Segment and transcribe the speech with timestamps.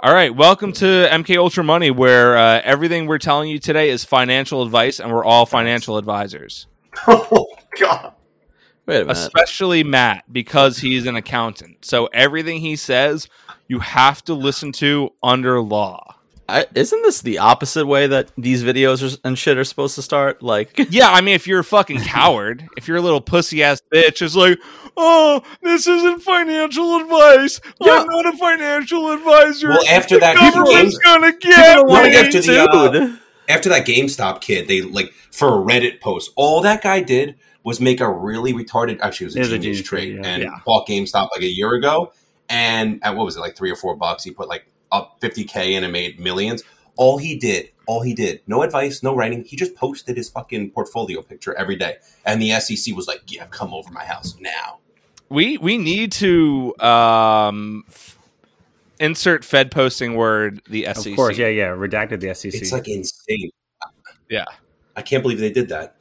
[0.00, 4.04] All right, welcome to MK Ultra Money, where uh, everything we're telling you today is
[4.04, 6.66] financial advice, and we're all financial advisors.
[7.08, 7.46] Oh
[7.78, 8.12] God!
[8.86, 9.10] Wait a minute.
[9.10, 11.84] especially Matt because he's an accountant.
[11.84, 13.28] So everything he says,
[13.66, 16.14] you have to listen to under law.
[16.48, 20.02] I, isn't this the opposite way that these videos are, and shit are supposed to
[20.02, 20.42] start?
[20.42, 23.82] Like, Yeah, I mean, if you're a fucking coward, if you're a little pussy ass
[23.92, 24.58] bitch, it's like,
[24.96, 27.60] oh, this isn't financial advice.
[27.80, 27.98] Yeah.
[28.00, 29.68] I'm not a financial advisor.
[29.68, 32.16] Well, after the that, government's people- gonna people get don't want to me.
[32.16, 33.16] get after the, uh,
[33.48, 36.30] after that GameStop kid, they like for a Reddit post.
[36.36, 39.00] All that guy did was make a really retarded.
[39.00, 40.30] Actually, it was a It was a genius genius trade, trade, yeah.
[40.30, 40.50] and Yeah.
[40.64, 42.12] bought GameStop like a year ago.
[42.48, 44.24] And at what was it like three or four bucks?
[44.24, 46.62] He put like up fifty k in and made millions.
[46.96, 49.44] All he did, all he did, no advice, no writing.
[49.44, 53.46] He just posted his fucking portfolio picture every day, and the SEC was like, "Yeah,
[53.46, 54.78] come over my house now."
[55.30, 58.18] we we need to um, f-
[58.98, 61.06] insert Fed posting word the SEC.
[61.08, 61.68] Of course, yeah, yeah.
[61.68, 62.54] Redacted the SEC.
[62.54, 63.50] It's like insane.
[64.30, 64.46] Yeah.
[64.96, 65.96] I can't believe they did that.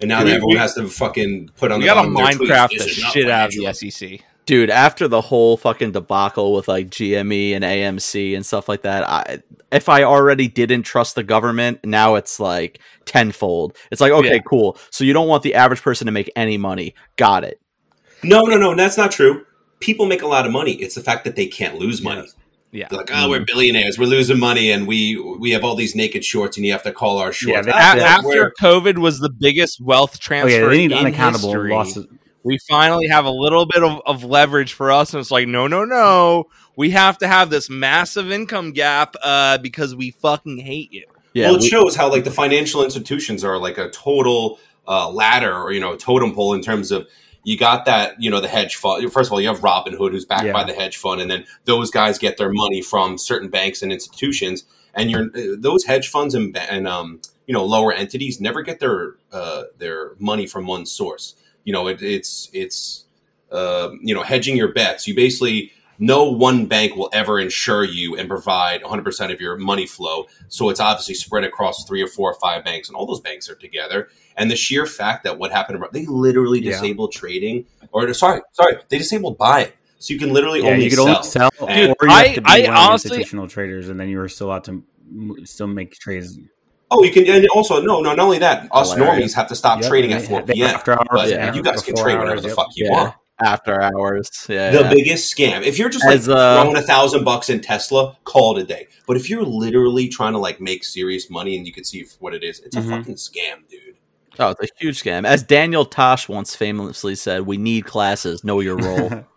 [0.00, 2.48] And now We- everyone we- has to fucking put on We the gotta bottom tweets,
[2.48, 4.20] Minecraft the shit out of the SEC.
[4.48, 9.06] Dude, after the whole fucking debacle with like GME and AMC and stuff like that,
[9.08, 13.76] I if I already didn't trust the government, now it's like tenfold.
[13.92, 14.38] It's like, okay, Yeah.
[14.40, 14.78] cool.
[14.90, 16.94] So you don't want the average person to make any money.
[17.16, 17.60] Got it.
[18.24, 19.44] No, no, no, that's not true.
[19.80, 20.72] People make a lot of money.
[20.72, 22.26] It's the fact that they can't lose money.
[22.72, 22.88] Yeah.
[22.88, 23.98] They're like, oh, we're billionaires.
[23.98, 26.92] We're losing money, and we we have all these naked shorts, and you have to
[26.92, 27.66] call our shorts.
[27.66, 30.92] they- A- Ah, after we're- COVID was the biggest wealth oh transfer yeah, they need
[30.92, 31.70] in unaccountable history.
[31.70, 32.06] losses.
[32.44, 35.66] We finally have a little bit of, of leverage for us and it's like no
[35.66, 36.44] no no
[36.76, 41.46] we have to have this massive income gap uh, because we fucking hate you Yeah.
[41.48, 45.52] well, it we- shows how like the financial institutions are like a total uh, ladder
[45.54, 47.06] or you know totem pole in terms of
[47.44, 49.10] you got that you know the hedge fund.
[49.12, 50.52] First of all, you have Robinhood who's backed Yeah.
[50.52, 53.90] by the hedge fund, and then those guys get their money from certain banks and
[53.92, 54.64] institutions.
[54.94, 58.80] And you're uh, those hedge funds and, and um, you know lower entities never get
[58.80, 61.36] their uh, their money from one source.
[61.68, 63.04] You know it, it's it's
[63.52, 65.06] uh, you know hedging your bets.
[65.06, 69.84] You basically no one bank will ever insure you and provide 100% of your money
[69.84, 70.26] flow.
[70.48, 73.50] So it's obviously spread across three or four or five banks, and all those banks
[73.50, 74.08] are together.
[74.38, 76.70] And the sheer fact that what happened, they literally Yeah.
[76.72, 79.72] disabled trading, or sorry, sorry, they disabled buying.
[79.98, 81.08] So you can literally Yeah, only you could sell.
[81.16, 83.46] only sell, And- or you I- have to be I one of the honestly- institutional
[83.48, 84.82] traders, and then you are still allowed to
[85.44, 86.38] still make trades.
[86.90, 89.32] Oh, you can, and also no, no, not only that, us Hilarious.
[89.32, 90.74] normies have to stop Yep, trading at 4 they- p.m.
[90.74, 92.56] after hours, But yeah, you guys can before trade whatever hours, the yep.
[92.56, 92.92] fuck you Yeah.
[93.02, 93.14] want.
[93.40, 94.28] after hours.
[94.48, 94.70] Yeah.
[94.70, 94.90] the yeah.
[94.90, 95.62] biggest scam.
[95.62, 98.66] If you're just like As, uh, throwing a thousand bucks in Tesla, call it a
[98.66, 98.88] day.
[99.06, 102.34] But if you're literally trying to like make serious money and you can see what
[102.34, 102.86] it is, it's Mhm.
[102.86, 103.80] a fucking scam, dude.
[104.40, 105.24] Oh, it's a huge scam.
[105.26, 108.42] As Daniel Tosh once famously said, "We need classes.
[108.44, 109.24] Know your role."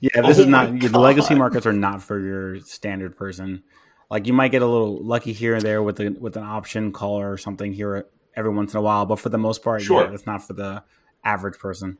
[0.00, 3.64] Yeah, this Oh is not my the legacy markets are not for your standard person.
[4.10, 6.92] Like you might get a little lucky here and there with a, with an option
[6.92, 10.02] call or something here every once in a while, but for the most part, Sure.
[10.04, 10.82] yeah, it's not for the
[11.24, 11.98] average person.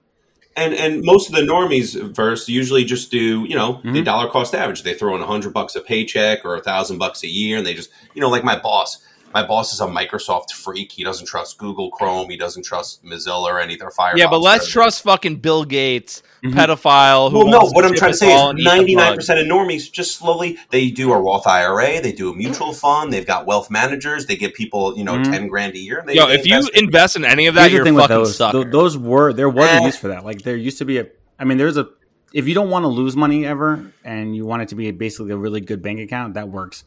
[0.56, 4.04] And and most of the normies verse usually just do you know the Mhm.
[4.04, 4.82] dollar cost average.
[4.82, 7.66] They throw in a hundred bucks a paycheck or a thousand bucks a year, and
[7.66, 8.98] they just you know like my boss.
[9.34, 10.90] My boss is a Microsoft freak.
[10.90, 12.30] He doesn't trust Google Chrome.
[12.30, 14.16] He doesn't trust Mozilla or any of their Firefox.
[14.16, 16.52] yeah but let's or- trust fucking bill gates Mhm.
[16.54, 17.58] pedophile who Well, no.
[17.72, 19.16] What I'm trying to say is and eat the 99 bug.
[19.16, 23.12] percent of normies just slowly they do a Roth IRA, they do a mutual fund,
[23.12, 25.24] they've got wealth managers, they give people you know Mhm.
[25.30, 26.02] 10 grand a year.
[26.06, 28.16] They, yo they if you invest in- invest in any of that you're thing fucking
[28.16, 28.36] those.
[28.36, 28.62] sucker.
[28.62, 29.78] Th- those were there was Eh.
[29.78, 30.24] a use for that.
[30.24, 31.06] Like there used to be a.
[31.38, 31.88] I mean, there's a.
[32.34, 35.32] If you don't want to lose money ever, and you want it to be basically
[35.32, 36.84] a really good bank account, that works.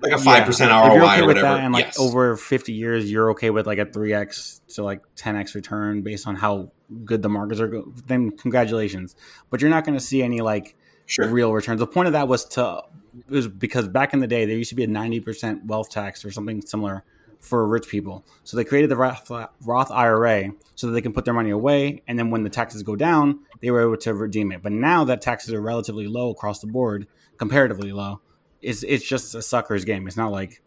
[0.00, 0.86] Like a five percent Yeah.
[0.86, 1.56] If you're okay or with whatever.
[1.56, 1.98] that, and like yes.
[1.98, 6.36] over 50 years, you're okay with like a 3x to like 10x return based on
[6.36, 6.70] how
[7.04, 7.68] good the markets are.
[7.68, 9.16] Go- then congratulations,
[9.50, 10.76] but you're not going to see any like
[11.06, 11.28] sure.
[11.28, 11.80] real returns.
[11.80, 12.82] The point of that was to
[13.14, 16.24] it was because back in the day there used to be a 90% wealth tax
[16.24, 17.04] or something similar
[17.40, 18.24] for rich people.
[18.44, 19.30] So they created the Roth,
[19.64, 22.82] Roth IRA so that they can put their money away, and then when the taxes
[22.82, 24.62] go down, they were able to redeem it.
[24.62, 27.06] But now that taxes are relatively low across the board,
[27.36, 28.20] comparatively low,
[28.62, 30.06] it's it's just a sucker's game.
[30.06, 30.62] It's not like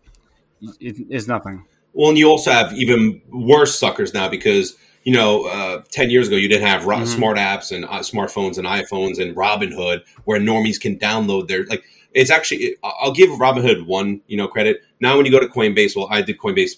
[0.79, 1.65] it, it's nothing.
[1.93, 6.27] Well, and you also have even worse suckers now because you know, uh, ten years
[6.27, 7.07] ago you didn't have ro- Mhm.
[7.07, 11.83] smart apps and uh, smartphones and iPhones and Robinhood where normies can download their like.
[12.13, 14.81] It's actually I'll give Robinhood one you know credit.
[14.99, 16.71] Now when you go to Coinbase, well, I did Coinbase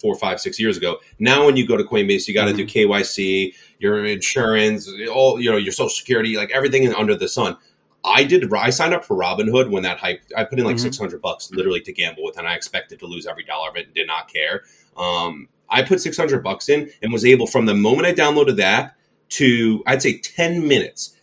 [0.00, 0.98] four, five, six years ago.
[1.18, 5.50] Now when you go to Coinbase, you got to do KYC, your insurance, all you
[5.50, 7.56] know, your Social Security, like everything under the sun.
[8.06, 8.52] I did.
[8.54, 10.22] I signed up for Robinhood when that hype.
[10.36, 10.80] I put in like Mhm.
[10.80, 13.76] six hundred bucks literally to gamble with, and I expected to lose every dollar of
[13.76, 14.62] it and did not care.
[14.96, 18.56] Um, I put six hundred bucks in and was able from the moment I downloaded
[18.56, 18.96] the app
[19.30, 21.16] to I'd say ten minutes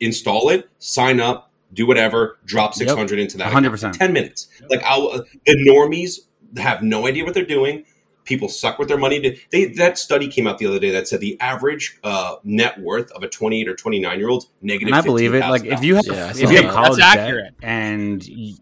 [0.00, 3.52] install it, sign up, do whatever, drop six hundred into that.
[3.52, 3.92] 100%.
[3.96, 4.48] Ten minutes.
[4.68, 6.20] Like I'll, the normies
[6.58, 7.84] have no idea what they're doing.
[8.24, 9.40] People suck with their money.
[9.50, 13.10] They that study came out the other day that said the average uh, net worth
[13.12, 14.88] of a twenty eight or twenty nine year old negative.
[14.88, 15.40] And I believe it.
[15.40, 16.72] Like if you have Yeah, if you have that.
[16.72, 17.54] college That's debt accurate.
[17.62, 18.54] and y-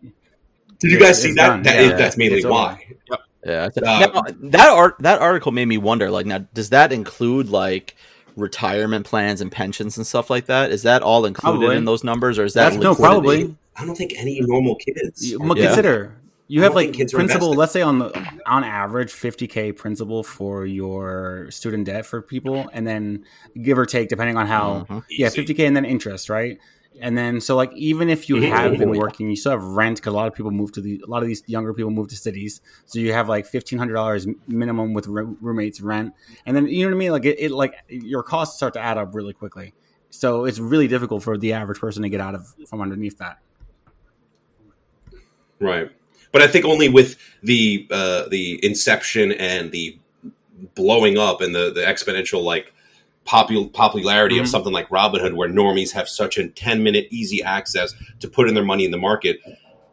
[0.78, 1.46] did you guys see that?
[1.49, 1.62] done.
[1.64, 2.52] That Yeah, is- that's mainly it's over.
[2.55, 2.87] why.
[3.44, 3.69] Yeah.
[3.76, 6.10] Uh, now, that art that article made me wonder.
[6.10, 7.94] Like, now does that include like
[8.37, 10.70] retirement plans and pensions and stuff like that?
[10.70, 11.76] Is that all included Probably.
[11.76, 13.56] in those numbers, or is that that's no probably.
[13.76, 15.31] I don't think any normal kids.
[15.31, 15.66] You- Yeah.
[15.66, 16.14] consider
[16.49, 17.53] you have like kids are principal.
[17.53, 22.69] Let's say on the on average, fifty k principal for your student debt for people,
[22.73, 23.25] and then
[23.62, 25.05] give or take depending on how Mhm.
[25.11, 26.59] yeah, fifty k and then interest, right?
[27.00, 28.49] And then so like even if you Mhm.
[28.49, 31.00] have been working, you still have rent because a lot of people move to the
[31.06, 33.94] a lot of these younger people move to cities, so you have like fifteen hundred
[33.94, 36.12] dollars minimum with roo- roommates rent,
[36.44, 37.12] and then you know what I mean.
[37.12, 39.75] Like it, it like your costs start to add up really quickly.
[40.11, 43.39] So it's really difficult for the average person to get out of from underneath that.
[45.61, 45.91] Right.
[46.33, 49.99] But I think only with the uh, the inception and the
[50.75, 52.73] blowing up and the, the exponential like
[53.27, 54.41] popul- popularity Mhm.
[54.43, 58.49] of something like Robinhood, where normies have such a ten minute easy access to put
[58.49, 59.39] in their money in the market,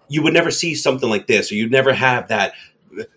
[0.09, 2.53] you would never see something like this, or you'd never have that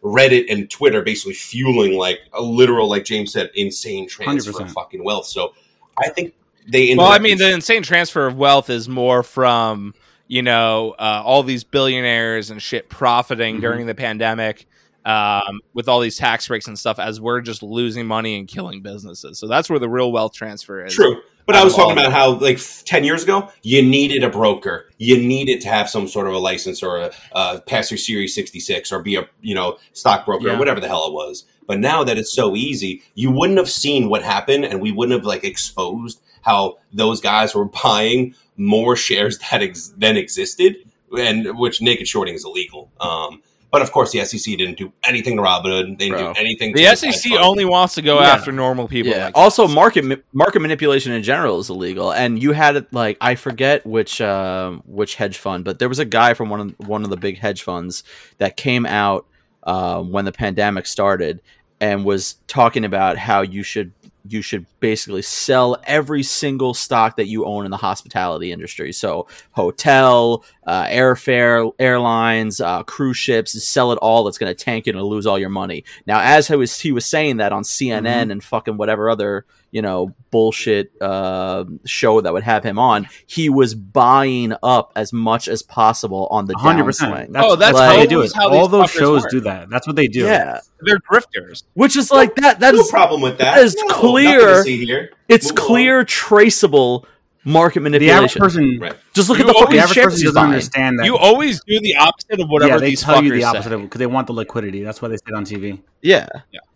[0.02, 4.60] Reddit and Twitter basically fueling like a literal, like James said, insane transfer 100%.
[4.64, 5.26] of fucking wealth.
[5.26, 5.54] So
[5.96, 6.34] I think
[6.66, 6.94] they.
[6.96, 9.94] Well, I mean, the insane transfer of wealth is more from
[10.28, 13.60] you know uh, all these billionaires and shit profiting Mhm.
[13.62, 14.66] during the pandemic
[15.04, 18.82] um, with all these tax breaks and stuff, as we're just losing money and killing
[18.82, 19.38] businesses.
[19.38, 20.94] So that's where the real wealth transfer is.
[20.94, 21.22] True.
[21.46, 24.90] But I was talking about how, like, 10 years ago, you needed a broker.
[24.98, 28.34] You needed to have some sort of a license or a, uh, pass through Series
[28.34, 30.56] 66 or be a, you know, stockbroker Yeah.
[30.56, 31.46] or whatever the hell it was.
[31.66, 35.18] But now that it's so easy, you wouldn't have seen what happened and we wouldn't
[35.18, 40.76] have, like, exposed how those guys were buying more shares that ex- than existed,
[41.16, 42.90] and which naked shorting is illegal.
[43.00, 45.98] Um, but of course, the SEC didn't do anything to Robinhood.
[45.98, 46.32] They didn't Bro.
[46.32, 46.72] do anything.
[46.72, 48.28] The to SEC hedge only wants to go Yeah.
[48.28, 49.12] after normal people.
[49.12, 49.26] Yeah.
[49.26, 49.74] like also, us.
[49.74, 53.84] market ma- market manipulation in general is illegal, and you had it like I forget
[53.86, 57.10] which um which hedge fund, but there was a guy from one of one of
[57.10, 58.04] the big hedge funds
[58.38, 59.26] that came out
[59.64, 61.42] uh, when the pandemic started
[61.78, 63.92] and was talking about how you should
[64.30, 68.92] you should basically sell every single stock that you own in the hospitality industry.
[68.92, 74.28] So hotel, uh, airfare, airlines, uh, cruise ships, sell it all.
[74.28, 75.84] It's going to tank you and lose all your money.
[76.06, 79.80] Now, as he was he was saying that on CNN and fucking whatever other you
[79.82, 85.48] know bullshit uh, show that would have him on, he was buying up as much
[85.48, 86.86] as possible on the hundred downswing.
[86.86, 87.30] percent.
[87.36, 88.30] Oh, that's how- they do it.
[88.38, 89.30] All those shows work.
[89.30, 89.70] do that.
[89.70, 90.20] That's what they do.
[90.24, 91.62] Yeah, they're grifters.
[91.74, 92.60] which is like that.
[92.60, 93.54] That no problem with that.
[93.56, 94.40] that is No, clear.
[94.56, 95.12] to see here.
[95.28, 95.66] it's Move along.
[95.68, 97.06] clear, traceable
[97.48, 98.14] market manipulation.
[98.16, 98.78] The average manipulation.
[98.78, 98.96] person, Right.
[99.14, 100.52] Just look You at the always- fucking the average shares person doesn't buying.
[100.52, 101.06] understand that.
[101.06, 103.68] You always do the opposite of whatever yeah, they these tell you fuckers the opposite
[103.70, 103.74] say.
[103.74, 104.82] of because they want the liquidity.
[104.82, 105.80] That's why they sit on TV.
[106.02, 106.28] Yeah,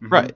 [0.03, 0.11] Mhm.
[0.11, 0.33] right.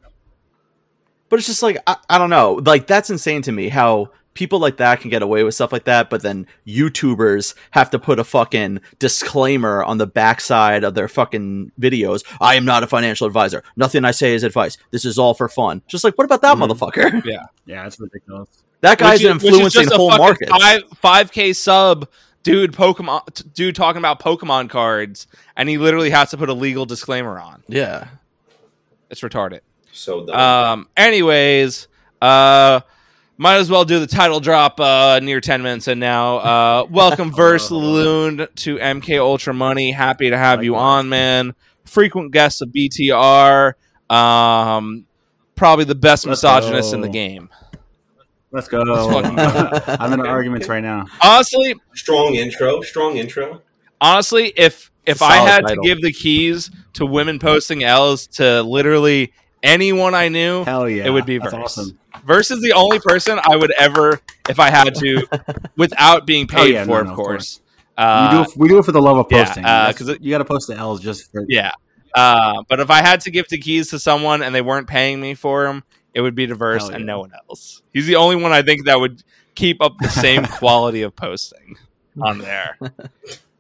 [1.29, 2.61] But it's just like I, I don't know.
[2.65, 5.85] Like that's insane to me how people like that can get away with stuff like
[5.85, 11.09] that, but then YouTubers have to put a fucking disclaimer on the backside of their
[11.09, 12.23] fucking videos.
[12.39, 13.63] I am not a financial advisor.
[13.77, 14.77] Nothing I say is advice.
[14.91, 15.81] This is all for fun.
[15.89, 16.69] Just like what about that Mhm.
[16.69, 17.25] motherfucker?
[17.25, 17.45] Yeah.
[17.67, 18.49] Yeah, it's ridiculous.
[18.81, 20.51] That guy's Which is- which is influencing just a whole fucking markets.
[20.51, 22.09] Five five k sub
[22.43, 25.27] dude Pokemon dude talking about Pokemon cards,
[25.57, 27.63] and he literally has to put a legal disclaimer on.
[27.69, 28.09] Yeah.
[29.11, 29.61] It's retarded.
[29.93, 30.37] So dumb.
[30.37, 30.89] Um.
[30.97, 31.89] Anyways,
[32.21, 32.81] uh,
[33.39, 34.79] might as well do the title drop.
[34.81, 36.37] Uh, near ten minutes and now.
[36.39, 39.93] Uh, welcome Verse Loon to MK Ultra Money.
[39.93, 40.99] Happy to have you Likewise.
[41.05, 41.55] on, man.
[41.85, 43.75] Frequent guest of BTR.
[44.11, 45.07] Um,
[45.55, 47.49] probably the best misogynist in the game.
[48.53, 48.83] Let's go.
[49.11, 49.39] fucking
[50.01, 51.07] I'm in arguments right now.
[51.23, 52.81] Honestly, strong intro.
[52.83, 53.63] Strong intro.
[54.01, 55.83] honestly, if if Solid I had title.
[55.83, 61.05] to give the keys to women posting L's to literally anyone I knew, Hell yeah,
[61.07, 61.63] It would be That's Verse.
[61.79, 61.99] awesome.
[62.25, 65.27] Verse is the only person I would ever, if I had to,
[65.77, 67.61] without being Oh, paid yeah, for, no, of no, of course.
[67.97, 69.65] we Uh, do it, we do it for the love of posting.
[69.65, 71.71] uh, That's- 'cause it- you got to post the L's just for yeah.
[72.15, 75.21] Uh, but if I had to give the keys to someone and they weren't paying
[75.21, 75.85] me for them,
[76.17, 77.83] it would be diverse Verse Hell and no one else.
[77.93, 79.23] He's the only one I think that would
[79.55, 81.77] keep up the same quality of posting
[82.21, 82.79] on there.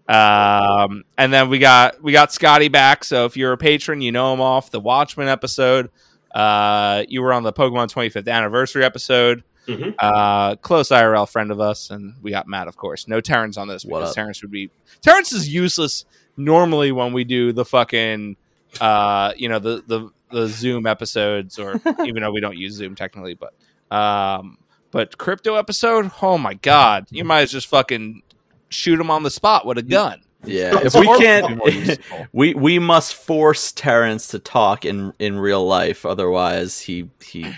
[0.08, 3.02] Um, and then we got we got Scotty back.
[3.02, 5.90] So if you're a patron, you know him off the Watchmen episode.
[6.32, 9.42] Uh, you were on the Pokemon 25th anniversary episode.
[9.66, 9.96] Mhm.
[9.98, 13.08] Uh, close IRL friend of us, and we got Matt, of course.
[13.08, 14.14] No Terrence on this What because up?
[14.14, 14.70] Terrence would be
[15.02, 16.04] Terrence is useless
[16.36, 18.36] normally when we do the fucking
[18.80, 22.94] uh, you know the the the Zoom episodes, or even though we don't use Zoom
[22.94, 23.54] technically, but
[23.94, 24.58] um,
[24.90, 26.10] but crypto episode.
[26.22, 28.22] Oh my god, you might as just fucking
[28.68, 30.22] shoot him on the spot with a gun.
[30.44, 32.26] Yeah, if we can't, be more useful.
[32.32, 36.06] we we must force Terrence to talk in in real life.
[36.06, 37.52] Otherwise, he he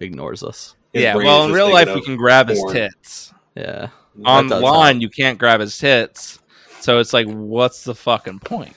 [0.00, 0.74] ignores us.
[0.92, 3.32] His yeah, well, in real life, we can grab his tits.
[3.54, 6.38] Yeah, That does Online, you can't grab his tits.
[6.80, 8.75] So it's like, what's the fucking point?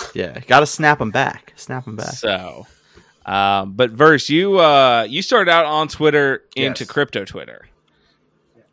[0.00, 0.14] Help.
[0.16, 1.52] yeah, got to snap them back.
[1.56, 2.12] Snap them back.
[2.14, 2.66] So,
[3.26, 6.90] um, but verse, you uh, you started out on Twitter into Yes.
[6.90, 7.68] crypto Twitter,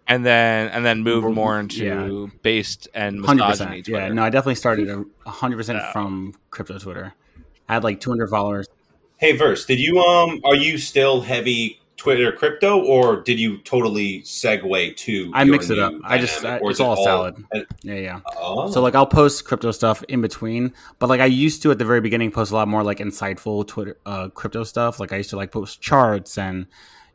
[0.07, 2.39] and then and then moved more into yeah.
[2.41, 3.85] based and Hundred misogyny percent.
[3.85, 4.07] Twitter.
[4.07, 5.91] Yeah, no, I definitely started a hundred percent Yeah.
[5.91, 7.13] from crypto Twitter.
[7.69, 8.67] I had like 200 followers.
[9.17, 10.39] Hey, Verse, did you um?
[10.45, 15.31] Are you still heavy Twitter crypto, or did you totally segue to?
[15.33, 15.93] I mix it up.
[16.03, 17.43] I just- I- it's it all salad.
[17.81, 18.19] Yeah, yeah.
[18.37, 18.69] Oh.
[18.71, 21.85] So like I'll post crypto stuff in between, but like I used to at the
[21.85, 24.99] very beginning post a lot more like insightful Twitter uh, crypto stuff.
[24.99, 26.67] Like I used to like post charts and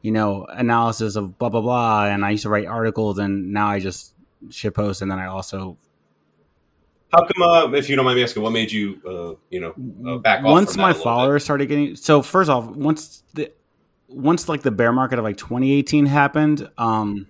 [0.02, 3.68] you know analysis of blah blah blah, and I used to write articles, and now
[3.68, 4.14] I just
[4.50, 5.78] shit post, and then I also
[7.12, 10.14] How come, uh, if you don't mind me asking, what made you, uh, you know,
[10.14, 10.50] uh, back off?
[10.50, 11.04] once my little bit?
[11.04, 13.52] followers started getting so first off once the
[14.12, 17.26] once like the bear market of like 2018 happened um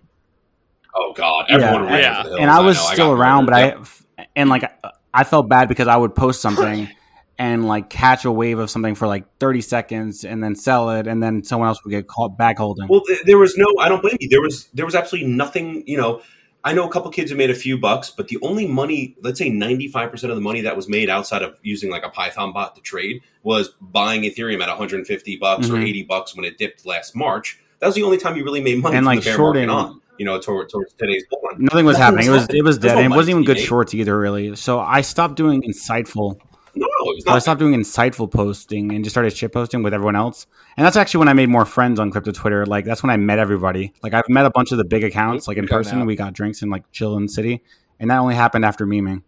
[0.94, 2.22] Oh God, everyone Yeah, ran yeah.
[2.22, 3.88] hills, and I was know, got still around, but murdered.
[4.18, 4.70] I and like
[5.14, 6.88] I felt bad because I would post something
[7.38, 11.06] and like catch a wave of something for like 30 seconds and then sell it
[11.06, 12.88] and then someone else would get caught back holding.
[12.88, 13.66] Well, th- there was no.
[13.80, 14.28] I don't blame you.
[14.28, 15.82] There was there was absolutely nothing.
[15.86, 16.22] You know,
[16.64, 19.38] I know a couple kids who made a few bucks, but the only money, let's
[19.38, 22.08] say ninety five percent of the money that was made outside of using like a
[22.08, 25.88] Python bot to trade was buying Ethereum at one hundred and fifty bucks or Mhm.
[25.88, 27.58] eighty bucks when it dipped last March.
[27.80, 29.88] That was the only time you really made money And, like, the bear shorting- market
[29.92, 30.00] on.
[30.18, 31.40] You know, toward, towards today's bull.
[31.58, 32.26] Nothing was Nothing happening.
[32.28, 32.94] It was it was dead.
[32.94, 33.64] no it wasn't even good made.
[33.66, 34.54] shorts either, really.
[34.54, 36.36] So I stopped doing insightful.
[37.04, 39.94] No, it was So I stopped doing insightful posting and just started shit posting with
[39.94, 40.46] everyone else.
[40.76, 42.64] And that's actually when I made more friends on crypto Twitter.
[42.66, 43.92] Like that's when I met everybody.
[44.02, 45.98] Like I've met a bunch of the big accounts, like in person.
[45.98, 46.04] now.
[46.04, 47.62] We got drinks and like chill in the city,
[47.98, 49.22] and that only happened after memeing.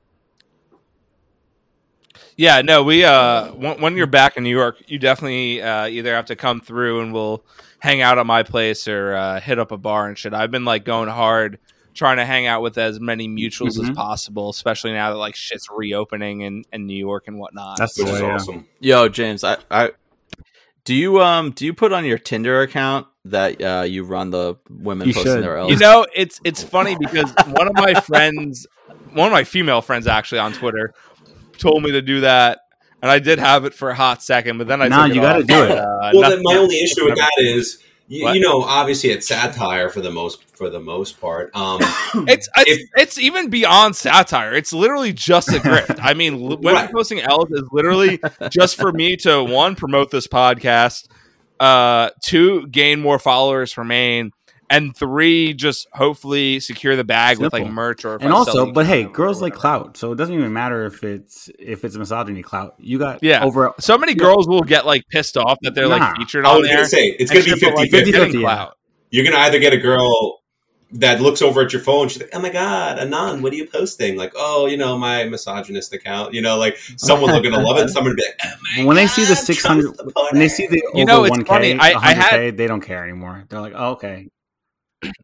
[2.36, 6.14] Yeah, no, we uh when, when you're back in New York, you definitely uh either
[6.14, 7.44] have to come through and we'll
[7.78, 10.34] hang out at my place or uh hit up a bar and shit.
[10.34, 11.58] I've been like going hard
[11.94, 13.94] trying to hang out with as many mutuals as Mhm.
[13.94, 17.78] possible, especially now that like shit's reopening in, in New York and whatnot.
[17.78, 18.14] That's which way.
[18.14, 18.34] is yeah.
[18.34, 18.66] awesome.
[18.80, 19.92] Yo, James, I, I
[20.84, 24.56] do you um do you put on your Tinder account that uh, you run the
[24.68, 25.44] women You posting should.
[25.44, 28.66] their you know, it's it's funny because one of my friends,
[29.12, 30.92] one of my female friends actually on Twitter
[31.58, 32.58] told me to do that.
[33.00, 35.44] And I did have it for a hot second, but then I Nah, you gotta
[35.44, 35.70] do it.
[35.72, 35.84] Uh,
[36.14, 39.88] well, nothing- then my only issue with that is, you, you know, obviously it's satire
[39.88, 41.50] for the most for the most part.
[41.56, 41.80] Um,
[42.28, 44.52] It's it's, If- it's even beyond satire.
[44.54, 45.98] It's literally just a grift.
[46.02, 46.92] I mean, women Right.
[46.92, 48.20] posting L's is literally
[48.50, 51.08] just for me to one promote this podcast,
[51.60, 54.32] uh, two gain more followers for main,
[54.70, 58.86] and three just hopefully secure the bag with like merch or if And also, but
[58.86, 62.74] hey, girls like clout, so it doesn't even matter if it's if it's misogyny clout.
[62.78, 63.44] You got Yeah.
[63.44, 65.96] over So many girls will get like pissed off that they're Nah.
[65.98, 66.76] like featured I on was there.
[66.78, 68.54] gonna say it's gonna be shit, but, 50 like, they're 50, getting 50, yeah.
[68.54, 68.76] clout.
[69.10, 70.40] You're gonna either get a girl
[70.96, 72.08] that looks over at your phone.
[72.08, 75.24] She's like, "Oh my god, Anon, what are you posting?" Like, "Oh, you know, my
[75.24, 77.88] misogynist account." You know, like someone looking to love it.
[77.94, 80.48] Someone to be like, "Oh my when they see the six hundred, the when they
[80.48, 82.80] see the You over know, it's one funny, k, I- I had- 100K, they don't
[82.80, 83.44] care anymore.
[83.48, 84.28] They're like, oh, okay,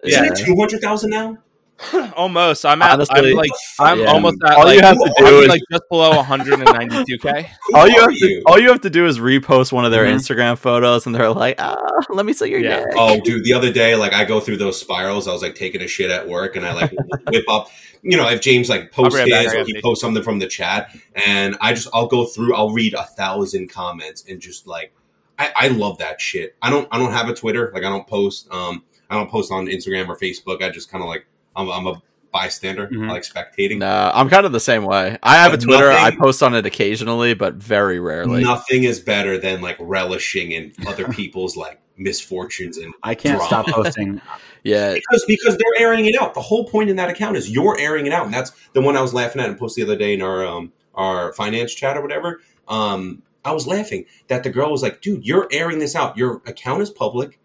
[0.05, 0.31] Isn't Yeah.
[0.33, 1.39] it two hundred thousand now?
[2.17, 2.67] Almost.
[2.67, 2.93] I'm at.
[2.93, 3.51] Honestly, I'm like.
[3.79, 4.07] I'm yeah.
[4.13, 4.55] almost at.
[4.55, 7.49] All like, you have to do I'm is- like just below 192k.
[7.75, 8.43] All you are have to you?
[8.47, 10.17] all you have to do is repost one of their Mhm.
[10.17, 11.77] Instagram photos, and they're like, "Ah,
[12.11, 12.81] let me see your Yeah.
[12.81, 15.27] dick." Oh, dude, the other day, like I go through those spirals.
[15.27, 16.93] I was like taking a shit at work, and I like
[17.31, 17.71] whip up.
[18.03, 19.81] You know, if James like posts I'll right his I or he pee.
[19.83, 22.55] posts something from the chat, and I just I'll go through.
[22.55, 24.93] I'll read a thousand comments and just like
[25.39, 26.57] I, I love that shit.
[26.61, 27.71] I don't I don't have a Twitter.
[27.73, 28.49] Like I don't post.
[28.51, 30.62] Um, I don't post on Instagram or Facebook.
[30.62, 31.26] I just kind of like
[31.57, 32.00] I'm, I'm a
[32.33, 32.87] bystander.
[32.88, 33.09] Mhm.
[33.09, 33.79] I like spectating.
[33.79, 35.19] No, I'm kind of the same way.
[35.23, 35.90] I have a But Twitter.
[35.90, 38.43] I post on it occasionally, but very rarely.
[38.43, 43.64] Nothing is better than like relishing in other people's like misfortunes and I can't drama.
[43.64, 44.21] stop posting.
[44.62, 46.35] Yeah, because because they're airing it out.
[46.35, 48.95] The whole point in that account is you're airing it out, and that's the one
[48.95, 51.97] I was laughing at and posted the other day in our um our finance chat
[51.97, 52.43] or whatever.
[52.69, 56.19] Um, I was laughing that the girl was like, "Dude, you're airing this out.
[56.19, 57.38] Your account is public.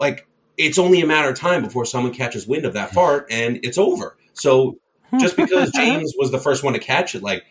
[0.00, 0.25] Like,
[0.56, 3.78] it's only a matter of time before someone catches wind of that fart, and it's
[3.78, 4.16] over.
[4.34, 4.78] So
[5.20, 7.44] just because James was the first one to catch it, like."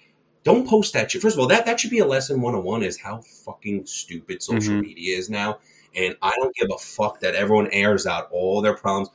[0.44, 1.24] Don't post that shit.
[1.24, 4.76] First of all, that, that should be a lesson 101 is how fucking stupid social
[4.76, 4.82] Mhm.
[4.84, 5.58] media is now.
[5.96, 9.10] And I don't give a fuck that everyone airs out all their problems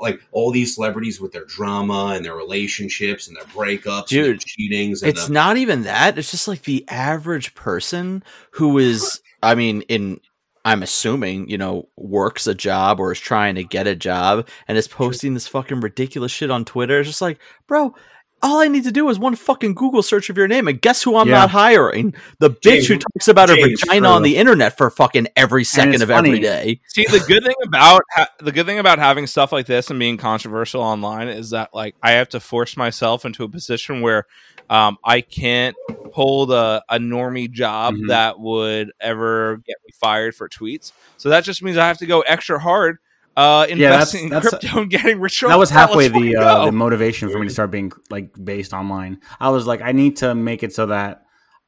[0.00, 4.34] like all these celebrities with their drama and their relationships and their breakups and their
[4.34, 6.18] Dude, cheatings and it's the, not even that.
[6.18, 8.22] It's just like the average person
[8.52, 10.20] who is, I mean, in
[10.66, 14.76] I'm assuming, you know, works a job or is trying to get a job and
[14.76, 16.98] is posting this fucking ridiculous shit on Twitter.
[16.98, 17.94] It's just like, bro,
[18.42, 21.02] all I need to do is one fucking Google search of your name, and guess
[21.04, 21.34] who I'm Yeah.
[21.36, 22.14] not hiring?
[22.40, 26.10] The bitch who talks about her vagina on the internet for fucking every second of
[26.10, 26.40] every funny.
[26.40, 26.80] day.
[26.88, 29.98] See, the good thing about ha- the good thing about having stuff like this and
[30.00, 34.26] being controversial online is that like I have to force myself into a position where
[34.70, 35.76] um, I can't
[36.12, 38.08] hold a, a normie job Mhm.
[38.08, 40.92] that would ever get me fired for tweets.
[41.18, 42.98] So that just means I have to go extra hard
[43.36, 45.40] uh, Yeah, that's- investing in that's- crypto and getting rich.
[45.40, 49.20] that was halfway the uh, the motivation for me to start being like based online.
[49.38, 51.22] I was like, I need to make it so that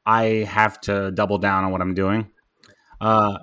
[0.06, 2.30] I have to double down on what I'm doing.
[3.02, 3.38] Uh,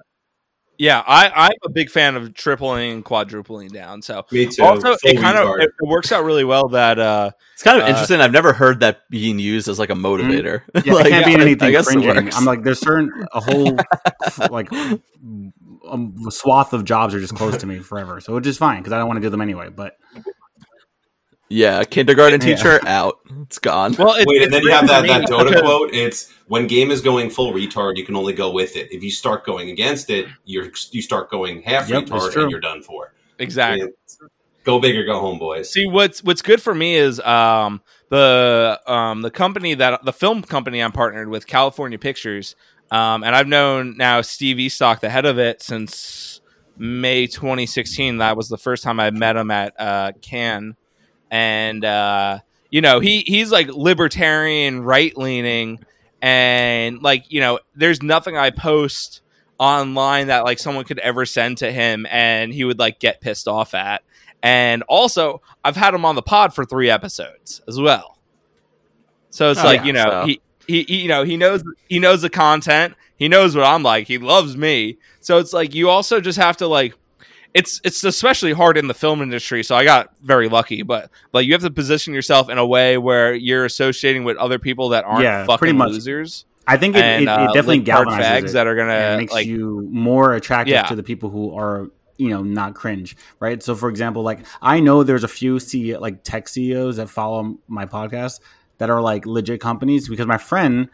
[0.78, 4.02] yeah, I, I'm a big fan of tripling and quadrupling down.
[4.02, 4.64] So Me too.
[4.64, 7.78] also, Full it kind of it, it works out really well that uh, It's kind
[7.78, 8.22] of Uh, interesting.
[8.22, 10.62] I've never heard that being used as like a motivator.
[10.86, 12.26] yeah, Like, it can't be I- anything I guess it cringing.
[12.26, 12.38] works.
[12.38, 13.78] I'm like, there's certain a whole
[14.52, 18.80] like um, swath of jobs are just closed to me forever, so which is fine
[18.82, 19.70] because I don't want to do them anyway.
[19.70, 19.98] But
[21.50, 22.56] yeah, kindergarten Yeah.
[22.56, 23.20] teacher out.
[23.44, 23.96] It's gone.
[23.98, 25.94] well, it, Wait, it's and then you have that, that Dota quote.
[25.94, 28.92] It's when game is going full retard, you can only go with it.
[28.92, 32.52] If you start going against it, you're you start going half Yep, that's retard and
[32.52, 33.14] you're done for.
[33.40, 33.82] Exactly.
[33.82, 34.18] It's-
[34.64, 35.72] Go big or go home, boys.
[35.72, 40.42] See what's what's good for me is um the um the company that the film
[40.42, 42.56] company I'm partnered with, California Pictures,
[42.90, 46.42] um, and I've known now Steve Eastock, the head of it, since
[46.80, 48.18] May 2016.
[48.18, 50.76] That was the first time I met him at uh, Cannes,
[51.32, 52.40] and uh,
[52.70, 55.84] you know he he's like libertarian, right leaning,
[56.22, 59.22] and like you know there's nothing I post
[59.58, 63.48] online that like someone could ever send to him and he would like get pissed
[63.48, 64.04] off at.
[64.44, 68.18] And also, I've had him on the pod for three episodes as well.
[69.30, 71.64] So it's Oh, like yeah, you know so- he, he he you know he knows
[71.88, 72.96] he knows the content.
[73.18, 74.08] He knows what I'm like.
[74.08, 74.98] He loves me.
[75.22, 76.96] So it's like you also just have to like
[77.56, 79.64] it's it's especially hard in the film industry.
[79.64, 82.98] So I got very lucky, but like you have to position yourself in a way
[82.98, 85.92] where you're associating with other people that aren't Yeah, fucking pretty much.
[85.92, 88.54] losers I think it, and it, it uh, definitely galvanizes it.
[88.54, 90.84] that are gonna it makes like you more attractive Yeah.
[90.88, 94.80] to the people who are you know not cringe right so for example like i
[94.80, 98.40] know there's a few CEO, like tech ceos that follow my podcast
[98.80, 100.90] that are like legit companies because my friend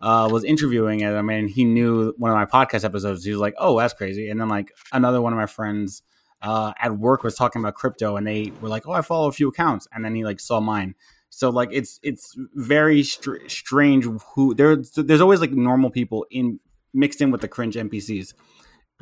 [0.00, 3.38] uh, was interviewing at I mean, he knew one of my podcast episodes he was
[3.38, 6.02] like oh that's crazy and then like another one of my friends
[6.42, 9.32] uh, at work was talking about crypto and they were like oh i follow a
[9.32, 10.94] few accounts and then he like saw mine
[11.30, 16.58] so like it's it's very str- strange who there's there's always like normal people in
[16.92, 18.34] mixed in with the cringe npcs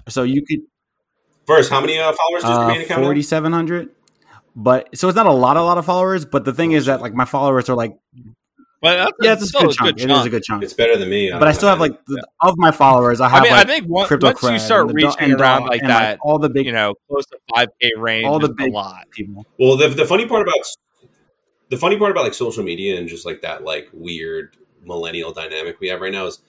[0.09, 0.61] so you could
[1.47, 3.01] First, how many uh, followers does your uh, main account?
[3.01, 3.07] have?
[3.07, 3.89] 4700
[4.55, 7.01] but so it's not a lot a lot of followers but the thing is that
[7.01, 7.97] like my followers are like
[8.81, 10.01] but that's, yeah it's a still good chunk.
[10.01, 11.31] it is a good chunk It's better than me.
[11.31, 13.71] but i still have like the, of my followers i have I mean, like I
[13.71, 16.67] think once, crypto once you start reaching Do- around like and, that, all the big
[16.67, 19.11] you know, close to five k range, all the is big a lot.
[19.11, 20.65] people Well, the, the funny part about
[21.69, 25.79] the funny part about like social media and just like that like weird millennial dynamic
[25.81, 26.41] we have right now is,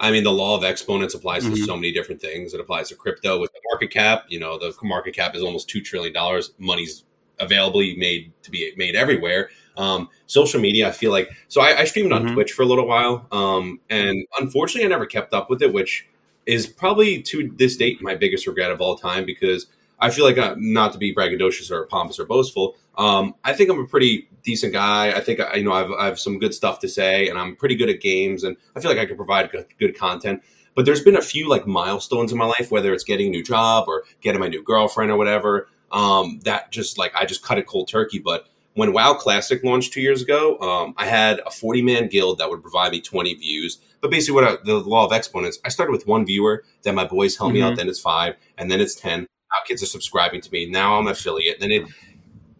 [0.00, 1.66] I mean, the law of exponents applies to Mhm.
[1.66, 2.54] so many different things.
[2.54, 4.24] It applies to crypto with the market cap.
[4.28, 6.52] You know, the market cap is almost two trillion dollars.
[6.58, 7.04] Money's
[7.38, 9.50] available, made to be made everywhere.
[9.76, 11.60] Um, social media, I feel like so.
[11.60, 12.34] I, I streamed on Mhm.
[12.34, 16.06] Twitch for a little while, um, and unfortunately, I never kept up with it, which
[16.44, 19.66] is probably to this date my biggest regret of all time because
[19.98, 22.74] I feel like uh, not to be braggadocious or pompous or boastful.
[22.98, 25.12] Um, I think I'm a pretty decent guy.
[25.12, 27.56] I think I, you know I've, I have some good stuff to say, and I'm
[27.56, 30.42] pretty good at games, and I feel like I can provide good, good content.
[30.74, 33.42] But there's been a few like milestones in my life, whether it's getting a new
[33.42, 35.68] job or getting my new girlfriend or whatever.
[35.92, 38.18] Um, that just like I just cut it cold turkey.
[38.18, 42.38] But when WoW Classic launched two years ago, um, I had a 40 man guild
[42.38, 43.78] that would provide me 20 views.
[44.00, 47.04] But basically, what I, the law of exponents, I started with one viewer, then my
[47.04, 47.76] boys helped me out, Mhm.
[47.76, 49.20] then it's five, and then it's 10.
[49.20, 50.66] Now kids are subscribing to me.
[50.66, 51.60] Now I'm an affiliate.
[51.60, 51.86] Then it,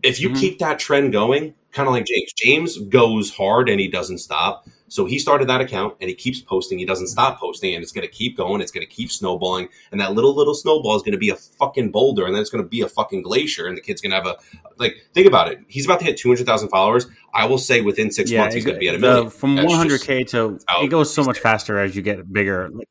[0.02, 0.38] if you Mhm.
[0.40, 4.66] keep that trend going, kind of like James, James goes hard and he doesn't stop.
[4.92, 6.78] So he started that account and he keeps posting.
[6.78, 8.60] He doesn't stop posting, and it's going to keep going.
[8.60, 11.36] It's going to keep snowballing, and that little little snowball is going to be a
[11.36, 14.10] fucking boulder, and then it's going to be a fucking glacier, and the kid's going
[14.10, 14.36] to have a
[14.78, 14.96] like.
[15.14, 15.60] Think about it.
[15.66, 17.06] He's about to hit two hundred thousand followers.
[17.32, 19.26] I will say within six months he's going to be at a the- million.
[19.28, 21.42] Uh, from That's 100k to how it goes so much there.
[21.42, 22.88] faster as you get bigger Like,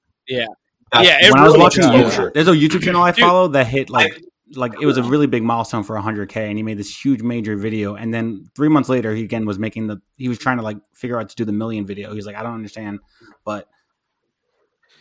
[0.92, 2.18] That's- Yeah, it when i was watching does.
[2.34, 4.22] there's a youtube channel i Dude, follow that hit like I-
[4.56, 7.56] like it was a really big milestone for 100k and he made this huge major
[7.56, 10.64] video and then three months later he again was making the he was trying to
[10.64, 13.00] like figure out to do the million video he's like i don't understand
[13.46, 13.68] but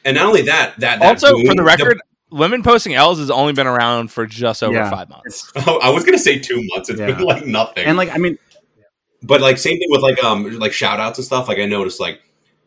[0.04, 3.30] and not only that, that, that Also, boom- for the record, women posting L's has
[3.30, 4.88] only been around for just over Yeah.
[4.88, 5.52] five months.
[5.56, 6.88] I was going to say two months.
[6.88, 7.12] It's Yeah.
[7.12, 7.84] been like nothing.
[7.84, 8.38] and like i mean
[9.22, 12.00] but like same thing with like um like shout outs and stuff like i noticed
[12.00, 12.20] like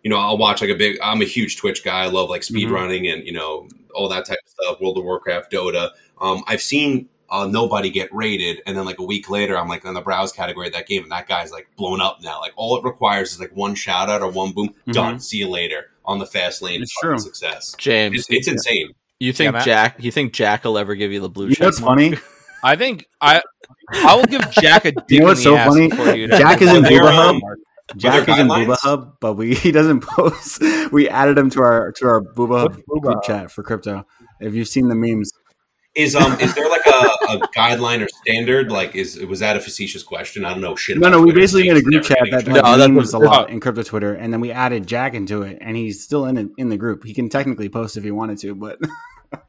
[0.04, 2.44] you know i'll watch like a big i'm a huge twitch guy i love like
[2.44, 2.74] speed Mhm.
[2.74, 5.90] running and you know all that type of stuff world of warcraft dota
[6.22, 9.84] um i've seen a nobody get rated, and then like a week later, I'm like
[9.86, 12.40] in the browse category of that game, and that guy's like blown up now.
[12.40, 14.94] Like all it requires is like one shout out or one boom, Mhm.
[14.94, 15.20] done.
[15.20, 16.84] See you later on the fast lane.
[16.84, 17.18] It's fucking true.
[17.20, 17.74] Success.
[17.80, 18.92] James, It's, it's insane.
[19.20, 19.66] you think Matt?
[19.66, 19.96] Jack?
[20.04, 21.62] You think Jack will ever give you the blue You check?
[21.62, 22.14] know what's funny?
[22.64, 23.42] I think I
[24.04, 25.58] I will give Jack a dick You know in what's the
[25.90, 26.28] so funny?
[26.28, 27.98] Jack is in Are there, Booba um, Hub.
[27.98, 28.66] Jack is in guidelines?
[28.68, 30.62] Booba Hub, but we he doesn't post.
[30.92, 33.24] We added him to our to our Booba Hub Booba group Hub?
[33.24, 34.06] chat for crypto.
[34.40, 35.32] If you've seen the memes,
[35.96, 36.90] Is um is there like a,
[37.34, 38.72] a guideline or standard?
[38.72, 40.44] Like is was that a facetious question?
[40.44, 40.98] I don't know shit.
[40.98, 41.40] no, about no, we Twitter.
[41.42, 44.14] basically made a group chat that like, No, that was- a lot in crypto Twitter,
[44.16, 47.04] and then we added Jack into it, and he's still in it, in the group.
[47.04, 48.80] He can technically post if he wanted to, but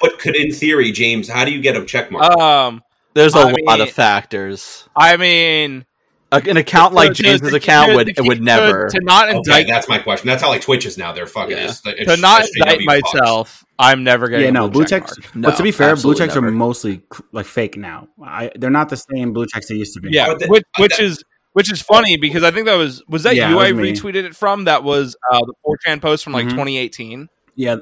[0.00, 2.24] But could in theory, James, how do you get a check mark?
[2.38, 2.80] Um,
[3.14, 4.88] There's a I lot mean- of factors.
[4.96, 5.84] I mean, A-
[6.32, 8.88] An account like to- James's to- account to- would to it would never.
[8.88, 10.28] to, to not okay, indict that's my question.
[10.28, 11.12] That's how like Twitch is now.
[11.12, 11.64] They're fucking Yeah.
[11.64, 13.14] it's, to not indict fucks.
[13.14, 13.64] myself.
[13.78, 14.44] I'm never getting.
[14.44, 15.18] yeah, no, blue check checks.
[15.34, 16.46] No, but to be fair, blue checks never.
[16.46, 18.08] are mostly like fake now.
[18.22, 20.10] I, they're not the same blue checks they used to be.
[20.12, 22.76] Yeah, But the- which, but which that- is which is funny because I think that
[22.76, 24.64] was was that Yeah, you I retweeted it from.
[24.64, 26.50] That was uh, the 4chan post from like Mhm.
[26.50, 27.28] 2018.
[27.56, 27.76] yeah,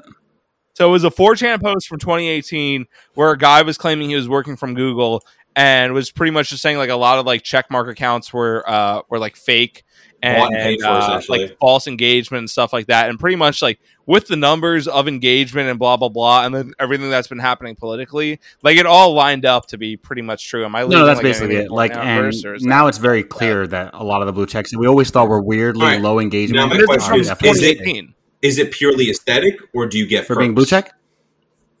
[0.73, 4.27] So it was a 4chan post from 2018 where a guy was claiming he was
[4.29, 5.21] working from Google
[5.59, 9.01] and was pretty much just saying like a lot of like checkmark accounts were uh
[9.09, 9.83] were like fake
[10.21, 14.27] and, and uh, like false engagement and stuff like that and pretty much like with
[14.27, 18.39] the numbers of engagement and blah blah blah and then everything that's been happening politically
[18.63, 21.23] like it all lined up to be pretty much true am i no, that's like,
[21.23, 21.71] basically it.
[21.71, 24.45] Like, and first, is that- now it's very clear that a lot of the blue
[24.45, 26.01] checks that we always thought were weirdly All right.
[26.01, 26.57] low engagement.
[26.57, 27.53] Now my is question is, is it- fake.
[27.53, 30.55] 2018 Is it purely aesthetic or do you get for being perks?
[30.55, 30.93] blue check?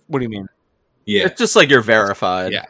[0.07, 0.47] what do you mean
[1.05, 1.25] Yeah.
[1.25, 2.51] It's just like you're verified.
[2.51, 2.65] Yeah.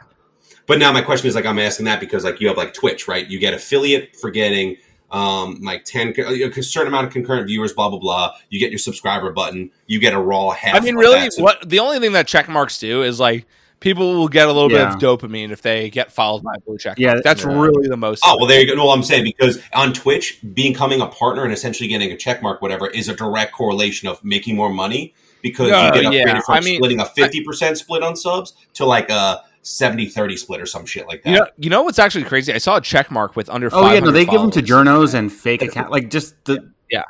[0.70, 3.08] But now my question is like I'm asking that because like you have like Twitch,
[3.08, 3.28] right?
[3.28, 4.76] You get affiliate for getting
[5.10, 8.78] um like 10 a certain amount of concurrent viewers blah blah blah you get your
[8.78, 11.32] subscriber button you get a raw half I mean, of really, that.
[11.38, 13.46] What the only thing that check marks do is like
[13.80, 14.94] people will get a little Yeah.
[14.94, 17.00] bit of dopamine if they get followed by a blue check.
[17.00, 17.24] Yeah, mark.
[17.24, 17.60] that's yeah.
[17.60, 18.22] really the most.
[18.24, 18.74] Oh well, there you go.
[18.74, 22.62] No, I'm saying because on Twitch, becoming a partner and essentially getting a check mark,
[22.62, 26.40] whatever, is a direct correlation of making more money because No, you get upgraded yeah,
[26.42, 30.60] from I mean, splitting a 50 percent split on subs to like a 70-30 split
[30.60, 31.30] or some shit like that.
[31.30, 32.52] You know, you know what's actually crazy?
[32.52, 33.68] I saw a check mark with under.
[33.72, 35.10] Oh yeah, no, 500 they give them to followers.
[35.10, 37.02] journos and fake account, like just the Yeah.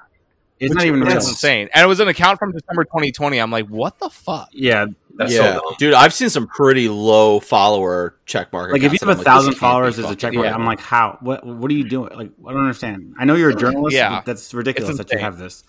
[0.58, 1.16] It's Which- not even which real.
[1.16, 1.68] insane.
[1.72, 3.38] And it was an account from December 2020.
[3.38, 4.50] I'm like, what the fuck?
[4.52, 4.84] Yeah,
[5.16, 5.94] That's yeah, so dude.
[5.94, 8.70] I've seen some pretty low follower check mark.
[8.72, 10.32] like if you have a like, thousand this can't be followers as a fucking check
[10.32, 10.42] real.
[10.42, 11.16] mark, I'm like, how?
[11.22, 11.46] What?
[11.46, 12.10] What are you doing?
[12.14, 13.14] Like, I don't understand.
[13.18, 13.96] I know you're a journalist.
[13.96, 14.16] Yeah.
[14.16, 15.64] but that's ridiculous that you have this.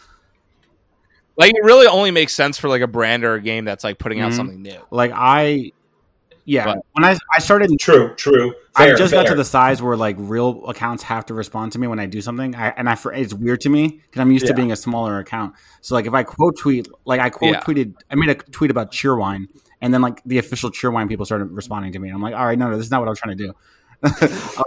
[1.37, 3.97] Like, it really only makes sense for like a brand or a game that's like
[3.97, 4.35] putting out Mhm.
[4.35, 4.79] something new.
[4.91, 5.71] Like I,
[6.51, 8.53] yeah, But- when I I started True, true.
[8.75, 11.79] I Fair, just got to the size where like real accounts have to respond to
[11.79, 14.31] me when I do something, I, and I for it's weird to me because I'm
[14.31, 15.55] used to being a smaller account.
[15.81, 17.59] So like if I quote tweet, like I quote Yeah.
[17.61, 19.47] tweeted, I made a tweet about Cheerwine,
[19.81, 22.45] and then like the official Cheerwine people started responding to me, and I'm like, all
[22.45, 23.53] right, no, no, this is not what I was trying to do.
[24.03, 24.09] I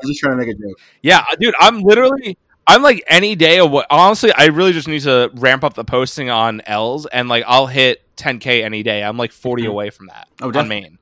[0.00, 0.78] was just trying to make a joke.
[1.02, 2.38] Yeah, dude, I'm literally.
[2.66, 3.86] I'm like any day of what.
[3.90, 7.66] Honestly, I really just need to ramp up the posting on L's, and like I'll
[7.66, 9.02] hit 10k any day.
[9.02, 9.68] I'm like 40 Mhm.
[9.68, 10.96] away from that Oh, on definitely.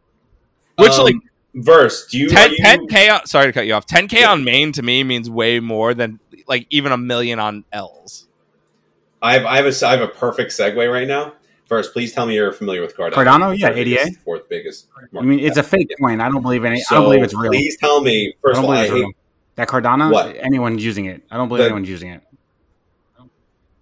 [0.78, 0.84] Main.
[0.88, 1.14] Which Um, like
[1.54, 2.06] verse?
[2.06, 2.58] Do you, 10, are you
[2.88, 5.94] 10k on, sorry to cut you off 10k on main to me means way more
[5.94, 8.26] than like even a million on l's
[9.22, 11.34] I have I have a I have a perfect segue right now.
[11.66, 13.12] First, please tell me you're familiar with Cardano.
[13.12, 13.56] Cardano?
[13.58, 13.84] Yeah, Fourth ADA.
[14.04, 14.86] biggest- Fourth biggest.
[15.16, 16.20] I mean, it's a fake coin.
[16.20, 16.82] I don't believe any.
[16.90, 17.50] I don't believe it's real.
[17.50, 18.28] please tell me.
[18.28, 19.16] I First don't of all, I hate.
[19.54, 20.36] That Cardano, What?
[20.36, 21.22] anyone's using it.
[21.30, 22.22] I don't believe The- anyone's using it.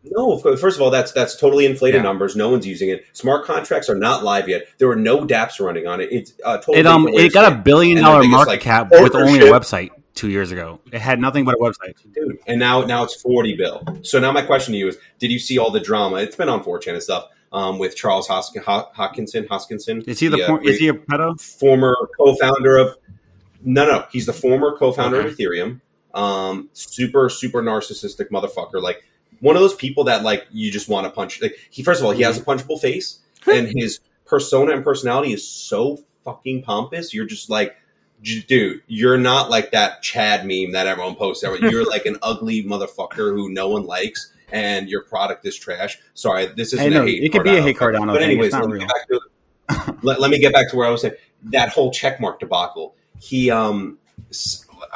[0.02, 2.02] No, first of all, that's that's totally inflated Yeah.
[2.04, 2.34] numbers.
[2.34, 3.04] No one's using it.
[3.12, 4.66] Smart contracts are not live yet.
[4.78, 6.08] There were no DApps running on it.
[6.10, 8.90] It's uh, totally It um, it got a billion And the dollar market like, cap
[8.90, 10.80] with only a website two years ago.
[10.90, 11.94] It had nothing but a website.
[12.14, 12.38] dude.
[12.46, 13.82] And now now it's forty bill.
[14.02, 16.16] So now my question to you is: Did you see all the drama?
[16.16, 19.44] It's been on 4chan and stuff um, with Charles Hoskin, Ho- Hawkinson.
[19.48, 20.42] Hoskinson Is he the?
[20.42, 21.38] uh, por- great- is he a pedo?
[21.38, 22.96] former co-founder of
[23.62, 25.28] no no he's the former co-founder Okay.
[25.28, 25.82] of ethereum
[26.14, 29.04] um super super narcissistic motherfucker like
[29.40, 32.06] one of those people that like you just want to punch like he first of
[32.06, 33.20] all he has a punchable face
[33.52, 37.76] and his persona and personality is so fucking pompous you're just like
[38.22, 43.34] dude you're not like that chad meme that everyone posts you're like an ugly motherfucker
[43.34, 47.24] who no one likes and your product is trash sorry this isn't no, a hate
[47.24, 47.76] it could be a hate.
[47.76, 48.30] Cardano but thing.
[48.30, 49.20] anyways let me get back to
[50.02, 52.94] let, let me get back to where I was saying that whole checkmark debacle.
[53.18, 53.98] He, um,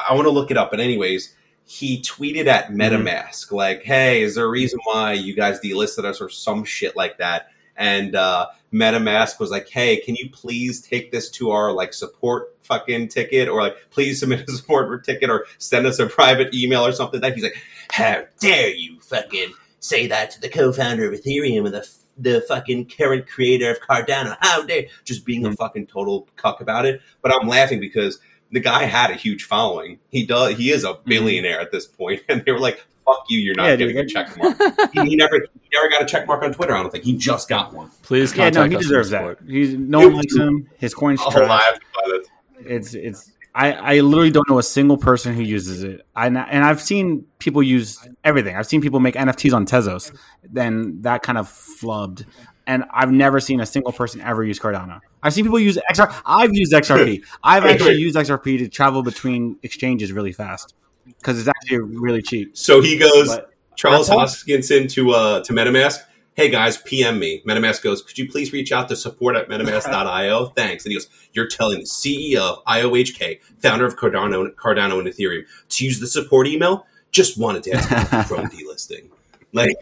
[0.09, 1.35] I want to look it up, but anyways,
[1.75, 2.81] he tweeted at Mm-hmm.
[2.81, 6.95] MetaMask like, "Hey, is there a reason why you guys delisted us or some shit
[6.97, 11.73] like that?" And uh, MetaMask was like, "Hey, can you please take this to our
[11.73, 16.07] like support fucking ticket, or like please submit a support ticket, or send us a
[16.07, 17.57] private email or something?" That he's like,
[17.91, 22.89] "How dare you fucking." say that to the co-founder of Ethereum and the the fucking
[22.89, 24.35] current creator of Cardano.
[24.41, 27.03] How dare just being a fucking total cuck about it.
[27.21, 28.19] But I'm laughing because
[28.55, 29.99] the guy had a huge following.
[30.11, 30.57] He does.
[30.57, 31.09] He is a mm-hmm.
[31.09, 33.41] billionaire at this point, and they were like, "Fuck you!
[33.41, 34.07] You're not Yeah, getting dude.
[34.07, 34.57] a check mark."
[34.93, 36.75] he, he never, he never got a check mark on Twitter.
[36.75, 37.91] I don't think he just got one.
[38.03, 39.39] Please Yeah, no, he us deserves that.
[39.47, 40.71] He's no one likes him.
[40.79, 41.37] His coin's trash.
[41.37, 42.25] I have to.
[42.61, 43.33] It's it's.
[43.57, 46.05] I, I literally don't know a single person who uses it.
[46.17, 48.57] I and I've seen people use everything.
[48.57, 50.17] I've seen people make NFTs on Tezos.
[50.43, 52.25] Then that kind of flubbed,
[52.67, 55.01] and I've never seen a single person ever use Cardano.
[55.23, 56.15] I've seen people use XR.
[56.25, 57.23] I've used XRP.
[57.43, 60.75] I've actually used XRP to travel between exchanges really fast
[61.07, 62.57] because it's actually really cheap.
[62.57, 63.29] So he goes.
[63.29, 65.99] But Charles Hoskinson to uh, to MetaMask.
[66.35, 67.43] Hey guys, PM me.
[67.47, 70.47] MetaMask goes, could you please reach out to support at metamask.io?
[70.57, 70.85] Thanks.
[70.85, 75.45] And he goes, you're telling the CEO of IOHK, founder of Cardano, Cardano and Ethereum,
[75.69, 76.87] to use the support email?
[77.13, 79.11] Just wanted to ask about Chrome delisting.
[79.53, 79.77] Like,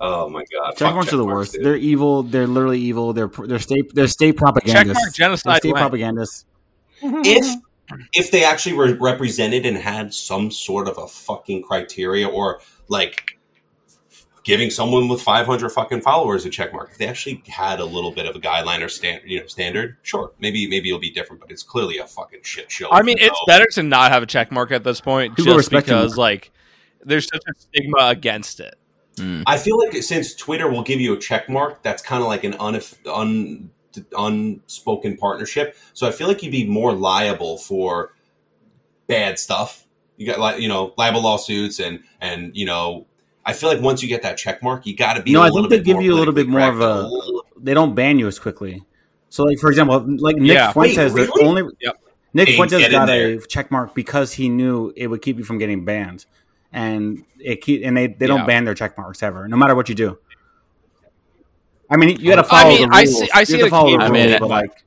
[0.00, 1.52] oh my god, check Fuck marks are the worst.
[1.54, 1.64] dude.
[1.64, 2.22] They're evil.
[2.22, 3.12] They're literally evil.
[3.12, 5.02] They're they're state they're state propagandists.
[5.10, 5.80] Checkmark genocide They're state when?
[5.82, 6.44] propagandists.
[7.02, 7.60] if
[8.12, 13.38] if they actually were represented and had some sort of a fucking criteria or like
[14.44, 18.12] giving someone with 500 fucking followers a check mark if they actually had a little
[18.12, 21.40] bit of a guideline or stand, you know, standard sure maybe maybe it'll be different
[21.42, 24.22] but it's clearly a fucking shit show I mean, it's So- better to not have
[24.22, 26.50] a check mark at this point, People just because like
[27.04, 28.74] there's such a stigma against it.
[29.20, 29.42] Mm.
[29.46, 32.44] i feel like since twitter will give you a check mark that's kind of like
[32.44, 32.80] an un,
[33.12, 33.70] un,
[34.16, 38.12] unspoken partnership so i feel like you'd be more liable for
[39.06, 43.06] bad stuff you got like you know libel lawsuits and and you know
[43.46, 45.46] i feel like once you get that check mark you got to be No, a
[45.46, 47.08] I little think they give you a little bit more of a-
[47.60, 48.84] They don't ban you as quickly.
[49.30, 50.72] So, like for example, like Nick Yeah.
[50.72, 51.44] Fuentes, Wait, the really?
[51.62, 51.96] only Yep.
[52.34, 55.58] Nick Hey, Fuentes got a check mark because he knew it would keep you from
[55.58, 56.24] getting banned,
[56.72, 58.36] and it keep and they they Yeah.
[58.36, 60.18] don't ban their check marks ever, no matter what you do.
[61.90, 63.18] I mean, you got to follow I mean, the I rules.
[63.20, 64.84] see- I see have to follow the occasionally, rules, I but like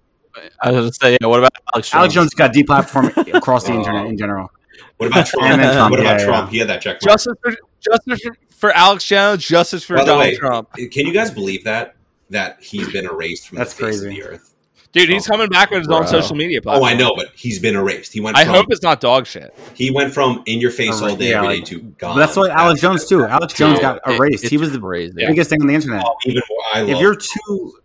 [0.62, 2.00] I was going to say, yeah, what about Alex Jones?
[2.00, 4.52] Alex Jones got deplatformed across the internet in general.
[4.98, 6.52] what about trump Trump, what about yeah, trump yeah.
[6.52, 10.04] he had that check mark Justice for justice for, for Alex Jones, justice for By
[10.06, 10.72] Donald way, Trump.
[10.74, 11.96] can you guys believe that
[12.30, 14.08] that he's been erased from That's the face crazy.
[14.08, 14.51] of the earth
[14.94, 17.60] Dude, he's oh, coming back with his own social media oh i know but he's
[17.60, 19.56] been erased he went I from, hope it's not dog shit.
[19.74, 22.36] he went from in your face all day Yeah, every day like- to gone that's
[22.36, 23.24] what Alex Jones too.
[23.24, 24.44] Alex Jones Dude, got erased.
[24.44, 25.14] it's he was the crazy.
[25.16, 26.04] biggest thing on the internet.
[26.06, 27.80] Oh, even more i love If you're too,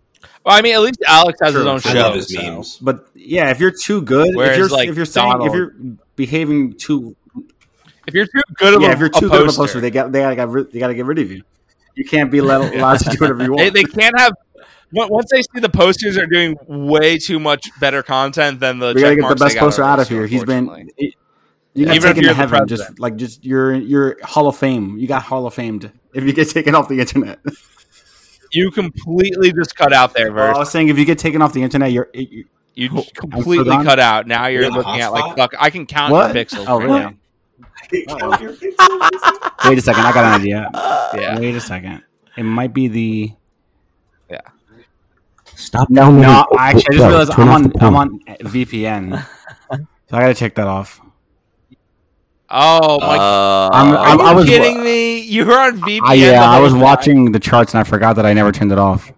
[0.45, 1.71] Well, I mean, at least Alex has his True.
[1.71, 2.01] own I show.
[2.01, 2.43] love his so.
[2.43, 5.53] memes but yeah, if you're too good, Whereas, if you're like, if you're saying if
[5.55, 5.75] you're
[6.17, 7.15] behaving too
[8.09, 9.63] If you're too good of yeah, a, if you're a too good of a poster,
[9.63, 11.43] poster, they got they gotta get rid, they gotta get rid of you.
[11.95, 13.75] You can't be let, allowed to do whatever you they, want.
[13.75, 14.33] they can't have.
[14.99, 18.93] On- Once they see the posters are doing way too much better content than the
[18.95, 20.27] we gotta get the best poster out of here.
[20.27, 21.17] He's been unfortunately.
[21.75, 22.69] you got Even if taken you're to the heaven.
[22.69, 24.97] Just like just you're you're Hall of Fame.
[24.99, 27.39] You got Hall of Famed if you get taken off the internet.
[28.53, 31.53] you completely just cut out there, Well, I was saying if you get taken off
[31.53, 32.45] the internet, you're you,
[32.75, 34.27] You Oh, completely I'm cut out.
[34.27, 35.53] Now you're You're looking at like fuck.
[35.59, 36.35] I can count What?
[36.35, 36.65] your pixels.
[36.69, 37.01] Oh, right really?
[37.01, 37.15] now.
[39.69, 40.05] wait a second.
[40.05, 40.71] I got an idea.
[41.15, 41.39] Yeah.
[41.39, 42.03] Wait a second.
[42.37, 43.33] It might be the
[45.57, 46.23] Stop downloading.
[46.31, 46.47] no.
[46.59, 47.73] I actually I just realized I'm on.
[47.81, 49.27] I'm on VPN,
[49.71, 49.79] so
[50.13, 51.01] I gotta check that off.
[52.49, 53.17] Oh my!
[53.17, 55.19] Uh, I'm- Are I'm- you I was- kidding me?
[55.21, 56.01] You were on VPN.
[56.05, 56.81] I, yeah, I was time.
[56.83, 59.11] watching the charts and I forgot that I never turned it off.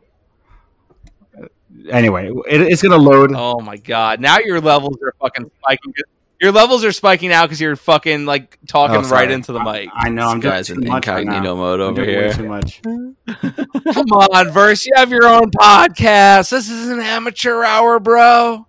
[1.90, 3.33] Anyway, it, it's gonna load.
[3.35, 4.20] Oh my god!
[4.20, 5.92] Now your levels are fucking spiking.
[6.40, 9.88] Your levels are spiking now because you're fucking like talking Oh, right into the mic.
[9.92, 10.29] I know.
[10.29, 12.33] I'm this guy's doing in too much right incognito mode over here.
[12.33, 12.81] too much.
[12.87, 14.87] Come on, verse.
[14.87, 16.51] You have your own podcast.
[16.51, 18.66] This is an amateur hour, bro.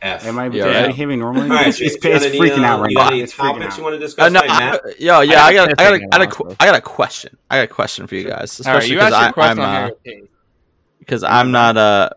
[0.00, 0.24] F.
[0.26, 0.86] Am I Yeah, am I right.
[0.86, 1.50] behaving normally?
[1.50, 3.12] All right, it's, it's, Jake, you got it's any, freaking uh, out right now.
[3.12, 3.78] It's freaking topics out.
[3.78, 4.72] you want to discuss Uh, no, right now?
[4.74, 6.74] I, yo, yeah, I I got got, I got, a, I got, a, I got
[6.76, 7.36] a question.
[7.50, 9.58] I got a question for you guys, especially because your question.
[9.64, 10.10] I'm, I'm uh,
[11.00, 12.10] because I'm not uh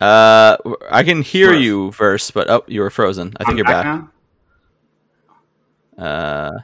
[0.00, 0.56] uh
[0.90, 3.34] I can hear you verse, but oh, you were frozen.
[3.36, 3.84] I think I'm you're back.
[3.84, 4.10] now?
[6.04, 6.58] Uh,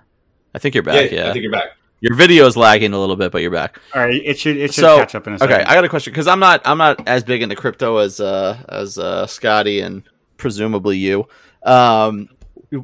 [0.55, 1.11] I think you're yeah, back.
[1.13, 1.77] Yeah, I think you're back.
[2.01, 3.79] your video is lagging a little bit, but you're back.
[3.95, 5.55] All right, it should it should So, catch up in a second.
[5.55, 8.21] Okay, I got a question because I'm not I'm not as big into crypto as
[8.21, 10.03] uh as uh Scotty and
[10.39, 11.29] presumably you.
[11.63, 12.29] Um,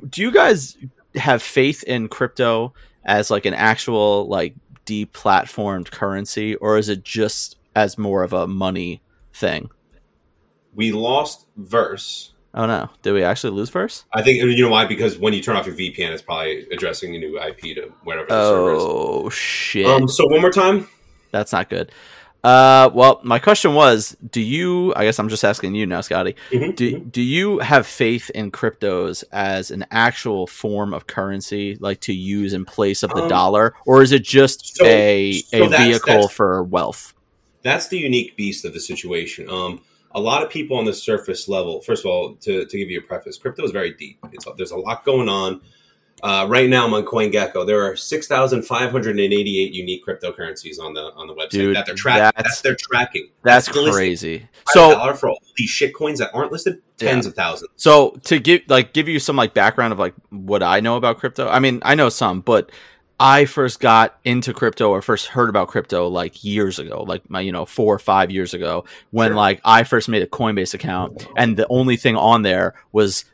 [0.08, 0.76] do you guys
[1.14, 7.56] have faith in crypto as like an actual like deplatformed currency, or is it just
[7.74, 9.00] as more of a money
[9.32, 9.70] thing?
[10.74, 12.32] We lost verse.
[12.54, 14.04] Oh no, did we actually lose Verse?
[14.12, 17.16] I think you know why because when you turn off your VPN, it's probably addressing
[17.16, 18.82] a new IP to whatever the server is.
[18.82, 20.86] Oh shit, Um, so one more time.
[21.30, 21.90] that's not good.
[22.44, 24.92] Uh, well, my question was, do you?
[24.96, 26.34] I guess I'm just asking you now, Scotty.
[26.50, 27.12] Mhm, Do mhm.
[27.12, 32.52] do you have faith in cryptos as an actual form of currency, like to use
[32.52, 35.86] in place of the Um, dollar, or is it just so- a so a that's-
[35.88, 37.14] vehicle that's- for wealth?
[37.62, 39.48] that's the unique beast of the situation.
[39.48, 39.80] Um,
[40.14, 41.80] a lot of people on the surface level.
[41.80, 44.18] First of all, to, to give you a preface, crypto is very deep.
[44.32, 45.60] It's, there's a lot going on.
[46.22, 47.66] Uh, right now, I'm on CoinGecko.
[47.66, 51.50] There are six thousand five hundred and eighty-eight unique cryptocurrencies on the on the website
[51.50, 52.30] Dude, that they're tracking.
[52.36, 53.28] that's- That's, tracking.
[53.42, 53.92] That's listing.
[53.92, 54.48] crazy.
[54.68, 57.70] So dollar for all these shit coins that aren't listed, tens of thousands.
[57.74, 61.18] So to give like give you some like background of like what I know about
[61.18, 61.48] crypto.
[61.48, 62.70] I mean, I know some, but
[63.24, 67.40] I first got into crypto or first heard about crypto like years ago, like my
[67.40, 69.36] you know four or five years ago when Sure.
[69.36, 73.24] like I first made a Coinbase account and the only thing on there was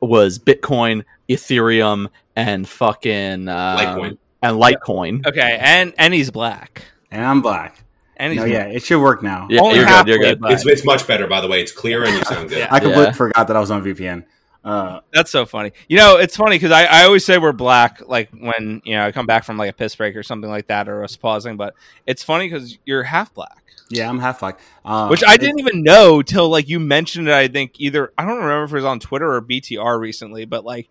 [0.00, 4.18] was Bitcoin, Ethereum, and fucking um, Litecoin.
[4.42, 5.26] and Litecoin.
[5.26, 6.84] Okay, and and he's black.
[7.10, 7.82] And I'm black.
[8.16, 9.46] And he's No, yeah, it should work now.
[9.48, 10.06] Yeah, Only you're good.
[10.06, 10.38] You're good.
[10.44, 11.62] It's, it's much better, by the way.
[11.62, 12.58] It's clear and you sound good.
[12.58, 12.68] Yeah.
[12.70, 13.12] I completely Yeah.
[13.12, 14.24] forgot that I was on VPN.
[14.62, 15.72] Uh, That's so funny.
[15.88, 19.06] You know, it's funny because I, I always say we're black, like when you know
[19.06, 21.56] I come back from like a piss break or something like that, or us pausing.
[21.56, 21.74] But
[22.06, 24.60] it's funny because you're half black, yeah, I'm half black.
[24.84, 27.34] Uh, which I didn't even know till like you mentioned it.
[27.34, 30.64] I think either I don't remember if it was on Twitter or BTR recently, but
[30.64, 30.88] like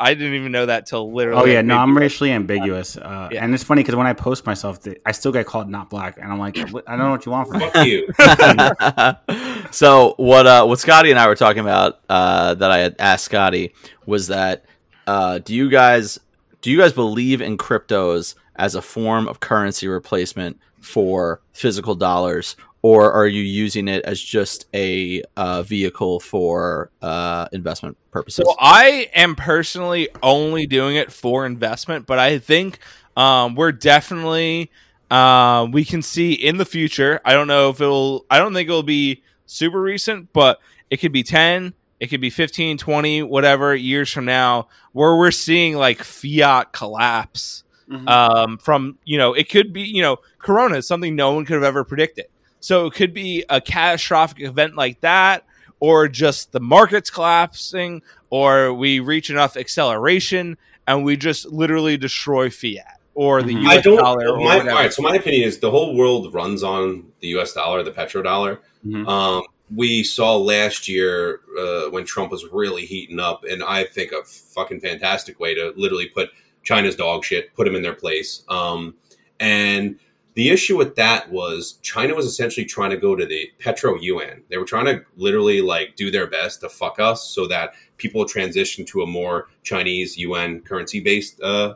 [0.00, 1.42] I didn't even know that till literally.
[1.42, 3.44] Oh yeah, no, I'm racially ambiguous, uh, Yeah.
[3.44, 6.32] and it's funny because when I post myself, I still get called not black, and
[6.32, 6.62] I'm like, I
[6.96, 7.90] don't know what you want from me.
[7.90, 8.08] You.
[9.70, 13.24] so what uh what Scotty and I were talking about uh that I had asked
[13.26, 13.74] Scotty
[14.06, 14.64] was that
[15.06, 16.18] uh do you guys
[16.62, 22.56] do you guys believe in cryptos as a form of currency replacement for physical dollars
[22.82, 28.46] or are you using it as just a uh, vehicle for uh, investment purposes?
[28.46, 32.78] So I am personally only doing it for investment, but I think
[33.16, 34.70] um, we're definitely
[35.10, 37.20] uh, we can see in the future.
[37.24, 38.24] I don't know if it'll.
[38.30, 41.74] I don't think it'll be super recent, but it could be ten.
[41.98, 47.62] It could be 15, 20, whatever years from now, where we're seeing like fiat collapse
[47.90, 48.06] Mm-hmm.
[48.06, 51.54] um, from you know it could be you know corona is something no one could
[51.54, 52.26] have ever predicted
[52.60, 55.44] so it could be a catastrophic event like that
[55.80, 62.50] or just the markets collapsing or we reach enough acceleration and we just literally destroy
[62.50, 63.64] fiat or the Mhm.
[63.70, 64.92] US dollar or My, all right.
[64.92, 67.52] So my opinion is the whole world runs on the U.S.
[67.52, 68.58] dollar, the petrodollar.
[68.86, 69.06] Mhm.
[69.08, 69.42] Um,
[69.74, 74.22] we saw last year uh, when Trump was really heating up, and I think a
[74.24, 76.30] fucking fantastic way to literally put
[76.62, 78.42] China's dog shit, put them in their place.
[78.48, 78.94] Um,
[79.38, 79.98] and
[80.34, 84.42] the issue with that was China was essentially trying to go to the petro yuan.
[84.48, 88.24] They were trying to literally like do their best to fuck us so that people
[88.24, 91.74] transition to a more Chinese yuan currency based uh,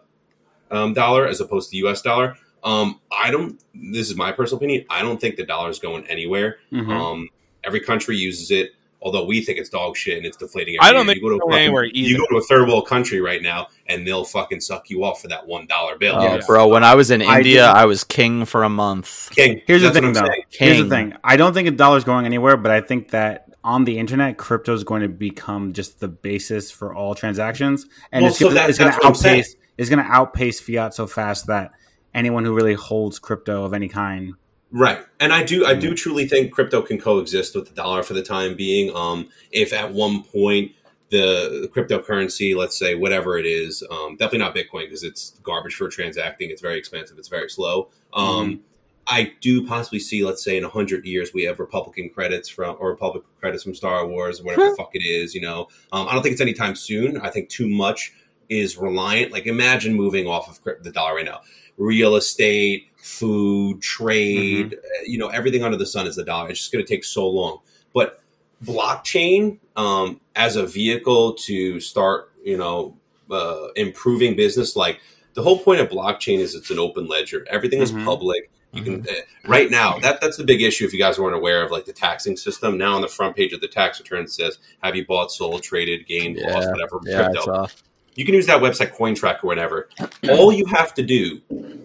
[0.70, 2.02] um, dollar as opposed to U.S.
[2.02, 2.36] dollar.
[2.62, 3.60] Um, I don't.
[3.74, 4.86] This is my personal opinion.
[4.88, 6.58] I don't think the dollar is going anywhere.
[6.72, 6.90] Mhm.
[6.90, 7.28] Um,
[7.62, 8.70] every country uses it,
[9.04, 10.76] although we think it's dog shit and it's deflating.
[10.80, 11.14] I don't year.
[11.14, 13.20] think you go to it's a fucking- anywhere You go to a third world country
[13.20, 16.16] right now, and they'll fucking suck you off for that one dollar bill.
[16.16, 16.40] Oh, Yeah.
[16.46, 19.30] bro, when I was in I India, didn't- I was king for a month.
[19.36, 19.60] King.
[19.66, 20.24] Here's the thing, though.
[20.24, 20.42] saying.
[20.50, 21.14] Here's the thing.
[21.22, 24.74] I don't think a dollar's going anywhere, but I think that on the internet, crypto
[24.74, 28.54] is going to become just the basis for all transactions, and Well, it's so going
[28.56, 29.40] that- it's going to that's what I'm saying.
[29.40, 31.72] outpace it's going to outpace fiat so fast that
[32.14, 34.34] anyone who really holds crypto of any kind.
[34.76, 34.98] Right.
[35.20, 38.24] And I do I do truly think crypto can coexist with the dollar for the
[38.24, 38.94] time being.
[38.94, 40.72] Um if at one point
[41.10, 45.76] the, the cryptocurrency, let's say whatever it is, um, definitely not Bitcoin because it's garbage
[45.76, 46.50] for transacting.
[46.50, 47.18] It's very expensive.
[47.18, 47.90] It's very slow.
[48.12, 48.60] Um, Mm-hmm.
[49.06, 52.88] I do possibly see, let's say, in hundred years, we have Republican credits from or
[52.88, 55.34] Republican credits from Star Wars, or whatever the fuck it is.
[55.34, 57.18] You know, um, I don't think it's anytime soon.
[57.18, 58.12] I think too much
[58.48, 59.32] is reliant.
[59.32, 61.42] Like, imagine moving off of the dollar right now.
[61.76, 66.48] Real estate, food, trade, uh, you know, everything under the sun is the dollar.
[66.48, 67.58] It's just going to take so long.
[67.92, 68.20] But
[68.64, 72.96] blockchain um, as a vehicle to start, you know,
[73.30, 75.00] uh, improving business, like
[75.34, 77.46] the whole point of blockchain is it's an open ledger.
[77.50, 78.04] Everything is Mhm.
[78.06, 78.50] public.
[78.72, 79.12] You can uh,
[79.46, 80.84] right now that that's the big issue.
[80.84, 83.52] If you guys weren't aware of like the taxing system, now on the front page
[83.52, 86.52] of the tax return says, "Have you bought, sold, traded, gained, Yeah.
[86.54, 87.68] lost, whatever Yeah, crypto?"
[88.14, 89.88] You can use that website CoinTrack or whatever.
[90.30, 91.40] All you have to do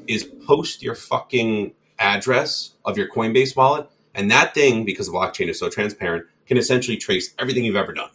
[0.08, 5.50] is post your fucking address of your Coinbase wallet, and that thing, because the blockchain
[5.50, 8.10] is so transparent, can essentially trace everything you've ever done.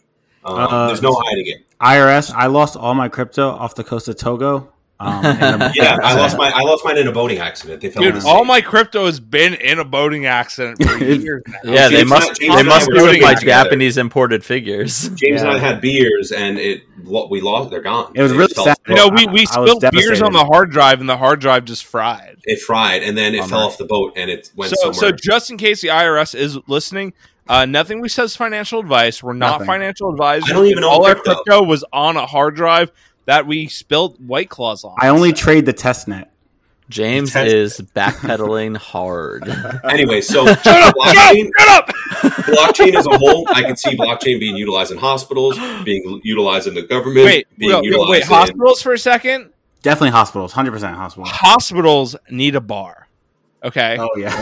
[0.45, 1.65] Um, Uh, there's no hiding it.
[1.81, 2.33] IRS.
[2.35, 4.73] I lost all my crypto off the coast of Togo.
[5.01, 5.23] Um,
[5.75, 7.81] Yeah, I lost my I lost mine in a boating accident.
[7.81, 8.45] They fell Dude, all sea.
[8.49, 11.59] my crypto has been in a boating accident for years now.
[11.73, 13.35] Yeah, they must and I- they must be with doing my.
[13.35, 15.09] Japanese imported figures.
[15.11, 17.71] James and I had beers, and it we lost.
[17.71, 18.13] They're gone.
[18.15, 18.69] It was They really sad.
[18.69, 21.09] off the You know, we, we I was spilled beers on the hard drive, and
[21.09, 22.37] the hard drive just fried.
[22.45, 23.49] It fried, and then it Bummer.
[23.51, 26.57] fell off the boat, and it went So, so just in case the IRS is
[26.69, 27.13] listening,
[27.49, 29.23] uh, nothing we says financial advice.
[29.23, 29.67] We're not Nothing.
[29.67, 30.51] financial advisors.
[30.51, 31.35] I don't even and all our crypto.
[31.43, 32.91] crypto was on a hard drive
[33.27, 34.95] that we spilled White Claws on.
[34.99, 36.31] I only trade the test net.
[36.91, 39.49] James Test- is backpedaling hard.
[39.91, 40.95] anyway, so Shut up!
[40.95, 41.89] blockchain, Shut up!
[42.45, 46.75] blockchain as a whole, I can see blockchain being utilized in hospitals, being utilized in
[46.75, 49.51] the government, Wait, being wait, utilized wait, in hospitals for a second.
[49.81, 50.53] Definitely hospitals.
[50.53, 51.31] Hundred percent hospitals.
[51.31, 53.09] Hospitals need a bar.
[53.63, 53.97] Okay.
[53.99, 54.35] Oh yeah.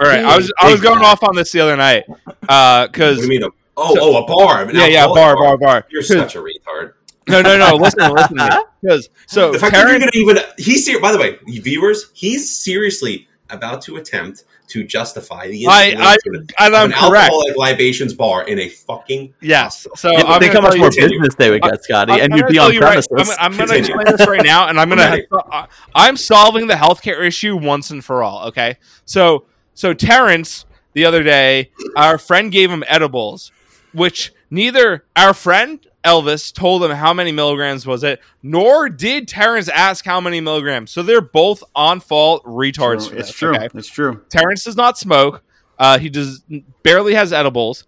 [0.00, 0.24] All right.
[0.24, 2.04] I was I was going off on this the other night
[2.48, 3.42] uh, because do you mean?
[3.42, 4.62] A, oh, So- oh, a bar.
[4.62, 5.86] An yeah, yeah, bar, alcoholic bar, bar.
[5.90, 6.92] You're such a retard.
[7.28, 7.76] No, no, no.
[7.76, 8.36] Listen, listen.
[8.80, 12.10] Because so The fact that you're going to even he's ser- by the way, viewers,
[12.14, 16.92] he's seriously about to attempt to justify the I, I, installation and of I'm an
[16.92, 17.24] correct.
[17.32, 19.86] alcoholic libations bar in a fucking Yes.
[19.96, 21.18] So Yeah, I'm think how much more continue.
[21.20, 23.36] business they would get, Scotty, I'm- and I'm you'd be on you right- premises.
[23.40, 25.26] I'm, I'm going to explain this right now, and I'm going to.
[25.34, 28.48] Uh, I'm solving the healthcare issue once and for all.
[28.48, 28.76] Okay,
[29.06, 33.50] so so Terrence the other day, our friend gave him edibles,
[33.94, 39.68] which neither our friend Elvis told him how many milligrams was it, nor did Terrence
[39.68, 40.90] ask how many milligrams.
[40.90, 43.10] So they're both on fault retards.
[43.10, 43.54] for It's true.
[43.56, 43.68] okay?
[43.74, 44.22] It's true.
[44.30, 45.42] Terrence does not smoke.
[45.78, 46.42] Uh, he does
[46.82, 47.84] barely has edibles.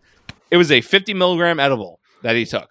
[0.51, 2.71] It was a 50 milligram edible that he took.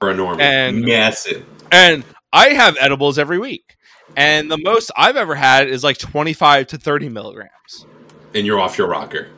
[0.00, 1.44] for a normal And- massive.
[1.72, 3.76] And I have edibles every week.
[4.16, 7.86] And the most I've ever had is like 25 to 30 milligrams.
[8.34, 9.28] And you're off your rocker.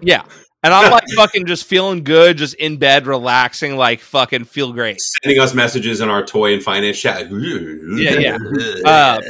[0.00, 0.22] Yeah.
[0.64, 4.98] And I'm like fucking just feeling good, just in bed, relaxing, like fucking feel great.
[5.22, 7.30] Sending us messages in our toy and finance chat.
[7.30, 8.38] Yeah, yeah.
[8.84, 9.20] Uh,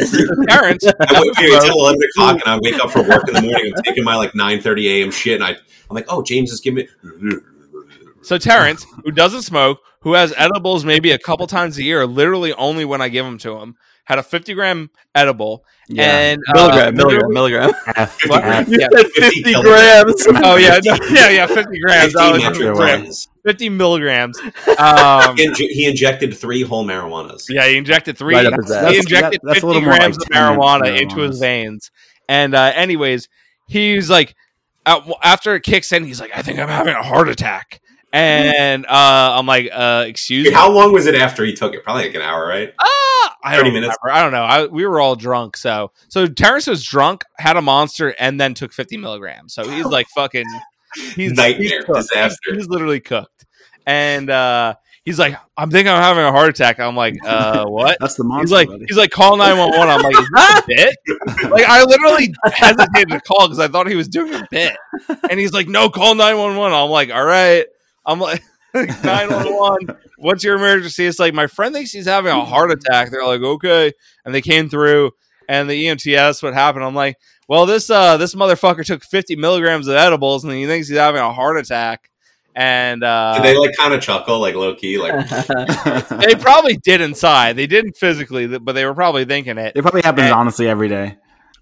[0.49, 3.72] Terrence, I wait, it's 11 o'clock and I wake up for work in the morning.
[3.76, 5.11] I'm taking my like 9:30 a.m.
[5.11, 6.87] shit, and I I'm like, oh, James is giving
[7.20, 7.37] me.
[8.22, 12.53] so Terrence, who doesn't smoke, who has edibles maybe a couple times a year, literally
[12.55, 15.64] only when I give them to him, had a 50 gram edible.
[15.88, 16.05] Yeah.
[16.05, 17.70] And uh, milligram, milligram, literally- milligram.
[17.96, 18.44] F, What?
[18.68, 18.86] Yeah.
[18.92, 20.26] said 50 grams.
[20.46, 22.12] Oh yeah, no, yeah, yeah, 50 grams.
[22.12, 23.28] 50 That was grams.
[23.44, 24.38] 50 milligrams.
[24.78, 27.44] Um, He, inj- he injected three whole marijuanas.
[27.48, 28.34] yeah, he injected three.
[28.34, 31.38] Right up his he That's- injected that- 50 grams like of 10 marijuana into his
[31.38, 31.90] veins.
[32.28, 33.28] And uh, anyways,
[33.68, 34.34] he's like,
[34.86, 37.80] at, after it kicks in, he's like, I think I'm having a heart attack.
[38.15, 40.53] And uh, I'm like, uh, excuse me.
[40.53, 41.83] How long was it after he took it?
[41.83, 42.73] Probably like an hour, right?
[42.79, 43.97] Ah, I 30 don't minutes.
[44.05, 44.17] remember.
[44.17, 44.45] I don't know.
[44.45, 48.55] I, we were all drunk, so so Terrence was drunk, had a monster, and then
[48.55, 49.53] took 50 milligrams.
[49.53, 50.45] So he's like fucking,
[51.17, 52.39] he's Nightmare, he's disaster.
[52.51, 53.47] He's, he's literally cooked.
[53.85, 56.79] And uh, he's like, I'm thinking I'm having a heart attack.
[56.79, 57.99] I'm like, uh, what?
[57.99, 58.43] That's the monster.
[58.45, 58.85] He's like, buddy.
[58.87, 59.89] he's like, call nine one one.
[59.89, 60.97] I'm like, is this a bit?
[61.51, 64.77] Like, I literally hesitated to call because I thought he was doing a bit.
[65.31, 66.73] And he's like, no, call nine one one.
[66.73, 67.67] I'm like, all right.
[68.07, 68.42] I'm like,
[68.74, 69.96] nine one one.
[70.18, 71.07] What's your emergency?
[71.07, 73.11] It's like my friend thinks he's having a heart attack.
[73.11, 73.92] They're like, okay,
[74.24, 75.12] and they came through,
[75.48, 76.84] and the EMTS, what happened.
[76.84, 77.16] I'm like,
[77.48, 81.20] well, this uh, this motherfucker took 50 milligrams of edibles, and he thinks he's having
[81.20, 82.11] a heart attack.
[82.57, 85.28] And uh, Did they like kind of chuckle, like low key, like
[86.20, 87.57] they probably did inside.
[87.57, 89.72] They didn't physically, but they were probably thinking it.
[89.74, 91.16] it probably happens and- honestly every day.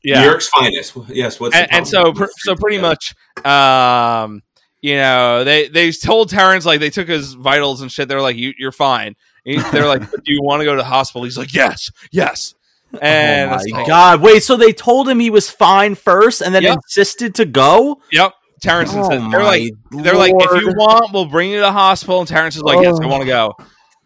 [0.04, 0.20] Yeah.
[0.20, 0.96] New York's finest?
[1.08, 1.38] Yes.
[1.40, 3.14] What's and, and so pr- so pretty much
[3.44, 4.42] um
[4.82, 8.36] you know they they told terrence like they took his vitals and shit they're like
[8.36, 9.14] you, you're fine
[9.44, 12.54] they're like do you want to go to the hospital he's like yes yes
[13.00, 14.20] and oh it's my like, god!
[14.20, 16.74] Wait, so they told him he was fine first, and then Yep.
[16.76, 18.02] insisted to go?
[18.12, 21.56] yep terrence Oh said they're like my they're like if you want we'll bring you
[21.56, 23.08] to the hospital and terrence is like yes i Oh.
[23.08, 23.56] want to go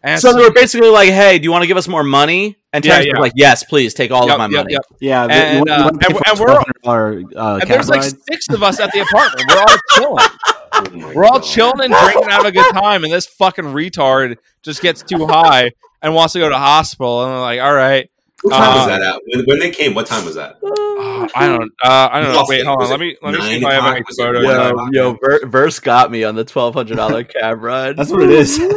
[0.03, 2.55] and So they were basically like, "Hey, do you want to give us more money?"
[2.71, 3.13] And Yeah, Terrence yeah.
[3.13, 4.81] was like, "Yes, please take all yep, of my yep, money." yep.
[5.01, 6.39] Yeah, And, you want- you uh, and we're- and
[6.85, 10.25] we're- uh, and cab there's like six of us at the apartment we're all chilling
[10.79, 11.43] Oh We're all God.
[11.47, 15.25] chilling and drinking, and having a good time, and this fucking retard just gets too
[15.27, 15.71] high
[16.01, 17.23] and wants to go to the hospital.
[17.23, 18.09] And they're like, "All right,
[18.43, 19.21] What time Uh, was that at?
[19.25, 20.55] When, when they came, what time was that?
[20.63, 22.45] uh, I don't, uh, I don't know.
[22.47, 22.89] Wait, hold on.
[22.89, 24.43] Let me let me see nine if I have any Was photos.
[24.45, 24.89] of- o'clock?
[24.93, 27.97] Yo, yo, Ver- Verse got me on the twelve hundred dollar cab ride.
[27.97, 28.59] That's what it is.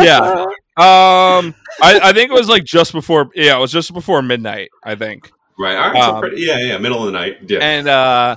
[0.00, 0.46] Yeah.
[0.78, 3.28] Um, I, I think it was like just before.
[3.34, 4.70] Yeah, it was just before midnight.
[4.82, 5.30] I think.
[5.58, 5.76] Right.
[5.76, 6.02] All right.
[6.02, 6.78] so Um, pretty, yeah, yeah.
[6.78, 7.38] Middle of the night.
[7.46, 7.58] Yeah.
[7.60, 8.36] And uh,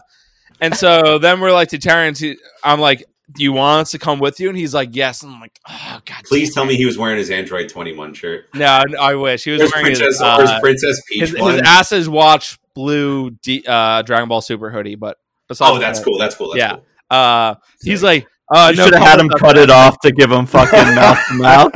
[0.61, 2.19] and so then we're like to Terrence.
[2.19, 3.03] he- I'm like,
[3.33, 5.59] "Do you want us to come with you?" And he's like, "Yes." And I'm like,
[5.69, 8.45] "Oh God." Please tell me he was wearing his Android 21 shirt.
[8.53, 11.65] No, I wish he was Where's wearing his, Princess, uh, Princess Peach his, his one?
[11.65, 16.17] asses watch blue D, uh, Dragon Ball Super hoodie, but besides Oh, that's that, cool.
[16.19, 16.49] That's cool.
[16.53, 16.71] That's Yeah.
[16.73, 16.83] cool.
[17.09, 19.39] Uh, he's like, uh, you no, should have had him us.
[19.39, 21.71] cut it off to give him fucking mouth to mouth.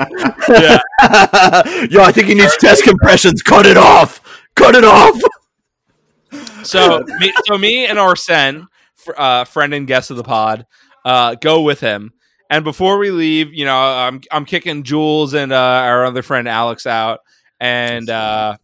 [0.49, 0.79] Yeah.
[1.89, 3.41] Yo, I think he needs chest compressions.
[3.41, 4.21] Cut it off.
[4.55, 5.19] Cut it off.
[6.63, 8.67] So, me, so me and Arsene,
[9.17, 10.65] uh, friend and guest of the pod,
[11.05, 12.11] uh, go with him,
[12.49, 16.47] And before we leave, you know, I'm I'm kicking Jules and uh, our other friend
[16.47, 17.19] Alex out,
[17.59, 18.57] and uh,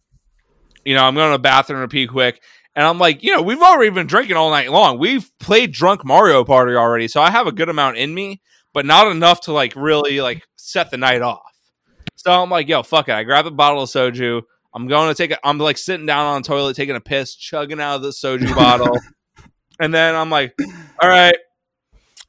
[0.84, 2.42] you know, I'm going to the bathroom to pee quick.
[2.74, 4.98] And I'm like, you know, we've already been drinking all night long.
[4.98, 8.42] We've played drunk Mario Party already, so I have a good amount in me,
[8.74, 11.40] but not enough to like really like set the night off.
[12.16, 13.14] So I'm like, yo, fuck it.
[13.14, 14.42] I grab a bottle of soju.
[14.76, 15.38] I'm going to take a.
[15.46, 18.54] I'm like sitting down on the toilet, taking a piss, chugging out of the soju
[18.54, 18.96] bottle,
[19.80, 20.54] and then I'm like,
[21.02, 21.34] all right.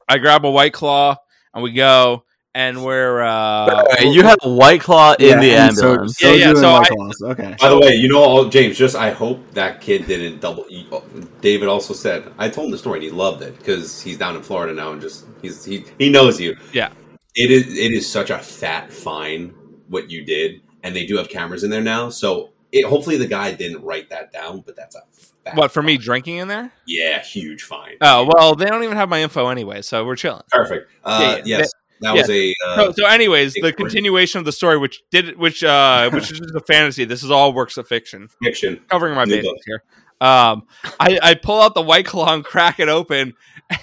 [0.08, 1.16] I grab a white claw
[1.52, 2.24] and we go,
[2.54, 6.22] and we're uh, Wait, you had a white claw in Yeah, the and so- ambulance.
[6.22, 7.22] Yeah, soju yeah, and so White I- Claws.
[7.22, 7.56] okay.
[7.60, 10.64] By the way, you know, James, just I hope that kid didn't double.
[11.42, 14.34] David also said I told him the story and he loved it because he's down
[14.36, 16.56] in Florida now and just he's he he knows you.
[16.72, 16.88] Yeah.
[17.36, 19.54] it is it is such a fat fine
[19.88, 22.08] what you did, and they do have cameras in there now.
[22.10, 25.02] So it, hopefully the guy didn't write that down, but that's a
[25.44, 26.72] fat what for me drinking in there.
[26.86, 27.96] Yeah, huge fine.
[28.00, 30.42] Oh well, they don't even have my info anyway, so we're chilling.
[30.50, 30.90] Perfect.
[31.04, 31.70] Uh, Yeah, yes,
[32.00, 32.20] that yeah.
[32.20, 32.54] was a.
[32.66, 36.38] Uh, So, so anyways, the continuation of the story, which did, which, uh, which is
[36.40, 37.04] just a fantasy.
[37.04, 38.28] This is all works of fiction.
[38.42, 38.80] fiction.
[38.88, 39.56] Covering my bases book.
[39.66, 39.82] here.
[40.20, 40.64] Um,
[40.98, 43.34] I, I pull out the white claw and crack it open,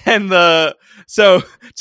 [0.05, 0.75] and the
[1.07, 1.41] so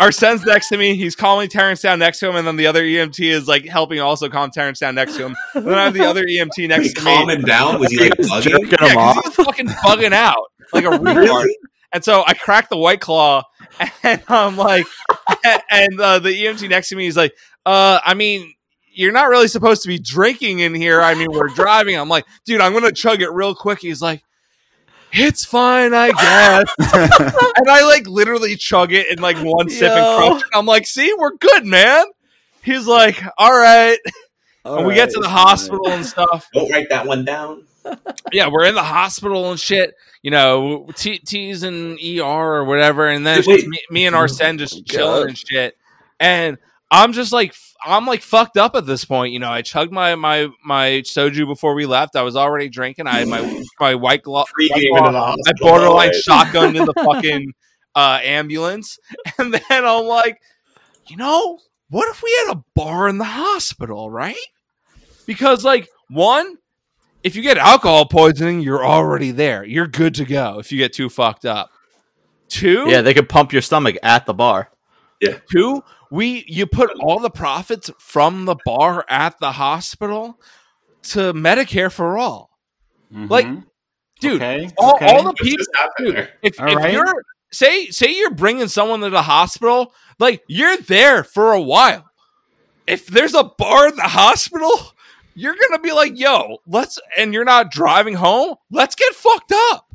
[0.00, 0.96] Ter- son's next to me.
[0.96, 4.00] He's calming Terrence down next to him, and then the other EMT is like helping
[4.00, 5.36] also calm Terrence down next to him.
[5.54, 7.34] And then I have the other EMT next Wait, to calm me.
[7.34, 7.80] him down.
[7.80, 8.42] Was he like bugging?
[8.42, 9.24] jerking Yeah, him 'cause off.
[9.24, 10.36] he's fucking bugging out
[10.72, 11.46] like a retard.
[11.92, 13.42] And so I crack the white claw,
[14.02, 14.86] and I'm like,
[15.70, 17.32] and uh, the EMT next to me is like,
[17.66, 18.52] uh, I mean,
[18.92, 21.00] you're not really supposed to be drinking in here.
[21.00, 21.96] I mean, we're driving.
[21.96, 23.78] I'm like, dude, I'm gonna chug it real quick.
[23.80, 24.22] He's like,
[25.12, 26.74] it's fine, I guess.
[27.56, 30.16] and I like literally chug it in like one sip and Yo.
[30.16, 30.42] crunch.
[30.54, 32.06] I'm like, see, we're good, man.
[32.62, 33.98] He's like, all right.
[34.64, 37.64] and we get to the hospital and stuff Don't write that one down.
[38.32, 39.94] yeah, we're in the hospital and shit.
[40.22, 44.86] You know, T- T's and ER or whatever, and then me, me and Arsene just
[44.86, 44.86] God.
[44.86, 45.76] chilling and shit.
[46.18, 46.58] And
[46.90, 47.54] I'm just like,
[47.84, 49.32] I'm like fucked up at this point.
[49.32, 52.16] You know, I chugged my my my soju before we left.
[52.16, 53.06] I was already drinking.
[53.06, 54.48] I had my my white glove.
[54.52, 55.34] Pre-game White into the Claw.
[55.46, 56.24] I borderline boys.
[56.28, 57.52] shotgunned in the fucking
[57.94, 58.98] uh, ambulance,
[59.38, 60.40] and then I'm like,
[61.06, 61.58] you know,
[61.90, 64.36] what if we had a bar in the hospital, right?
[65.26, 66.56] Because like one,
[67.22, 69.64] if you get alcohol poisoning, you're already there.
[69.64, 71.70] You're good to go if you get too fucked up.
[72.48, 74.70] Two, Yeah, they could pump your stomach at the bar.
[75.20, 80.40] Yeah, two, we you put all the profits from the bar at the hospital
[81.04, 82.50] to Medicare for all.
[83.10, 83.64] Like, Mhm.
[84.20, 85.06] Dude, okay, all, okay.
[85.06, 85.64] all the people
[85.98, 86.30] dude, there?
[86.42, 86.92] if, All if right.
[86.92, 92.04] you're say say you're bringing someone to the hospital, like you're there for a while.
[92.86, 94.70] If there's a bar in the hospital,
[95.34, 98.56] you're gonna be like, "Yo, let's," and you're not driving home.
[98.72, 99.87] Let's get fucked up.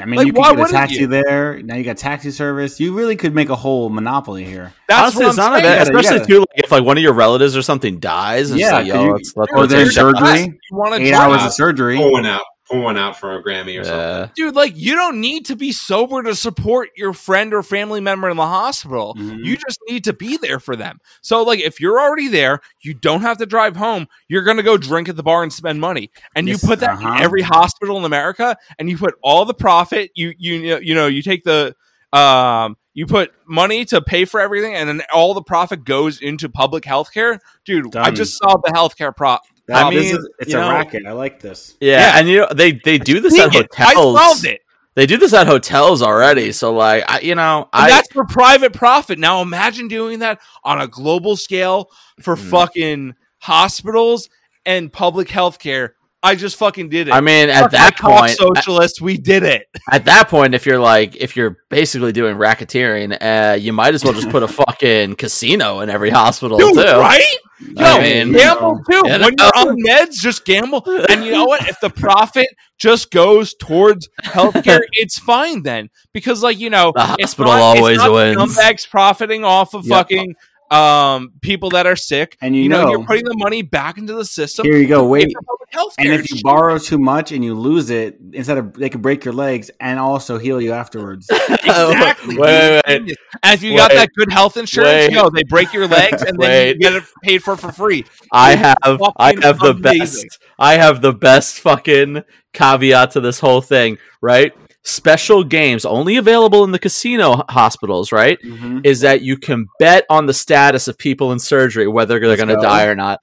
[0.00, 1.06] I mean, like, you why could get a taxi you?
[1.06, 1.60] there.
[1.62, 2.80] Now you got taxi service.
[2.80, 4.72] You really could make a whole monopoly here.
[4.88, 5.62] That's Honestly, what I'm not a saying.
[5.64, 8.50] bad, You gotta- especially too like if like one of your relatives or something dies.
[8.50, 10.40] And Yeah, yeah, like, 'cause yo, you- let's, let's Or Or there's surgery.
[10.70, 11.96] You want to Eight hours of surgery.
[11.96, 12.42] Pour one out.
[12.72, 14.32] Pour one out for a Grammy or something.
[14.34, 14.54] Dude.
[14.54, 18.36] Like you don't need to be sober to support your friend or family member in
[18.36, 19.14] the hospital.
[19.18, 19.44] Mhm.
[19.44, 20.98] You just need to be there for them.
[21.20, 24.08] So, like, if you're already there, you don't have to drive home.
[24.28, 26.80] You're going to go drink at the bar and spend money, and Yes, you put
[26.80, 27.16] that uh-huh.
[27.16, 30.10] in every hospital in America, and you put all the profit.
[30.14, 31.74] You you you know you take the
[32.12, 36.48] um you put money to pay for everything, and then all the profit goes into
[36.48, 37.40] public health care.
[37.64, 39.42] Dude, I just solved the healthcare prop.
[39.68, 41.04] That- I mean, is- it's a know- racket.
[41.06, 41.74] I like this.
[41.80, 42.18] Yeah, Yeah.
[42.18, 44.18] and you know they they do this at Dang it, I hotels.
[44.20, 44.60] solved it.
[44.94, 46.52] They do this at hotels already.
[46.52, 49.18] So like, I, you know, And I that's for private profit.
[49.18, 51.90] Now imagine doing that on a global scale
[52.20, 52.50] for Mhm.
[52.50, 54.28] fucking hospitals
[54.66, 55.94] and public health care.
[56.24, 57.14] I just fucking did it.
[57.14, 59.66] I mean, at Fuck that point, socialists, we did it.
[59.90, 64.04] at that point, if you're like, if you're basically doing racketeering, uh, you might as
[64.04, 66.80] well just put a fucking casino in every hospital Dude, too.
[66.82, 67.36] right?
[67.60, 69.02] Yo, I mean, gamble too.
[69.04, 70.82] When you're on meds, just gamble.
[71.08, 71.68] And you know what?
[71.68, 72.46] If the profit
[72.78, 75.88] just goes towards healthcare, it's fine then.
[76.12, 78.56] Because, like, you know, The hospital not- always wins.
[78.56, 79.96] Scumbags profiting off of Yeah.
[79.96, 80.34] fucking
[80.72, 82.36] um people that are sick.
[82.40, 84.64] And you You know, know- you're putting the money back into the system.
[84.64, 85.06] Here you go.
[85.06, 85.30] Wait.
[85.32, 86.44] for public health And if you shit.
[86.44, 89.98] borrow too much and you lose it, instead of they could break your legs and
[89.98, 91.28] also heal you afterwards.
[91.30, 92.38] Exactly.
[92.38, 93.16] wait, wait, wait.
[93.42, 95.12] And if you got that good health insurance, Wait.
[95.12, 98.04] yo, they break your legs and then you get it paid for for free.
[98.32, 98.76] I It's have
[99.16, 100.28] I fucking have the amazing.
[100.28, 104.52] best I have the best fucking caveat to this whole thing, right?
[104.84, 108.38] Special games only available in the casino hospitals, right?
[108.42, 108.84] Mhm.
[108.84, 112.48] Is that you can bet on the status of people in surgery whether they're going
[112.48, 113.20] to die or not.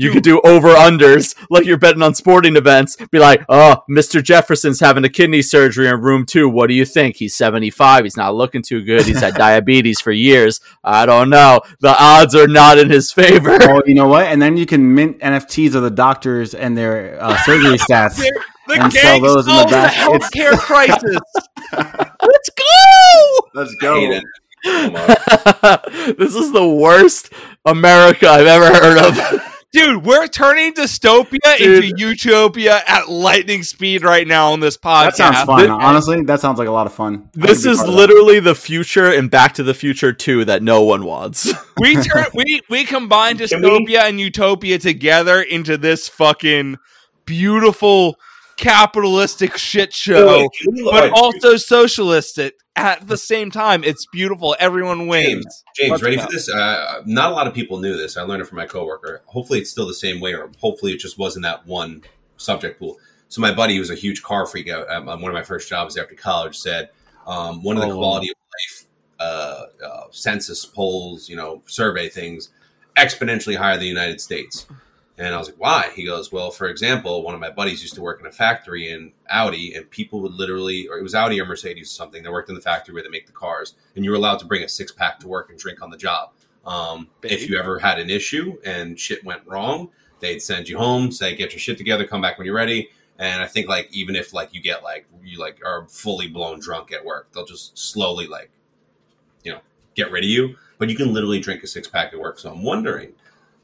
[0.00, 2.96] You could do over unders like you're betting on sporting events.
[3.10, 4.22] Be like, oh, Mr.
[4.22, 6.48] Jefferson's having a kidney surgery in room two.
[6.48, 7.16] What do you think?
[7.16, 8.04] He's 75.
[8.04, 9.06] He's not looking too good.
[9.06, 10.60] He's had diabetes for years.
[10.84, 11.62] I don't know.
[11.80, 13.58] The odds are not in his favor.
[13.60, 14.26] Oh, you know what?
[14.26, 18.22] And then you can mint NFTs of the doctors and their uh, surgery stats.
[18.68, 21.18] The And sell gang those in the solves the healthcare crisis.
[21.72, 23.48] Let's go!
[23.54, 24.24] Let's I hate it.
[24.64, 26.16] so much.
[26.18, 27.32] this is the worst
[27.64, 29.42] America I've ever heard of.
[29.70, 31.84] Dude, we're turning dystopia Dude.
[31.84, 35.04] into utopia at lightning speed right now on this podcast.
[35.04, 35.60] That sounds fun.
[35.60, 37.28] This- Honestly, that sounds like a lot of fun.
[37.34, 38.00] This is part of that.
[38.00, 41.52] literally the future in Back to the Future 2 that no one wants.
[41.78, 46.76] We turn we we combine Can we- dystopia and utopia together into this fucking
[47.26, 48.16] beautiful
[48.58, 53.82] capitalistic shit show, Wait, but alright, also socialistic at the same time.
[53.82, 54.54] It's beautiful.
[54.60, 55.64] Everyone wins.
[55.74, 56.26] James, James, ready go.
[56.26, 56.50] for this?
[56.50, 58.18] Uh, not a lot of people knew this.
[58.18, 59.22] I learned it from my coworker.
[59.26, 62.02] Hopefully, it's still the same way, or hopefully, it just wasn't that one
[62.36, 62.98] subject pool.
[63.28, 65.68] So, my buddy, who was a huge car freak out at one of my first
[65.68, 66.90] jobs after college, said
[67.26, 68.84] um, one of the Oh, quality of life
[69.20, 72.50] uh, uh, census polls, you know, survey things,
[72.96, 74.66] exponentially higher than the United States.
[75.18, 75.90] And I was like, why?
[75.94, 78.88] He goes, well, for example, one of my buddies used to work in a factory
[78.88, 82.28] in Audi, and people would literally, or it was Audi or Mercedes or something, they
[82.28, 84.62] worked in the factory where they make the cars, and you were allowed to bring
[84.62, 86.30] a six pack to work and drink on the job.
[86.64, 89.90] Um, if you ever had an issue and shit went wrong,
[90.20, 92.90] they'd send you home, say, get your shit together, come back when you're ready.
[93.18, 96.60] And I think like even if like you get like you like are fully blown
[96.60, 98.50] drunk at work, they'll just slowly like,
[99.42, 99.60] you know,
[99.94, 100.56] get rid of you.
[100.78, 102.38] But you can literally drink a six pack at work.
[102.38, 103.14] So I'm wondering,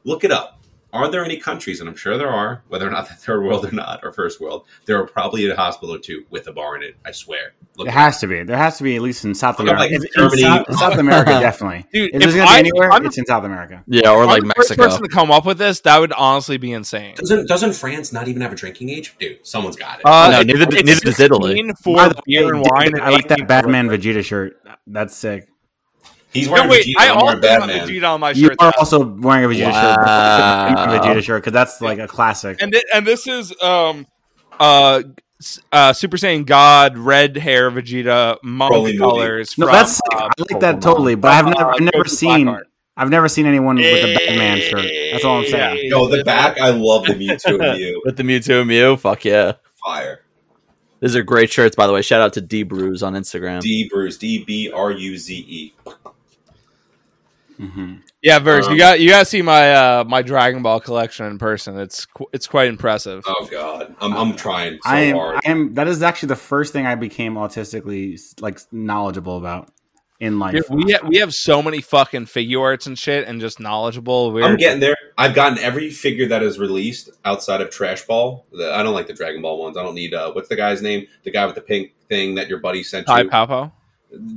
[0.03, 0.64] look it up.
[0.95, 3.65] Are there any countries, and I'm sure there are, whether or not they're third world
[3.65, 6.75] or not, or first world, there are probably a hospital or two with a bar
[6.77, 6.95] in it.
[7.05, 7.53] I swear.
[7.77, 8.43] Look It it has to be.
[8.43, 9.81] There has to be at least in South Look America.
[9.83, 10.41] like, It's in Germany.
[10.41, 11.85] South, South America, definitely.
[11.91, 13.83] Dude, if there's gonna be I- anywhere, I'm- it's in South America.
[13.87, 16.57] yeah, or like I'm the first person to come up with this, that would honestly
[16.57, 17.15] be insane.
[17.15, 19.13] Doesn't doesn't France not even have a drinking age?
[19.19, 20.05] Dude, someone's got it.
[20.05, 21.51] Uh, No, it's- neither- it's neither does Italy.
[21.55, 22.99] 16 for the beer and wine.
[23.01, 24.61] I like that Batman Vegeta shirt.
[24.87, 25.49] That's sick.
[26.35, 26.93] He's No, wearing wait, Vegeta.
[26.99, 27.87] I I'm also wearing have Batman.
[27.87, 28.41] Vegeta on my shirt.
[28.41, 28.79] You are though.
[28.79, 30.05] also wearing a Vegeta shirt.
[30.05, 30.85] Wow.
[30.95, 32.61] a Vegeta shirt because that's like a classic.
[32.61, 34.05] and thi- and this is um
[34.59, 35.01] uh
[35.71, 39.57] uh Super Saiyan God red hair Vegeta monk Broly colors.
[39.57, 40.01] No, from, that's sick.
[40.13, 42.63] uh, I like that totally, but I've never, uh, I've never seen, Blackheart.
[42.97, 44.89] I've never seen anyone with a Batman shirt.
[45.11, 45.89] That's all I'm saying.
[45.89, 48.01] Yo, the back, I love the Mewtwo and Mew.
[48.05, 49.53] With the Mewtwo and Mew, fuck yeah.
[49.85, 50.21] Fire.
[51.01, 52.01] These are great shirts, by the way.
[52.01, 53.59] Shout out to D Bruze on Instagram.
[53.59, 54.17] D Bruze.
[54.17, 55.73] D B R U Z E.
[57.59, 58.01] Mhm.
[58.21, 61.25] Yeah, Verge, Um, you got you got to see my uh my Dragon Ball collection
[61.27, 61.77] in person.
[61.77, 63.23] It's qu- it's quite impressive.
[63.27, 65.39] Oh God, I'm I'm trying so I am, hard.
[65.45, 65.73] I am.
[65.75, 69.71] That is actually the first thing I became autistically like knowledgeable about
[70.19, 70.53] in life.
[70.53, 74.31] Dude, we ha- we have so many fucking figure arts and shit, and just knowledgeable.
[74.31, 74.95] We're I'm getting there.
[75.17, 78.45] I've gotten every figure that is released outside of Trash Ball.
[78.51, 79.77] The- I don't like the Dragon Ball ones.
[79.77, 81.05] I don't need uh, what's the guy's name?
[81.23, 83.29] The guy with the pink thing that your buddy sent Ty you.
[83.29, 83.71] Popo.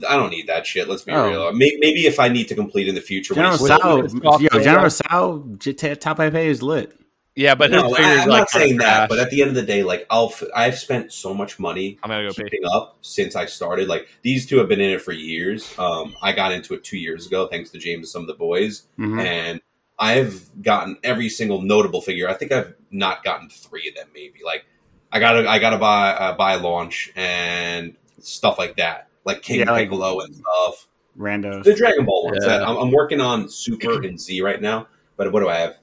[0.09, 0.89] I don't need that shit.
[0.89, 1.29] Let's be Oh.
[1.29, 1.53] real.
[1.53, 3.35] May- Maybe if I need to complete in the future.
[3.35, 3.97] General Sao,
[4.39, 6.93] yo, General Sao, J- T- Tao Pai Pai is lit.
[7.37, 9.51] Yeah, but No, figures I, am like not saying kinda that, but at the end
[9.51, 12.43] of the day, like I'll, f- I've spent so much money I'm gonna go pee.
[12.43, 13.87] keeping up since I started.
[13.89, 15.73] Like these two have been in it for years.
[15.79, 18.35] Um, I got into it two years ago, thanks to James and some of the
[18.35, 19.23] boys, Mhm.
[19.25, 19.61] and
[20.01, 22.29] I've gotten every single notable figure.
[22.29, 24.41] I think I've not gotten three of them, maybe.
[24.45, 24.65] Like
[25.13, 29.71] I gotta, I gotta buy, uh, buy launch and stuff like that, like King Yeah,
[29.71, 30.89] like- Piccolo and stuff.
[31.17, 31.65] Randos.
[31.65, 32.45] The Dragon Ball ones.
[32.45, 32.63] Yeah.
[32.65, 35.77] I'm, I'm working on Super and Z right now, but what do I have?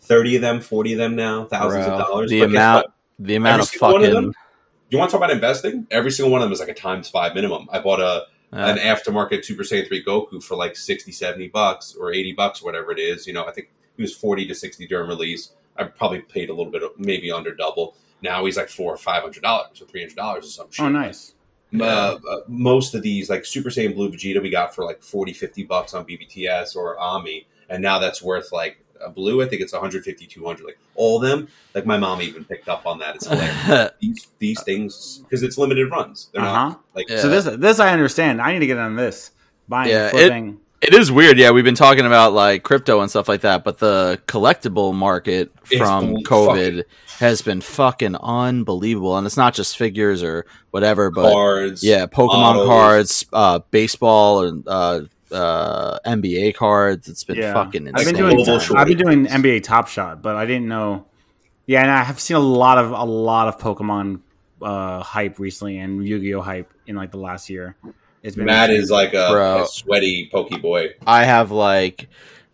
[0.00, 2.30] Thirty of them, forty of them now, thousands Bro, of dollars.
[2.30, 2.86] the But amount-
[3.20, 4.22] The amount of single one of fucking.
[4.22, 4.34] them?
[4.90, 5.86] You want to talk about investing?
[5.90, 7.68] Every single one of them is like a times five minimum.
[7.72, 12.12] I bought a an aftermarket Super Saiyan 3 Goku for like 60, 70 bucks or
[12.12, 13.26] 80 bucks, whatever it is.
[13.26, 15.50] You know, I think he was 40 to 60 during release.
[15.76, 17.96] I probably paid a little bit, of, maybe under double.
[18.22, 20.72] Now he's like four or five hundred dollars or three hundred dollars or some oh,
[20.72, 20.84] shit.
[20.86, 21.33] Oh, nice.
[21.80, 25.32] Uh, uh, most of these, like Super Saiyan Blue Vegeta, we got for like 40,
[25.32, 29.42] 50 bucks on BBTS or Ami, and now that's worth like a blue.
[29.42, 30.64] I think it's 150, 200.
[30.64, 33.16] Like all of them, like my mom even picked up on that.
[33.16, 33.90] It's hilarious.
[34.00, 36.28] these these things because it's limited runs.
[36.32, 36.52] They're Uh huh.
[36.52, 37.20] not like Yeah.
[37.20, 38.40] So this, this I understand.
[38.40, 39.32] I need to get on this.
[39.68, 40.48] Buying, Yeah, flipping.
[40.50, 40.56] It
[40.92, 41.50] is weird, yeah.
[41.52, 45.76] We've been talking about like crypto and stuff like that, but the collectible market It's
[45.78, 46.82] from fucking- COVID
[47.20, 51.82] has been fucking unbelievable, and it's not just figures or whatever, but cards.
[51.84, 52.66] yeah, Pokemon autos.
[52.68, 57.08] cards, uh, baseball, and uh, uh, NBA cards.
[57.08, 57.52] It's been Yeah.
[57.54, 58.14] fucking I've insane.
[58.26, 58.60] been doing.
[58.76, 61.06] I've been doing NBA Top Shot, but I didn't know.
[61.66, 64.20] Yeah, and I have seen a lot of a lot of Pokemon
[64.60, 67.76] uh, hype recently and Yu Gi Oh hype in like the last year.
[68.24, 70.94] It's been Matt is like a, a sweaty pokey boy.
[71.06, 72.08] I have like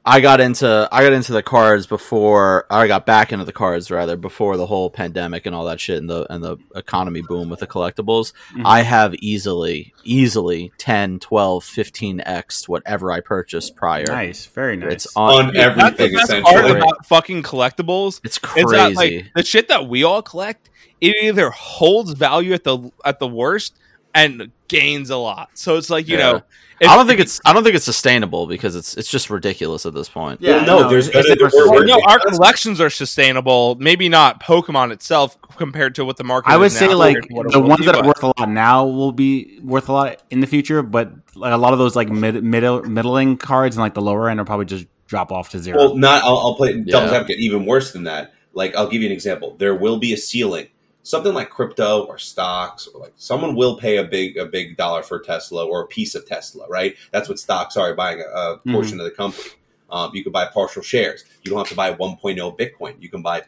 [0.05, 3.91] I got into I got into the cards before I got back into the cards
[3.91, 7.51] rather before the whole pandemic and all that shit and the and the economy boom
[7.51, 8.33] with the collectibles.
[8.53, 8.63] Mhm.
[8.65, 14.05] I have easily easily 10, 12, 15 x whatever I purchased prior.
[14.09, 14.93] Nice, very nice.
[14.93, 16.53] It's on On Dude, that's the everything, best essentially.
[16.63, 18.21] part about fucking collectibles.
[18.25, 19.31] it's Is that like crazy.
[19.37, 20.69] the shit that we all collect?
[21.01, 23.77] It either holds value at the at the worst
[24.15, 25.51] and gains a lot.
[25.55, 26.33] So it's like you Yeah.
[26.33, 26.43] know,
[26.81, 29.85] if- I don't think it's I don't think it's sustainable because it's it's just ridiculous
[29.85, 30.41] at this point.
[30.41, 33.77] Yeah, no, no, there's it's- better it's than Well, no, our collections are sustainable.
[33.79, 36.51] Maybe not Pokemon itself compared to what the market.
[36.51, 38.23] I would is say now like compared to what it the ones that are worth
[38.23, 41.73] a lot now will be worth a lot in the future, but like a lot
[41.75, 44.87] of those like mid middle middling cards and like the lower end are probably just
[45.07, 45.77] drop off to zero.
[45.77, 46.23] Well, not.
[46.23, 47.17] I'll, I'll play devil's Yeah.
[47.19, 47.41] advocate.
[47.41, 48.33] Even worse than that.
[48.53, 49.55] Like, I'll give you an example.
[49.59, 50.69] There will be a ceiling.
[51.03, 55.03] Something like crypto or stocks, or like someone will pay a big a big dollar
[55.03, 56.95] for Tesla or a piece of Tesla, right?
[57.11, 57.95] That's what stocks are.
[57.95, 58.73] Buying a, a Mm-hmm.
[58.75, 59.51] portion of the company.
[59.91, 61.25] Um, you can buy partial shares.
[61.43, 62.95] You don't have to buy 1.0 Bitcoin.
[63.01, 63.41] You can buy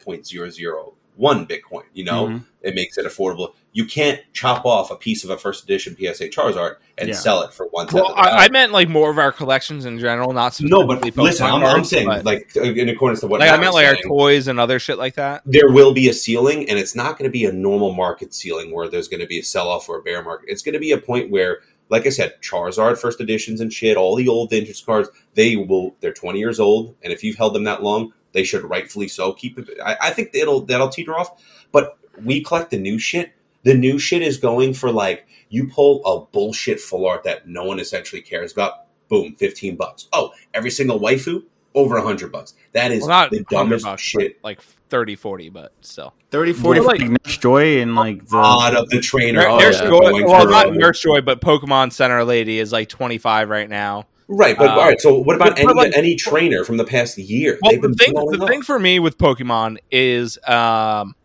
[1.19, 1.83] 0.001 Bitcoin.
[1.93, 2.43] You know, Mhm.
[2.61, 3.53] it makes it affordable.
[3.71, 7.15] You can't chop off a piece of a first edition PSA Charizard and Yeah.
[7.15, 7.87] sell it for one.
[7.91, 8.37] Well, of the value.
[8.37, 11.63] I, I meant like more of our collections in general, not no, but listen, I'm,
[11.63, 14.01] I'm saying but- like in accordance to what like I Matt meant was like our
[14.03, 15.41] toys and other shit like that.
[15.45, 18.71] there will be a ceiling, and it's not going to be a normal market ceiling
[18.71, 20.49] where there's going to be a sell off or a bear market.
[20.49, 21.59] It's going to be a point where,
[21.89, 25.95] like I said, Charizard first editions and shit, all the old vintage cards, they will
[25.99, 29.33] they're 20 years old, and if you've held them that long, they should rightfully so
[29.33, 29.69] keep it.
[29.83, 33.31] I, I think it'll that'll teeter off, but we collect the new shit.
[33.63, 37.63] The new shit is going for like you pull a bullshit full art that no
[37.63, 38.73] one essentially cares about.
[39.09, 40.07] Boom, 15 bucks.
[40.11, 41.43] Oh, every single waifu
[41.75, 42.53] over 100 bucks.
[42.73, 44.43] That is Well, not the dumbest bucks, shit.
[44.43, 46.13] like 30, 40, but still.
[46.31, 49.41] 30, 40 Well, for like- like Nurse Joy and like the odd of the trainer.
[49.41, 49.87] Nur- oh, Nurse yeah.
[49.87, 54.05] Joy, well, not Nurse Joy, but Pokemon Center Lady is like 25 right now.
[54.27, 55.01] Right, but Uh, all right.
[55.01, 57.59] So, what about any like- any trainer from the past year?
[57.61, 61.15] Well, the thing, the thing for me with Pokemon is um,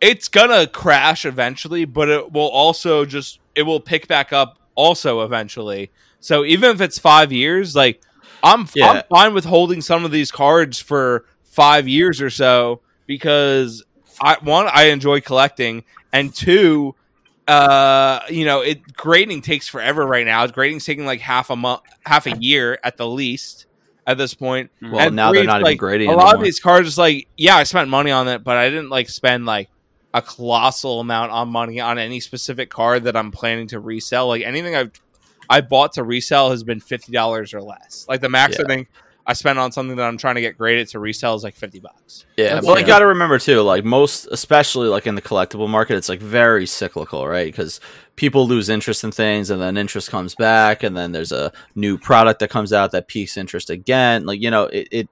[0.00, 5.20] it's gonna crash eventually, but it will also just it will pick back up also
[5.22, 5.90] eventually.
[6.20, 8.00] So even if it's five years, like
[8.42, 8.90] I'm Yeah.
[8.90, 13.82] I'm fine with holding some of these cards for five years or so because
[14.20, 16.94] I one I enjoy collecting, and two,
[17.50, 20.46] uh, you know, it grading takes forever right now.
[20.46, 23.66] Grading's taking like half a month, half a year at the least
[24.06, 24.70] at this point.
[24.80, 27.26] Well, And now they're not like, even grading A lot of these cards is like,
[27.36, 29.68] yeah, I spent money on it, but I didn't like spend like
[30.14, 34.28] a colossal amount on money on any specific card that I'm planning to resell.
[34.28, 34.92] Like anything I've
[35.48, 38.06] I bought to resell has been fifty dollars or less.
[38.08, 38.88] Like the max I think
[39.30, 41.78] I spent on something that I'm trying to get graded to resell is like fifty
[41.78, 42.26] bucks.
[42.36, 45.68] Yeah, That's well, you got to remember too, like most, especially like in the collectible
[45.68, 47.46] market, it's like very cyclical, right?
[47.46, 47.80] Because
[48.16, 51.96] people lose interest in things, and then interest comes back, and then there's a new
[51.96, 54.26] product that comes out that piques interest again.
[54.26, 55.08] Like you know, it, it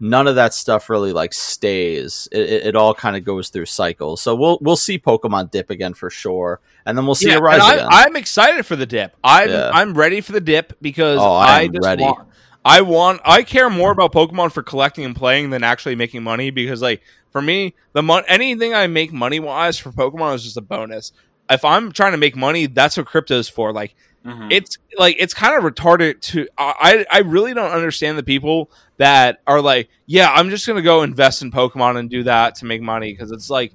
[0.00, 2.28] none of that stuff really like stays.
[2.32, 4.20] It, it, it all kind of goes through cycles.
[4.20, 7.40] So we'll we'll see Pokemon dip again for sure, and then we'll see Yeah, it
[7.40, 7.88] rise and again.
[7.90, 9.16] I, I'm excited for the dip.
[9.24, 9.70] I'm Yeah.
[9.72, 12.02] I'm ready for the dip because Oh, I I, am just ready.
[12.02, 12.28] want
[12.64, 16.50] I want I care more about Pokemon for collecting and playing than actually making money
[16.50, 20.56] because like for me the mon- anything I make money wise for Pokemon is just
[20.56, 21.12] a bonus.
[21.50, 23.72] If I'm trying to make money, that's what crypto's for.
[23.72, 23.94] Like
[24.24, 24.52] Mhm.
[24.52, 29.40] it's like it's kind of retarded to I I really don't understand the people that
[29.48, 32.80] are like, yeah, I'm just gonna go invest in Pokemon and do that to make
[32.80, 33.72] money because it's like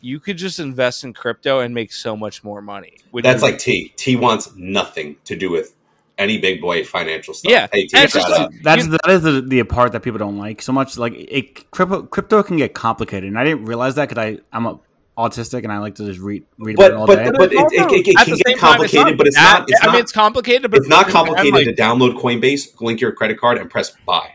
[0.00, 2.94] you could just invest in crypto and make so much more money.
[3.22, 3.92] That's like T.
[3.96, 5.74] T wants nothing to do with
[6.20, 7.50] any big boy financial stuff.
[7.50, 8.52] Yeah, Hey, T, and just- out.
[8.62, 10.96] That's You- that is the, the part that people don't like so much.
[10.98, 14.66] Like it, crypto, crypto can get complicated, and I didn't realize that because I I'm
[14.66, 14.78] a,
[15.18, 17.24] autistic and I like to just read read about it all But day.
[17.26, 19.68] but but it, it, it, it can get same time, complicated, but it's not.
[19.68, 19.92] It's I not.
[19.92, 22.80] mean, it's complicated, but it's not at the same time, complicated like, to download Coinbase,
[22.80, 24.30] link your credit card, and press buy.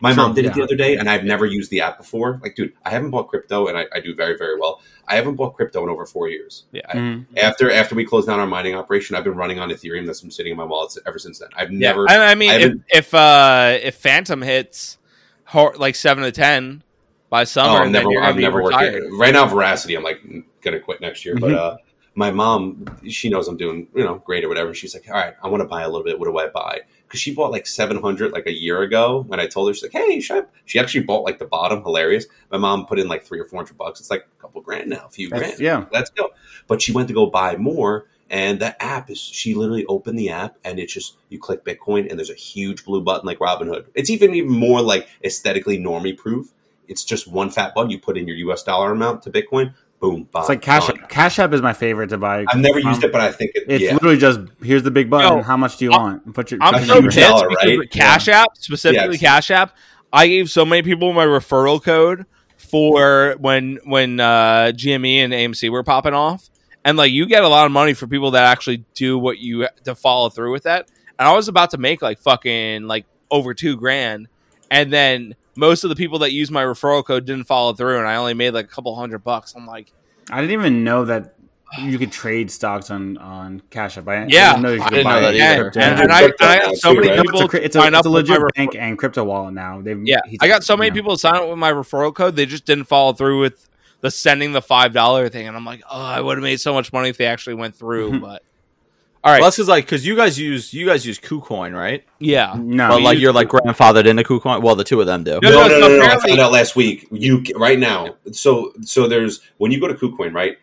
[0.00, 2.38] My True, mom did it the other day, and I've never used the app before.
[2.42, 4.82] Like, dude, I haven't bought crypto, and I, I do very, very well.
[5.08, 6.64] I haven't bought crypto in over four years.
[6.72, 6.82] Yeah.
[6.88, 7.24] I- Mhm.
[7.36, 10.30] after after we closed down our mining operation, I've been running on Ethereum that's been
[10.30, 11.48] sitting in my wallet ever since then.
[11.56, 12.08] I've Yeah, never.
[12.10, 14.98] and I mean, I if if uh if Fantom hits
[15.44, 16.82] hor- like seven to ten
[17.30, 18.08] by Oh, summer, I'm never.
[18.20, 19.46] I'm never working right now.
[19.46, 20.20] Veracity, I'm like
[20.60, 21.36] gonna quit next year.
[21.36, 21.56] But Mhm.
[21.56, 21.76] uh,
[22.16, 24.74] my mom, she knows I'm doing you know great or whatever.
[24.74, 26.18] She's like, all right, I want to buy a little bit.
[26.18, 26.80] What do I buy?
[27.14, 29.22] Because she bought like 700 like a year ago.
[29.28, 30.46] When I told her, she's like, hey, should I?
[30.64, 31.80] she actually bought like the bottom.
[31.80, 32.26] Hilarious.
[32.50, 34.00] My mom put in like three or four hundred bucks.
[34.00, 35.60] It's like a couple grand now, a few That's- grand.
[35.60, 35.84] yeah.
[35.92, 36.30] let's go.
[36.66, 38.06] But she went to go buy more.
[38.30, 42.10] And the app is, she literally opened the app and it's just, you click Bitcoin
[42.10, 43.84] and there's a huge blue button like Robinhood.
[43.94, 46.52] It's even, even more like aesthetically normie proof.
[46.88, 47.90] It's just one fat button.
[47.92, 49.74] You put in your US dollar amount to Bitcoin,
[50.10, 50.28] boom.
[50.30, 50.88] Bop, It's like Cash.
[50.88, 51.08] App.
[51.08, 52.44] Cash App is my favorite to buy.
[52.48, 52.90] I've never from.
[52.90, 53.64] used it, but I think it.
[53.68, 55.38] It's yeah, literally just here's the big button.
[55.38, 56.34] Yo, How much do you I'm- want?
[56.34, 56.62] Put your.
[56.62, 57.90] I'm put a so your pissed dollar, because right?
[57.90, 59.20] Cash App, specifically Yes.
[59.20, 59.76] Cash App,
[60.12, 62.26] I gave so many people my referral code
[62.56, 66.48] for when when uh, GME and AMC were popping off,
[66.84, 69.68] and like you get a lot of money for people that actually do what you
[69.84, 70.88] to follow through with that.
[71.18, 74.28] And I was about to make like fucking like over two grand,
[74.70, 78.06] and then most of the people that used my referral code didn't follow through, and
[78.08, 79.54] I only made like a couple hundred bucks.
[79.56, 79.92] I'm like,
[80.30, 81.34] I didn't even know that
[81.80, 84.06] you could trade stocks on on Cash App.
[84.06, 84.50] I, Yeah.
[84.50, 85.66] I didn't know you I could didn't buy know that yeah, either.
[85.66, 86.02] and, Yeah.
[86.02, 87.16] and I, and I got so many right?
[87.22, 89.24] People it's a, cri- it's a, it's a with my legit refer- bank and crypto
[89.24, 89.80] wallet now.
[89.80, 90.94] They've Yeah, I got so many yeah.
[90.94, 92.36] people sign up with my referral code.
[92.36, 93.68] They just didn't follow through with
[94.02, 96.72] the sending the five dollar thing, and I'm like, oh, I would have made so
[96.74, 98.20] much money if they actually went through.
[98.20, 98.42] but
[99.24, 102.04] all right, Well, that's because like because you guys use you guys use KuCoin, right?
[102.18, 104.62] yeah, No, but like you're like grandfathered into KuCoin.
[104.62, 105.38] Well, the two of them do.
[105.42, 107.08] No, No, no, no, no, no, I found out last week.
[107.10, 108.16] You right now.
[108.32, 110.58] So, so there's when you go to KuCoin, right?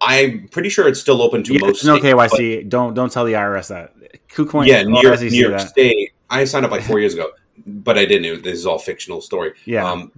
[0.00, 1.84] I'm pretty sure it's still open to yeah, most.
[1.84, 2.68] no states, but- KYC.
[2.68, 3.92] Don't don't tell the IRS that.
[4.28, 4.66] KuCoin.
[4.66, 5.60] yeah, New York, New York.
[5.60, 6.12] State.
[6.30, 7.30] I signed up like four years ago,
[7.66, 8.42] but I didn't.
[8.42, 9.52] This is all fictional story.
[9.66, 9.90] Yeah.
[9.90, 10.12] Um,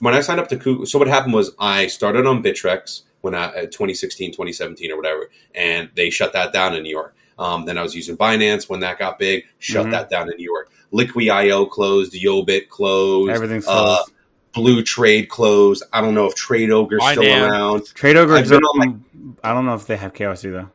[0.00, 3.34] when I signed up to Ku, so what happened was I started on Bittrex when
[3.34, 7.14] I uh, 2016, 2017 or whatever, and they shut that down in New York.
[7.38, 9.90] Um, then I was using Binance when that got big, shut Mhm.
[9.92, 10.70] that down in New York.
[10.92, 14.12] Liqui.io closed, Yobit closed, Everything's uh, closed.
[14.54, 15.82] Bleutrade closed.
[15.92, 17.50] I don't know if Trade Ogre's still Binance.
[17.50, 17.86] around.
[17.94, 18.34] Trade Ogre.
[18.34, 19.04] I've been on,
[19.44, 20.68] I don't know if they have KYC though.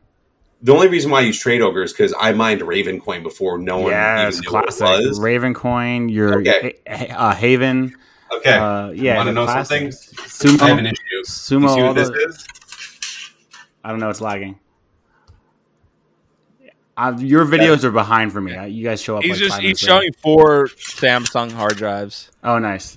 [0.62, 3.80] The only reason why I use Trade Ogre is because I mined Ravencoin before no
[3.80, 5.04] one yes, even knew what classic.
[5.04, 5.20] it was.
[5.20, 6.10] Ravencoin.
[6.10, 6.74] Your Okay.
[6.88, 7.94] Ha- uh, Haven.
[8.32, 10.12] Okay, Uh, yeah, wanna know classics.
[10.26, 10.60] something?
[10.60, 10.92] I have an Sumo.
[11.10, 11.74] You Sumo.
[11.74, 12.46] see what this the- is?
[13.84, 14.10] I don't know.
[14.10, 14.58] It's lagging.
[16.96, 18.52] Uh, your videos are behind for me.
[18.68, 19.24] You guys show up.
[19.24, 20.16] he's like just he's showing late.
[20.22, 22.30] four Samsung hard drives.
[22.44, 22.94] Oh, nice.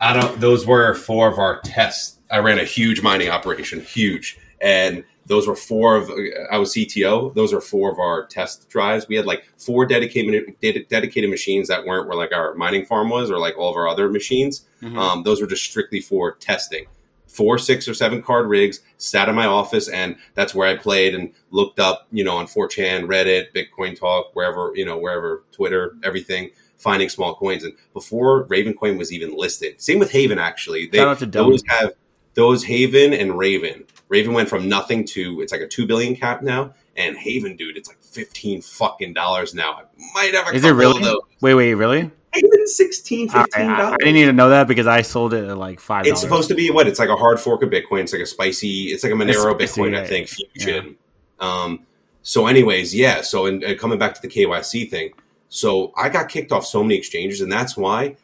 [0.00, 0.40] I don't.
[0.40, 2.18] Those were four of our tests.
[2.30, 6.10] I ran a huge mining operation, huge, and those were four of.
[6.50, 7.34] I was CTO.
[7.34, 9.06] Those are four of our test drives.
[9.06, 13.30] We had like four dedicated dedicated machines that weren't where like our mining farm was,
[13.30, 14.64] or like all of our other machines.
[14.82, 14.96] Mhm.
[14.96, 16.86] Um, those were just strictly for testing.
[17.26, 21.14] Four, six, or seven card rigs sat in my office, and that's where I played
[21.14, 25.94] and looked up, you know, on 4chan, Reddit, Bitcoin Talk, wherever, you know, wherever, Twitter,
[26.02, 27.64] everything, finding small coins.
[27.64, 30.86] And before Ravencoin was even listed, same with Haven, actually.
[30.86, 31.50] They, Shout out to Dylan.
[31.50, 31.92] those have
[32.34, 33.84] those Haven and Raven.
[34.08, 37.76] Raven went from nothing to it's like a two billion cap now, and Haven, dude,
[37.76, 39.74] it's like fifteen fucking dollars now.
[39.74, 39.82] I
[40.14, 41.02] might have a Is it really?
[41.40, 42.10] Wait, wait, really?
[42.32, 45.48] Haven 16 All right, 15 I, I didn't even know that because I sold it
[45.48, 46.06] at like five.
[46.06, 46.86] It's supposed to be what?
[46.86, 48.02] It's like a hard fork of Bitcoin.
[48.02, 48.84] It's like a spicy.
[48.86, 50.96] It's like a Monero spicy, Bitcoin, yeah, I think, fusion.
[51.40, 51.86] Um,
[52.22, 53.22] so, anyways, yeah.
[53.22, 55.12] So, and, and coming back to the KYC thing,
[55.48, 58.16] so I got kicked off so many exchanges, and that's why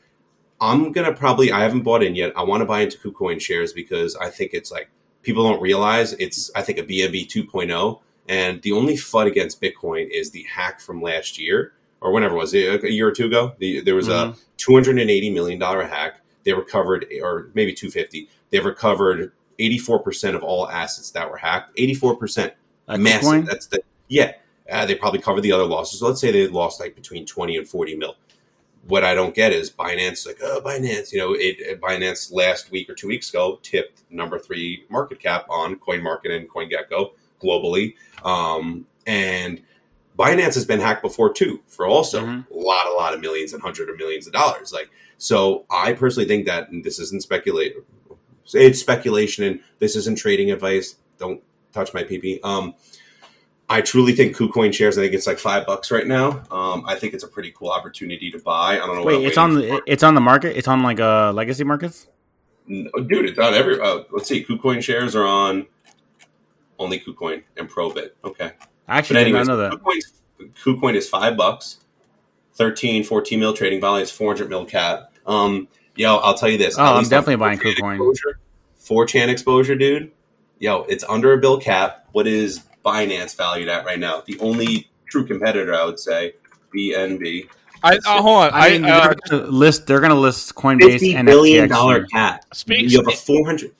[0.60, 1.52] I'm gonna probably.
[1.52, 2.32] I haven't bought in yet.
[2.36, 4.90] I want to buy into KuCoin shares because I think it's like
[5.24, 6.50] people don't realize it's.
[6.54, 11.02] I think a BNB 2.0, and the only FUD against Bitcoin is the hack from
[11.02, 11.72] last year
[12.04, 13.54] or whenever it was it a year or two ago.
[13.58, 16.20] The, there was a 280 million dollar hack.
[16.44, 18.28] They recovered, or maybe 250.
[18.50, 21.72] They recovered 84 percent of all assets that were hacked.
[21.76, 22.54] 84 percent,
[22.86, 23.22] massive.
[23.22, 23.46] Bitcoin?
[23.46, 24.32] That's the yeah.
[24.70, 26.00] Uh, they probably covered the other losses.
[26.00, 28.16] So let's say they lost like between 20 and 40 mil.
[28.86, 32.70] What I don't get is Binance, like oh Binance, you know, it, it- Binance last
[32.70, 37.12] week or two weeks ago tipped number three market cap on CoinMarket and CoinGecko
[37.42, 39.62] globally, um, and
[40.18, 42.48] Binance has been hacked before too, for also Mhm.
[42.50, 44.72] a lot, a lot of millions and hundred of millions of dollars.
[44.72, 47.74] Like, so I personally think that this isn't speculate.
[48.52, 50.96] It's speculation, and this isn't trading advice.
[51.18, 52.38] Don't touch my PP.
[52.44, 52.74] Um,
[53.68, 54.98] I truly think KuCoin shares.
[54.98, 56.42] I think it's like five bucks right now.
[56.50, 58.74] Um, I think it's a pretty cool opportunity to buy.
[58.74, 59.04] I don't know.
[59.04, 60.56] Wait, it's on the it's on the market.
[60.56, 62.06] It's on like uh legacy markets.
[62.66, 63.26] No, dude.
[63.26, 63.80] It's on every.
[63.80, 64.44] Uh, let's see.
[64.44, 65.66] KuCoin shares are on
[66.78, 68.10] only KuCoin and Probit.
[68.24, 68.52] Okay.
[68.86, 69.72] I actually anyways, know that.
[69.72, 70.00] KuCoin,
[70.62, 71.80] KuCoin is five bucks,
[72.54, 75.12] 13, 14 mil trading value is 400 mil cap.
[75.26, 76.78] Um, yo, I'll tell you this.
[76.78, 78.14] Oh, I'm definitely buying KuCoin.
[78.82, 80.12] 4chan exposure, dude.
[80.58, 82.06] Yo, it's under a bill cap.
[82.12, 84.22] What is Binance valued at right now?
[84.26, 86.34] The only true competitor, I would say,
[86.74, 87.48] BNB.
[87.82, 88.50] I uh, hold on.
[88.52, 89.86] I mean, uh, they're gonna list.
[89.86, 92.06] They're gonna list Coinbase Fifty and billion FTX dollar soon.
[92.08, 92.44] cap.
[92.54, 93.74] Speak- you have a 400.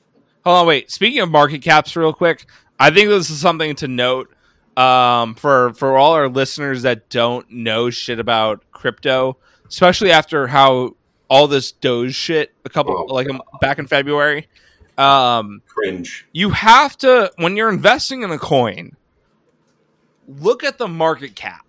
[0.45, 0.91] Hold on, wait.
[0.91, 2.45] Speaking of market caps, real quick,
[2.79, 4.31] I think this is something to note
[4.77, 9.39] um, for for all our listeners that don't know shit about crypto,
[9.69, 10.97] especially after how
[11.29, 14.49] all this Doge shit a couple Oh, like um, back in February.
[14.97, 16.27] Um, Cringe.
[16.33, 18.97] you have to when you're investing in a coin,
[20.29, 21.67] look at the market cap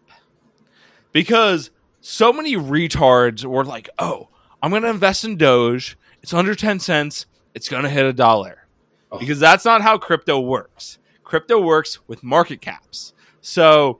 [1.11, 1.71] because
[2.01, 4.29] so many retards were like, "Oh,
[4.61, 5.97] I'm going to invest in Doge.
[6.21, 7.25] It's under ten cents.
[7.53, 8.67] It's going to hit a dollar."
[9.11, 9.19] Oh.
[9.19, 10.97] because that's not how crypto works.
[11.23, 13.13] Crypto works with market caps.
[13.41, 13.99] So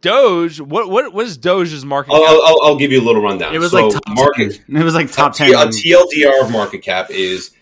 [0.00, 2.30] Doge, what what what is Doge's market I'll, cap?
[2.30, 3.54] I'll, I'll- I'll give you a little rundown.
[3.54, 4.76] It was so like top market 10.
[4.76, 5.54] It was like top a ten.
[5.54, 7.53] A TLDR of market cap is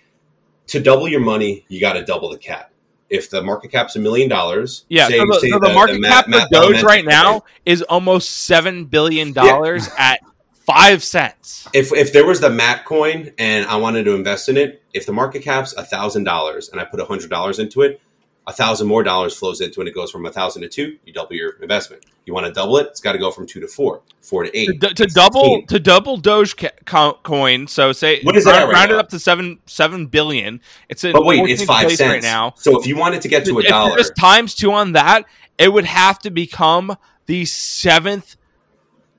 [0.73, 2.71] to double your money, you got to double the cap.
[3.09, 6.01] If the market cap's a million dollars, Yeah, say- so the, so the the market
[6.01, 10.21] ma- cap for Doge right now is almost seven billion dollars at
[10.67, 11.69] five cents.
[11.75, 15.05] if if there was the Mat coin and I wanted to invest in it, if
[15.07, 18.01] the market cap's a thousand dollars and I put a hundred dollars into it,
[18.47, 20.99] a thousand more dollars flows into and It goes from a thousand to two.
[21.05, 22.05] You double your investment.
[22.25, 22.89] You want to double it?
[22.89, 24.81] It's got to go from two to four, four to To, eight.
[24.81, 28.73] d- to double to double Doge ca- coin, so say What is round, at right
[28.75, 30.61] round it up to seven seven billion.
[30.89, 32.55] It's in But wait, it's five cents right now.
[32.57, 35.25] So if you wanted to get to a dollar, just times two on that,
[35.59, 38.37] it would have to become the seventh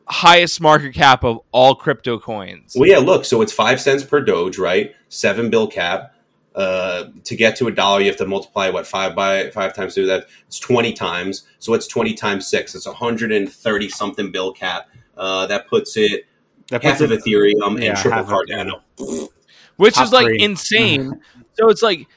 [0.06, 2.76] highest market cap of all crypto coins.
[2.78, 4.94] Well, yeah, look, so it's five cents per Doge, right?
[5.10, 6.13] Seven bill cap.
[6.56, 9.96] Uh, to get to a dollar, you have to multiply what five by five times
[9.96, 10.06] two.
[10.06, 11.44] That it's twenty times.
[11.60, 12.76] So it's twenty times six.
[12.76, 14.88] It's a hundred and thirty something bill cap.
[15.18, 16.26] Uh, that puts it
[16.70, 19.30] That half puts of Ethereum yeah, and triple half of- Cardano.
[19.78, 20.42] which Top is like three.
[20.44, 21.22] insane.
[21.54, 22.08] so it's like,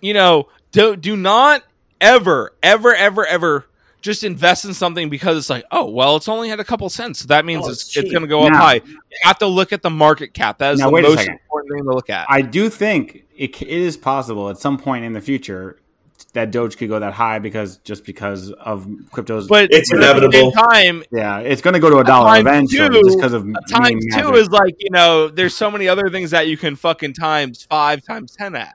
[0.00, 1.62] you know, do do not
[2.00, 3.66] ever, ever, ever, ever
[4.02, 7.20] just invest in something because it's like, oh, well, it's only had a couple cents.
[7.20, 8.74] So that means Oh, it's, it's it's going to go up high.
[8.84, 10.58] You have to look at the market cap.
[10.58, 12.26] That is Now, the most important thing to look at.
[12.28, 15.78] I do think it, it is possible at some point in the future
[16.32, 19.48] that Doge could go that high because just because of cryptos.
[19.48, 20.52] but It's but at the same inevitable.
[20.52, 23.44] time, yeah, it's going to go to a dollar times eventually two- just because of
[23.68, 24.34] times two magic.
[24.36, 28.02] is like you know, there's so many other things that you can fucking times five
[28.02, 28.74] times ten at.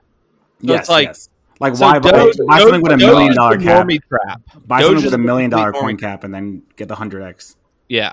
[0.64, 1.28] So yes, it's like- yes.
[1.60, 3.88] like So why buy, Doge- buy something Doge- with a Doge million is dollar cap?
[4.08, 4.40] trap.
[4.66, 7.56] Buy Doge something with a million dollar coin cap and then get the hundred x.
[7.88, 8.12] Yeah.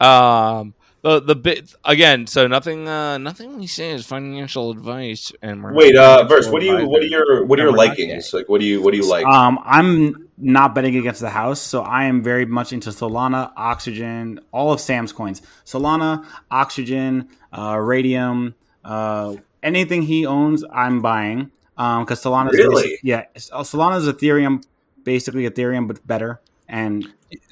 [0.00, 0.74] Um.
[1.04, 2.26] The the bit again.
[2.26, 2.88] So nothing.
[2.88, 3.18] Uh.
[3.18, 5.32] Nothing we say is financial advice.
[5.42, 6.48] And we're Wait, not uh, verse.
[6.48, 6.88] What do you?
[6.88, 7.44] What are your?
[7.44, 8.32] What are your And we're not likings?
[8.32, 8.80] Like, what do you?
[8.80, 9.26] What do you like?
[9.26, 14.40] Um, I'm not betting against the house, so I am very much into Solana, Oxygen,
[14.50, 15.42] all of Sam's coins.
[15.66, 21.50] Solana, Oxygen, uh, Raydium, uh, anything he owns, I'm buying.
[21.76, 22.98] Um, because Solana, Really?
[23.02, 24.64] yeah, Solana is Ethereum,
[25.02, 26.40] basically Ethereum but better.
[26.68, 27.06] And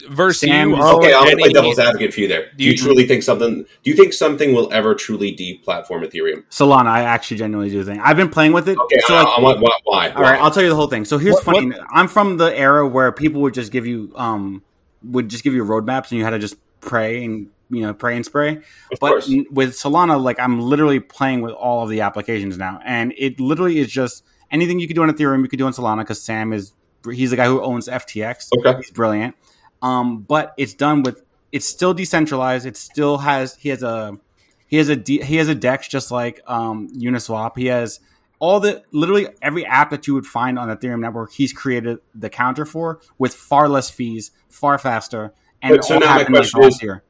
[0.09, 2.51] versus Sam you is- own okay, I'm gonna play devil's advocate for you there.
[2.57, 3.65] Do you, you- truly think something?
[3.83, 6.45] Do you think something will ever truly deplatform Ethereum?
[6.51, 8.79] Solana, I actually genuinely do think I've been playing with it.
[8.79, 9.77] Okay, so I, like, I want why.
[9.85, 10.11] why?
[10.11, 11.05] All right, I'll tell you the whole thing.
[11.05, 11.73] So here's What- funny.
[11.93, 14.63] I'm from the era where people would just give you um
[15.05, 18.17] would just give you roadmaps and you had to just pray and you know pray
[18.17, 18.57] and spray.
[18.93, 19.31] Of But course.
[19.51, 23.79] with Solana, like I'm literally playing with all of the applications now, and it literally
[23.79, 26.53] is just anything you could do on Ethereum, you could do on Solana because Sam
[26.53, 26.73] is
[27.11, 28.48] he's the guy who owns FTX.
[28.59, 28.76] Okay.
[28.78, 29.34] He's brilliant.
[29.80, 32.66] Um, but it's done with it's still decentralized.
[32.66, 34.18] It still has he has a
[34.66, 37.57] he has a D, he has a Dex just like um, Uniswap.
[37.57, 38.00] He has
[38.38, 41.32] all the literally every app that you would find on the Ethereum network.
[41.32, 46.00] He's created the counter for with far less fees, far faster, and But so all
[46.00, 47.03] now my happened, like, is- year.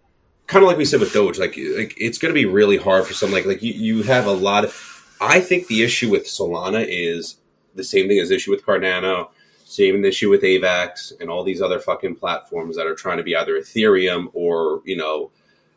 [0.47, 3.07] kind of like we said with Doge, like like it's going to be really hard
[3.07, 5.14] for some like like you, you have a lot of.
[5.20, 7.36] I think the issue with Solana is
[7.76, 9.28] the same thing as the issue with Cardano,
[9.73, 13.35] same issue with Avax and all these other fucking platforms that are trying to be
[13.35, 15.31] either Ethereum or you know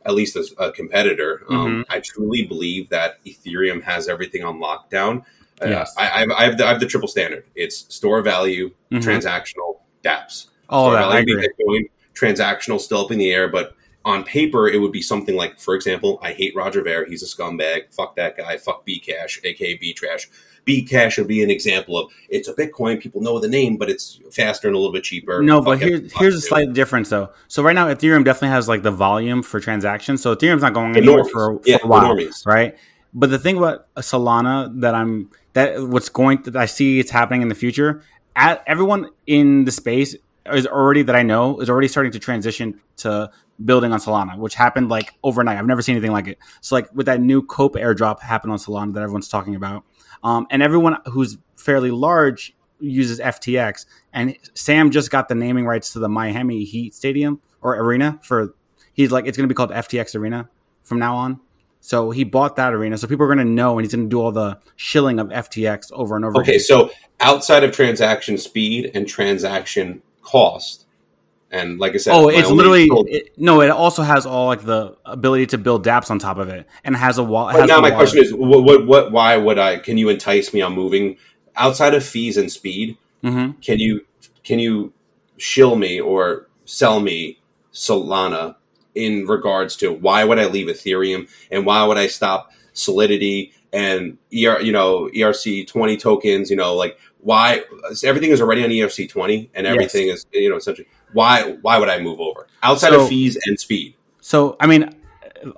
[0.05, 1.41] at least a, a competitor.
[1.45, 1.55] Mm-hmm.
[1.55, 5.21] Um, I truly believe that Ethereum has everything on lockdown.
[5.61, 5.95] Uh, Yes.
[5.97, 7.45] I, I, have, I, have the, I have the triple standard.
[7.55, 9.01] It's store value, Mhm.
[9.01, 10.47] transactional, DApps.
[10.69, 11.47] All Store that I agree.
[11.47, 13.73] Bitcoin, transactional, still up in the air, but
[14.03, 17.05] on paper, it would be something like, for example, I hate Roger Ver.
[17.05, 17.91] He's a scumbag.
[17.95, 18.57] Fuck that guy.
[18.57, 20.29] Fuck Bcash, aka B Trash.
[20.65, 22.99] Bcash would be an example of it's a Bitcoin.
[22.99, 25.41] People know the name, but it's faster and a little bit cheaper.
[25.43, 27.29] No, but here, here's a slight difference though.
[27.47, 30.21] So right now, Ethereum definitely has like the volume for transactions.
[30.21, 32.45] So Ethereum's not going anywhere for, for Yeah, a while, normies.
[32.45, 32.75] right?
[33.13, 37.41] But the thing about Solana that I'm that what's going that I see it's happening
[37.41, 38.03] in the future.
[38.35, 40.15] At everyone in the space
[40.51, 43.31] is already that I know is already starting to transition to
[43.63, 45.57] building on Solana, which happened like overnight.
[45.57, 46.39] I've never seen anything like it.
[46.59, 49.85] So like with that new Cope airdrop happened on Solana that everyone's talking about,
[50.25, 53.85] um, and everyone who's fairly large uses FTX.
[54.11, 58.55] And Sam just got the naming rights to the Miami Heat Stadium or arena for.
[58.91, 60.49] He's like it's going to be called FTX Arena
[60.83, 61.39] from now on.
[61.79, 62.97] So he bought that arena.
[62.97, 65.27] So people are going to know, and he's going to do all the shilling of
[65.27, 66.39] FTX over and over.
[66.39, 66.59] Okay, again.
[66.61, 70.84] so outside of transaction speed and transaction cost,
[71.51, 73.61] and like I said, Oh, it's literally it, no.
[73.61, 76.95] It also has all like the ability to build DApps on top of it, and
[76.95, 77.51] has a wall.
[77.51, 79.77] But now my question is, what, what, what, why would I?
[79.77, 81.17] Can you entice me on moving
[81.55, 82.97] outside of fees and speed?
[83.21, 84.05] hmm Can you
[84.43, 84.93] can you
[85.37, 87.39] shill me or sell me
[87.73, 88.55] Solana
[88.93, 94.17] in regards to why would I leave Ethereum and why would I stop Solidity and
[94.33, 96.49] ER, you know ERC twenty tokens.
[96.49, 97.63] You know, like why
[98.03, 101.89] everything is already on ERC twenty, and everything is you know essentially why why would
[101.89, 103.95] I move over outside So- of fees and speed?
[104.21, 104.89] So I mean,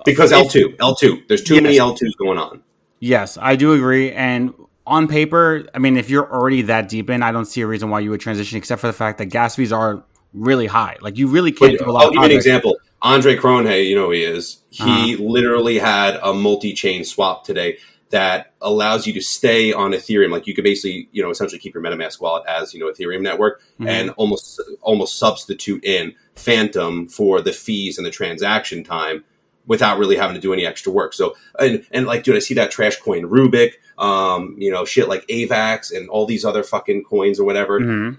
[0.04, 1.62] Because L two L two, there's too Yes.
[1.62, 2.62] many L twos going on.
[3.00, 4.10] Yes, I do agree.
[4.12, 4.52] And
[4.86, 7.88] on paper, I mean, if you're already that deep in, I don't see a reason
[7.90, 10.02] why you would transition, except for the fact that gas fees are
[10.34, 10.96] really high.
[11.00, 12.04] Like you really can't do a lot.
[12.04, 12.76] I'll give you an example.
[13.00, 14.58] Andre Cronje, you know who he is.
[14.70, 15.22] He Uh-huh.
[15.24, 17.78] literally had a multi-chain swap today
[18.10, 20.30] that allows you to stay on Ethereum.
[20.30, 23.20] Like you could basically, you know, essentially keep your MetaMask wallet as you know Ethereum
[23.20, 23.88] network, Mhm.
[23.88, 29.24] and almost almost substitute in Fantom for the fees and the transaction time
[29.66, 31.12] without really having to do any extra work.
[31.12, 35.08] So and and like, dude, I see that trash coin Rubik, um, you know, shit
[35.08, 37.78] like Avax and all these other fucking coins or whatever.
[37.80, 38.18] Mhm.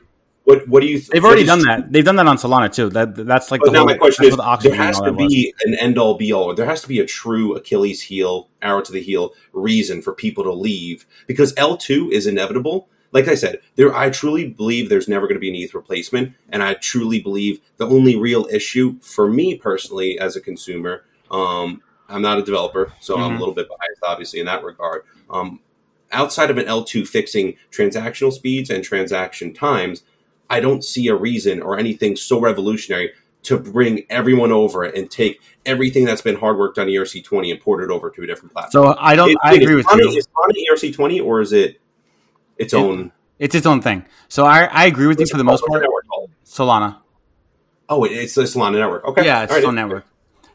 [0.50, 1.00] What what do you?
[1.00, 1.94] They've already done that.
[1.94, 2.90] They've done that on Solana too.
[2.90, 3.88] That that's like but the now whole.
[3.90, 6.56] my question is, the there has to be an end all be all.
[6.56, 10.44] There has to be a true Achilles heel, arrow to the heel reason for people
[10.46, 12.90] to leave because L two is inevitable.
[13.12, 16.34] Like I said, there I truly believe there's never going to be an ETH replacement,
[16.50, 21.84] and I truly believe the only real issue for me personally as a consumer, um,
[22.08, 23.36] I'm not a developer, so I'm Mhm.
[23.36, 25.04] a little bit biased, obviously in that regard.
[25.30, 25.60] Um,
[26.12, 30.02] outside of an L two fixing transactional speeds and transaction times,
[30.50, 33.12] I don't see a reason or anything so revolutionary
[33.44, 37.60] to bring everyone over and take everything that's been hard worked on ERC twenty and
[37.62, 38.72] port it over to a different platform.
[38.94, 39.32] So I don't.
[39.32, 40.18] It- I wait, agree with Mana- you.
[40.18, 41.80] Is Mana ERC twenty or is it
[42.58, 43.12] its It- own?
[43.38, 44.06] It's its own thing.
[44.28, 45.82] So I I agree with you for the most part.
[45.82, 46.04] network?
[46.46, 46.98] Solana.
[47.88, 49.06] Oh, it's the Solana network.
[49.06, 49.60] Okay, Yeah, it's All right.
[49.64, 50.06] its own network.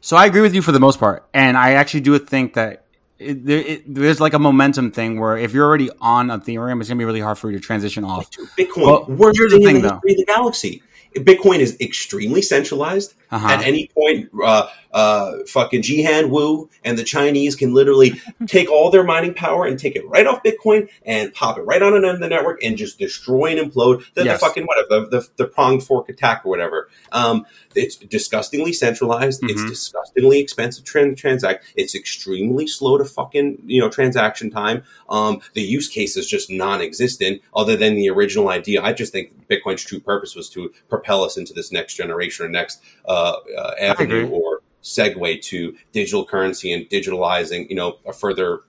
[0.01, 2.84] So I agree with you for the most part, and I actually do think that
[3.25, 6.99] it, it, there's like a momentum thing where if you're already on Ethereum, it's gonna
[6.99, 8.31] be really hard for you to transition off.
[8.31, 8.87] Bitcoin.
[8.87, 9.95] Well, worst here's the thing in the though.
[9.95, 10.83] history of the galaxy.
[11.16, 13.14] Bitcoin is extremely centralized.
[13.35, 13.49] Uh-huh.
[13.49, 18.12] At any point, uh, uh, fucking Jihan Wu and the Chinese can literally
[18.47, 21.82] take all their mining power and take it right off Bitcoin and pop it right
[21.82, 24.39] on an end of the network and just destroy and implode the, Yes.
[24.41, 26.89] the fucking whatever the, the, the pronged fork attack or whatever.
[27.11, 29.41] Um, it's disgustingly centralized.
[29.43, 29.68] It's Mhm.
[29.68, 31.64] disgustingly expensive to tran- transact.
[31.74, 34.85] It's extremely slow to fucking you know transaction time.
[35.09, 38.80] Um, the use case is just non-existent, other than the original idea.
[38.80, 42.49] I just think Bitcoin's true purpose was to propel us into this next generation or
[42.49, 48.61] next uh, uh, avenue or segue to digital currency and digitalizing, you know, a further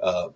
[0.00, 0.28] uh,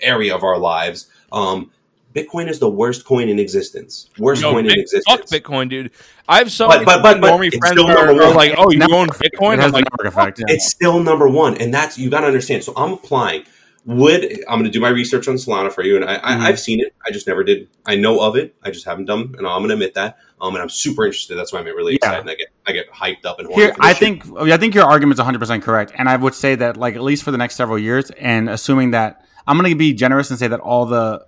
[0.00, 1.08] area of our lives.
[1.32, 1.70] Um,
[2.14, 4.10] Bitcoin is the worst coin in existence.
[4.18, 5.04] Worst No, coin Bit- in existence.
[5.06, 5.92] fuck Bitcoin, dude.
[6.28, 8.68] I have so But- many but- but- but normie friends still are, are like, "Oh,
[8.72, 10.40] you own Bitcoin?" It I'm has like, network effect.
[10.40, 10.52] Yeah.
[10.54, 12.64] It's still number one, and that's you got to understand.
[12.64, 13.44] So I'm applying.
[13.86, 16.20] Would I'm going to do my research on Solana for you, and I, Mhm.
[16.22, 16.94] I, I've seen it.
[17.06, 17.68] I just never did.
[17.86, 18.54] I know of it.
[18.62, 20.18] I just haven't done, and I'm going to admit that.
[20.40, 21.36] Um, and I'm super interested.
[21.36, 21.96] That's why I'm really Yeah.
[21.96, 22.20] excited.
[22.20, 23.98] And I get I get hyped up and Here, I shit.
[24.24, 27.02] think I think your argument's 100 percent correct, and I would say that like at
[27.02, 30.38] least for the next several years, and assuming that I'm going to be generous and
[30.38, 31.24] say that all the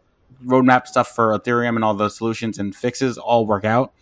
[0.46, 3.92] roadmap stuff for Ethereum and all the solutions and fixes all work out.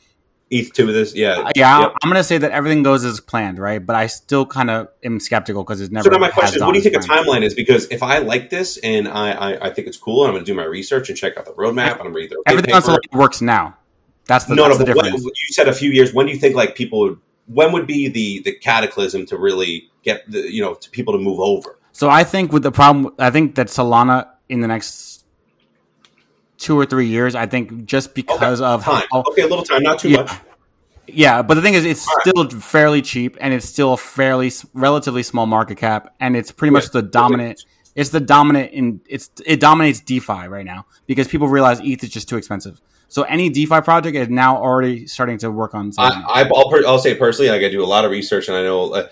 [0.51, 1.15] ETH two of this.
[1.15, 1.93] Yeah, Uh, yeah, Yep.
[2.03, 3.85] I'm going to say that everything goes as planned, right?
[3.85, 6.05] But I still kind of am skeptical because it's never.
[6.05, 7.55] So now my question is, what do you think a timeline is?
[7.55, 10.45] Because if I like this and I, I, I think it's cool, and I'm going
[10.45, 12.89] to do my research and check out the roadmap, and I'm reading the Everything else
[13.13, 13.77] works now.
[14.27, 15.25] That's the, no, no, the what, difference.
[15.25, 16.13] you said a few years.
[16.13, 17.19] When do you think like people would?
[17.47, 21.19] When would be the the cataclysm to really get the you know to people to
[21.19, 21.79] move over?
[21.93, 25.10] So I think with the problem, I think that Solana in the next
[26.61, 29.83] two or three years, I think just because of Time, how okay, a little time,
[29.83, 30.23] not too Yeah.
[30.23, 30.31] much.
[31.13, 32.49] Yeah, but the thing is, it's All right.
[32.51, 36.71] still fairly cheap, and it's still a fairly relatively small market cap, and it's pretty
[36.71, 37.65] much the dominant.
[37.97, 42.11] It's the dominant in it's it dominates DeFi right now because people realize ETH is
[42.11, 42.81] just too expensive.
[43.09, 45.91] So any DeFi project is now already starting to work on.
[45.99, 48.63] I, I, I'll, I'll say personally, like I do a lot of research, and I
[48.63, 49.09] know uh,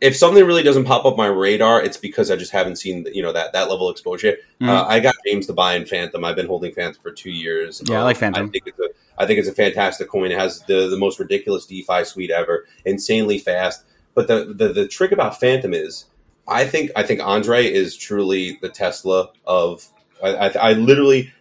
[0.00, 3.22] if something really doesn't pop up my radar, it's because I just haven't seen you
[3.22, 4.36] know that that level of exposure.
[4.60, 4.68] Mhm.
[4.68, 6.24] Uh, I got James to buy in Fantom.
[6.24, 7.82] I've been holding Fantom for two years.
[7.86, 8.46] Yeah, I Um, like Fantom.
[8.46, 8.88] I think it's a
[9.20, 10.30] I think it's a fantastic coin.
[10.30, 13.84] It has the the most ridiculous DeFi suite ever, insanely fast.
[14.14, 16.06] But the the, the trick about Fantom is,
[16.46, 19.86] I think I think Andre is truly the Tesla of.
[20.22, 21.32] I, I, I literally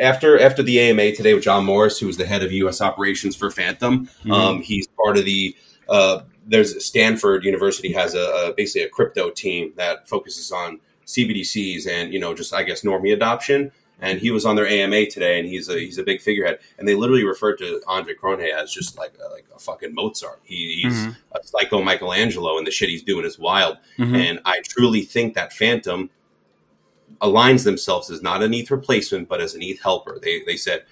[0.00, 2.80] after after the AMA today with John Morris, who is the head of U.S.
[2.80, 4.08] operations for Fantom.
[4.24, 4.32] Mhm.
[4.32, 5.54] Um, he's part of the.
[5.88, 11.86] Uh, there's Stanford University has a, a basically a crypto team that focuses on CBDCs
[11.88, 13.72] and you know just I guess normie adoption.
[13.98, 16.58] And he was on their AMA today, and he's a he's a big figurehead.
[16.78, 20.40] And they literally referred to Andre Cronje as just like a, like a fucking Mozart.
[20.44, 21.16] He, he's Mhm.
[21.32, 23.78] a psycho Michelangelo, and the shit he's doing is wild.
[23.98, 24.14] Mhm.
[24.14, 26.10] And I truly think that Fantom
[27.22, 30.18] aligns themselves as not an ETH replacement, but as an ETH helper.
[30.20, 30.84] They, they said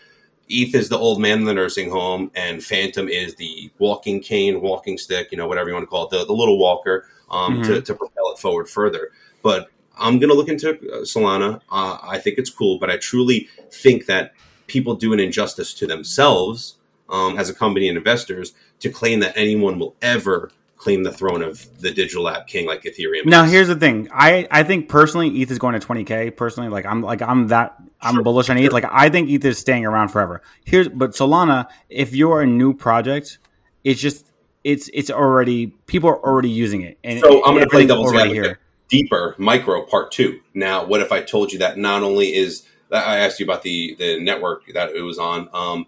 [0.49, 4.61] ETH is the old man in the nursing home, and Fantom is the walking cane,
[4.61, 7.63] walking stick, you know, whatever you want to call it, the, the little walker um,
[7.63, 9.11] to, to propel it forward further.
[9.43, 11.61] But I'm going to look into uh, Solana.
[11.71, 14.35] Uh, I think it's cool, but I truly think that
[14.67, 16.77] people do an injustice to themselves
[17.09, 21.43] um, as a company and investors to claim that anyone will ever claim the throne
[21.43, 23.25] of the digital app king like Ethereum.
[23.27, 23.53] Now is.
[23.53, 24.09] here's the thing.
[24.13, 26.37] I, I think personally ETH is going to 20k.
[26.37, 28.73] Personally, like I'm like I'm that I'm Sure, bullish on ETH.
[28.73, 30.43] Like I think ETH is staying around forever.
[30.65, 33.39] Here's but Solana, if you're a new project,
[33.83, 34.31] it's just
[34.63, 36.99] it's it's already people are already using it.
[37.05, 38.59] And So I'm gonna play everything's devil's advocate.
[38.89, 40.41] deeper micro part two.
[40.55, 43.95] Now, what if I told you that not only is I asked you about the
[43.99, 45.49] the network that it was on.
[45.55, 45.87] Um,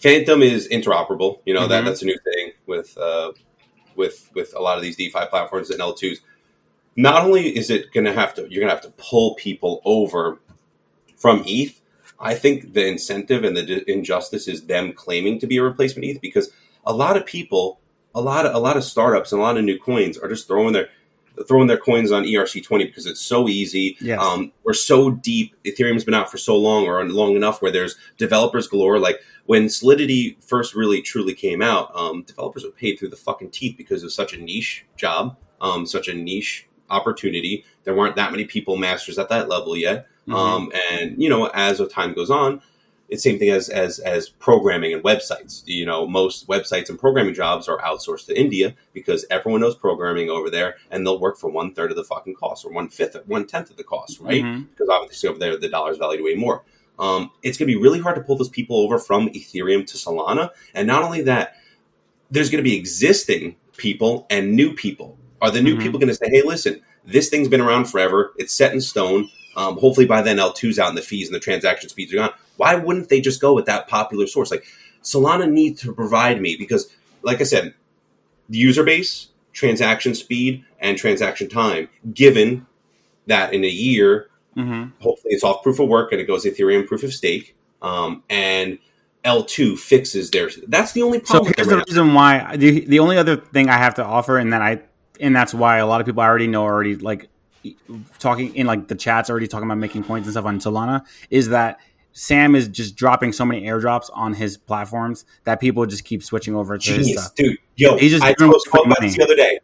[0.00, 1.38] Fantom is interoperable.
[1.44, 1.86] You know that Mhm.
[1.86, 3.30] that's a new thing with uh,
[3.96, 6.18] with with a lot of these DeFi platforms and L2s.
[6.96, 9.80] Not only is it going to have to you're going to have to pull people
[9.84, 10.38] over
[11.16, 11.80] from ETH.
[12.18, 16.20] I think the incentive and the injustice is them claiming to be a replacement ETH
[16.20, 16.50] because
[16.84, 17.80] a lot of people,
[18.14, 20.46] a lot of a lot of startups and a lot of new coins are just
[20.46, 20.88] throwing their
[21.48, 23.96] throwing their coins on ERC20 because it's so easy.
[24.00, 24.20] Yes.
[24.20, 25.54] Um, we're so deep.
[25.64, 28.98] Ethereum's been out for so long or long enough where there's developers galore.
[28.98, 33.50] Like when Solidity first really truly came out, um, developers were paid through the fucking
[33.50, 37.64] teeth because it was such a niche job, um, such a niche opportunity.
[37.84, 40.06] There weren't that many people masters at that level yet.
[40.28, 40.34] Mhm.
[40.34, 42.62] Um, and you know, as the time goes on,
[43.08, 45.62] it's same thing as as as programming and websites.
[45.66, 50.30] You know, most websites and programming jobs are outsourced to India because everyone knows programming
[50.30, 53.16] over there, and they'll work for one third of the fucking cost or one fifth,
[53.26, 54.42] one tenth of the cost, right?
[54.42, 54.68] Mhm.
[54.70, 56.62] Because obviously over there the dollar's valued way more.
[57.02, 59.96] Um, it's going to be really hard to pull those people over from Ethereum to
[59.98, 61.56] Solana, and not only that,
[62.30, 65.18] there's going to be existing people and new people.
[65.42, 65.82] Are the new Mhm.
[65.82, 68.32] people going to say, "Hey, listen, this thing's been around forever.
[68.38, 69.28] It's set in stone.
[69.56, 72.30] Um, hopefully by then L2's out and the fees and the transaction speeds are gone.
[72.56, 74.50] Why wouldn't they just go with that popular source?
[74.50, 74.64] Like
[75.02, 76.88] Solana needs to provide me because,
[77.22, 77.74] like I said,
[78.48, 81.88] the user base, transaction speed, and transaction time.
[82.14, 82.66] Given
[83.26, 84.92] that in a year, Mhm.
[85.00, 88.78] hopefully it's off proof of work and it goes Ethereum proof of stake, um, and
[89.24, 90.58] L2 fixes theirs.
[90.68, 91.46] That's the only problem.
[91.48, 91.90] with here's the right now.
[91.92, 94.80] reason why the the only other thing I have to offer, and that I
[95.20, 97.28] and that's why a lot of people I already know already like
[98.18, 101.50] talking in like the chats already talking about making points and stuff on Solana is
[101.50, 101.78] that
[102.12, 106.54] Sam is just dropping so many airdrops on his platforms that people just keep switching
[106.56, 107.34] over to his stuff.
[107.36, 107.56] dude.
[107.76, 109.06] Yo, He's just I spoke about money.
[109.08, 109.60] this the other day.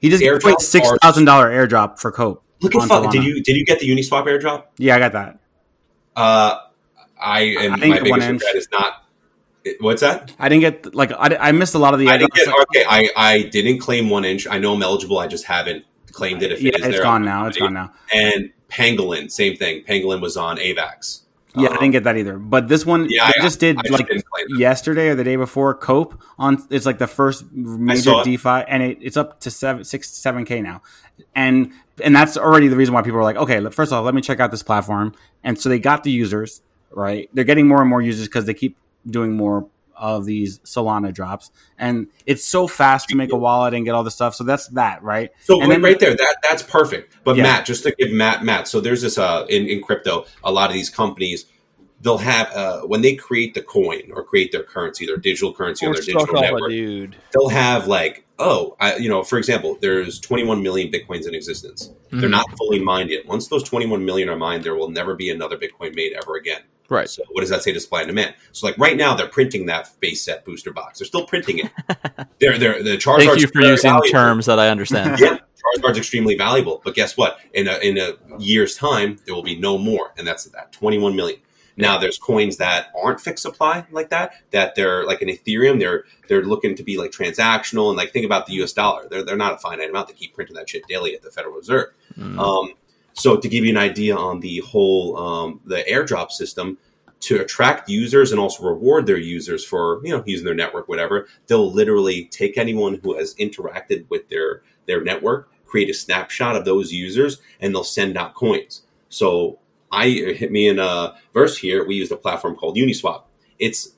[0.00, 2.42] He just Airdrops six are- thousand dollar airdrop for Cope.
[2.60, 3.10] Look at fuck.
[3.12, 4.64] Did you did you get the Uniswap airdrop?
[4.78, 5.38] Yeah, I got that.
[6.14, 6.58] Uh,
[7.20, 8.40] I am I didn't my get one biggest inch.
[8.42, 9.02] regret is not.
[9.80, 10.32] What's that?
[10.38, 12.48] I didn't get like I, I missed a lot of the I didn't get.
[12.48, 14.46] Okay, I I didn't claim one inch.
[14.46, 15.18] I know I'm eligible.
[15.18, 16.52] I just haven't claimed it.
[16.52, 17.46] If yeah, it is it's there, gone now.
[17.46, 17.92] It's gone now.
[18.14, 19.82] And Pangolin, same thing.
[19.84, 21.22] Pangolin was on AVAX.
[21.56, 22.38] Yeah, I Um, didn't get that either.
[22.38, 24.58] But this one, Yeah, they I- just did I just like didn't claim it.
[24.60, 25.74] yesterday or the day before.
[25.74, 28.12] Cope on it's like the first major.
[28.24, 30.82] DeFi, and it, it's up to seven, six, seven k now,
[31.34, 34.14] and and that's already the reason why people are like, okay, first of all, let
[34.14, 35.14] me check out this platform,
[35.44, 37.28] and so they got the users right.
[37.34, 38.76] They're getting more and more users because they keep
[39.08, 39.68] doing more
[39.98, 44.04] of these Solana drops, and it's so fast to make a wallet and get all
[44.04, 44.34] the stuff.
[44.34, 45.30] So that's that, right?
[45.44, 47.16] So And right, then- right there, that that's perfect.
[47.24, 47.44] But Yeah.
[47.44, 50.68] Matt, just to give Matt Matt, so there's this uh in, in crypto, a lot
[50.68, 51.46] of these companies
[52.00, 55.86] they'll have uh when they create the coin or create their currency, their digital currency
[55.86, 57.16] on Or their digital network, dude.
[57.32, 61.90] they'll have like, oh, I, you know, for example, there's 21 million bitcoins in existence.
[62.10, 62.32] They're Mhm.
[62.32, 63.26] not fully mined yet.
[63.26, 66.60] Once those 21 million are mined, there will never be another Bitcoin made ever again.
[66.88, 67.08] Right.
[67.10, 68.34] So what does that say to supply and demand?
[68.52, 70.98] So like right now, they're printing that base set booster box.
[71.00, 71.70] They're still printing it.
[72.38, 74.08] they're they're the Charizard's Thank you for using valuable.
[74.08, 75.18] terms that I understand.
[75.20, 75.38] Yeah,
[75.82, 76.80] Charizard's extremely valuable.
[76.84, 77.38] But guess what?
[77.54, 81.16] In a in a year's time, there will be no more, and that's that 21
[81.16, 81.40] million.
[81.76, 84.34] Now there's coins that aren't fixed supply like that.
[84.50, 85.78] That they're like an Ethereum.
[85.78, 88.72] They're they're looking to be like transactional and like think about the U.S.
[88.72, 89.08] dollar.
[89.08, 90.08] They're they're not a finite amount.
[90.08, 91.88] They keep printing that shit daily at the Federal Reserve.
[92.16, 92.38] Mm.
[92.38, 92.74] Um,
[93.12, 96.78] so to give you an idea on the whole um, the airdrop system
[97.20, 101.26] to attract users and also reward their users for you know using their network whatever
[101.46, 106.64] they'll literally take anyone who has interacted with their their network create a snapshot of
[106.64, 109.58] those users and they'll send out coins so
[109.96, 113.22] i hit me in a verse here we use a platform called uniswap.
[113.58, 113.94] It's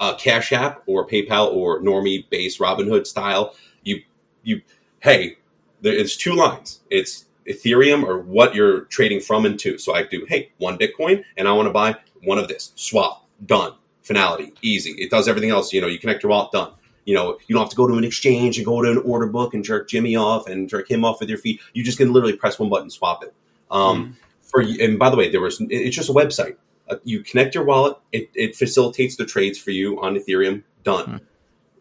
[0.00, 3.54] a cash app or paypal or normie based robinhood style.
[3.84, 4.02] You
[4.42, 4.62] you
[5.00, 5.38] hey
[5.82, 6.80] there, it's two lines.
[6.90, 9.78] It's ethereum or what you're trading from and to.
[9.78, 12.72] So i do hey one bitcoin and i want to buy one of this.
[12.74, 13.74] Swap done.
[14.02, 14.92] Finality easy.
[14.92, 16.72] It does everything else you know you connect your wallet done.
[17.04, 19.26] You know you don't have to go to an exchange and go to an order
[19.26, 21.60] book and jerk jimmy off and jerk him off with your feet.
[21.74, 23.34] You just can literally press one button swap it.
[23.70, 24.16] Um,
[24.54, 26.56] for and by the way there was it's just a website
[26.88, 31.04] uh, you connect your wallet it, it facilitates the trades for you on ethereum done
[31.04, 31.16] Hmm.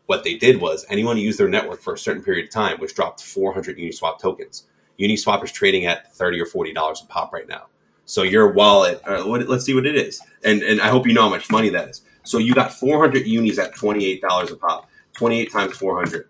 [0.08, 2.80] what they did was anyone who used their network for a certain period of time
[2.80, 4.64] which dropped 400 uniswap tokens
[5.00, 7.66] Uniswap is trading at thirty or forty dollars a pop right now.
[8.06, 11.14] So your wallet, uh, what, let's see what it is, and and I hope you
[11.14, 12.04] know how much money that is.
[12.24, 14.88] So you got four hundred unis at twenty eight dollars a pop.
[15.14, 16.28] Twenty eight times four hundred.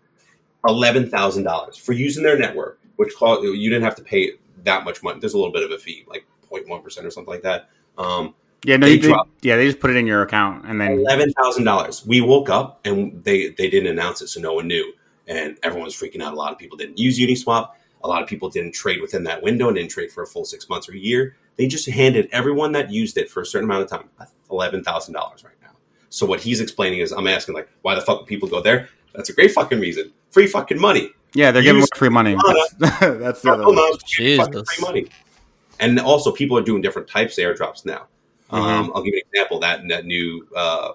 [0.65, 4.31] Eleven thousand dollars for using their network, which cost, you didn't have to pay
[4.63, 5.19] that much money.
[5.19, 7.69] There's a little bit of a fee, like 0.1 percent or something like that.
[7.97, 8.35] Um,
[8.65, 10.99] Yeah, no, They they, drop- yeah, they just put it in your account and then
[10.99, 12.05] eleven thousand dollars.
[12.05, 14.93] We woke up and they they didn't announce it, so no one knew,
[15.27, 16.33] and everyone was freaking out.
[16.33, 17.69] A lot of people didn't use Uniswap.
[18.03, 20.43] A lot of people didn't trade within that window and didn't trade for a full
[20.45, 21.35] six months or a year.
[21.55, 24.09] They just handed everyone that used it for a certain amount of time
[24.51, 25.69] eleven thousand dollars right now.
[26.09, 28.89] So what he's explaining is, I'm asking like, why the fuck would people go there?
[29.15, 30.11] That's a great fucking reason.
[30.31, 31.11] Free fucking money.
[31.33, 32.35] yeah, they're giving Use away free money.
[32.79, 33.93] That's, that's the other Hold one.
[34.07, 34.47] Jesus.
[34.73, 35.07] free money.
[35.79, 38.07] And also, people are doing different types of airdrops now.
[38.51, 38.57] Mhm.
[38.57, 39.59] Um, I'll give you an example.
[39.59, 40.93] That that new, uh,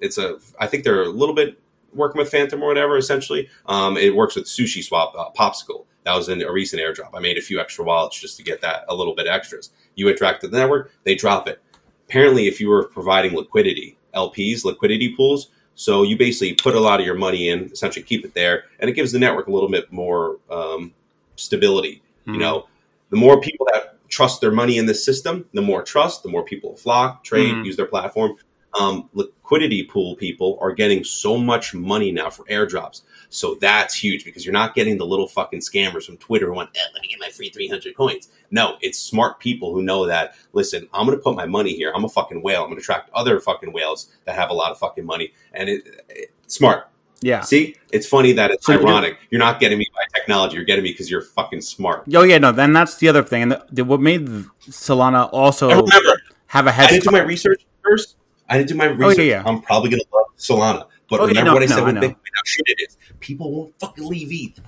[0.00, 0.38] it's a.
[0.58, 1.58] I think they're a little bit
[1.94, 2.96] working with Fantom or whatever.
[2.96, 5.84] Essentially, um, it works with Sushi Swap uh, Popsicle.
[6.04, 7.10] That was in a recent airdrop.
[7.14, 9.70] I made a few extra wallets just to get that a little bit extras.
[9.94, 11.60] You interact with the network, they drop it.
[12.08, 16.98] Apparently, if you were providing liquidity, LPs, liquidity pools, so you basically put a lot
[17.00, 19.68] of your money in, essentially keep it there, and it gives the network a little
[19.68, 20.94] bit more um,
[21.36, 22.00] stability.
[22.26, 22.38] You Mhm.
[22.38, 22.68] know,
[23.10, 26.42] the more people that trust their money in this system, the more trust, the more
[26.44, 27.64] people flock, trade, Mhm.
[27.64, 28.36] use their platform.
[28.78, 33.02] Um, liquidity pool people are getting so much money now for airdrops.
[33.30, 36.70] So that's huge because you're not getting the little fucking scammers from Twitter who want,
[36.74, 38.28] eh, let me get my free 300 coins.
[38.50, 41.92] No, it's smart people who know that, listen, I'm going to put my money here.
[41.94, 42.60] I'm a fucking whale.
[42.62, 45.32] I'm going to attract other fucking whales that have a lot of fucking money.
[45.52, 46.88] And it, it smart.
[47.20, 47.40] Yeah.
[47.40, 49.18] See, it's funny that it's So ironic.
[49.30, 50.54] You're not getting me by technology.
[50.56, 52.04] You're getting me because you're fucking smart.
[52.14, 52.52] Oh yeah, no.
[52.52, 54.26] Then that's the other thing, and the, the, what made
[54.68, 58.16] Solana also And remember, have a head I didn't do my research first.
[58.48, 59.24] I didn't do my Oh, yeah, research.
[59.26, 59.42] yeah.
[59.44, 60.86] I'm probably going to love Solana.
[61.10, 61.94] But Oh, yeah, remember no, what I no, said with.
[61.96, 62.16] Bitcoin?
[62.34, 62.96] How shit it is.
[63.20, 64.60] People won't fucking leave ETH.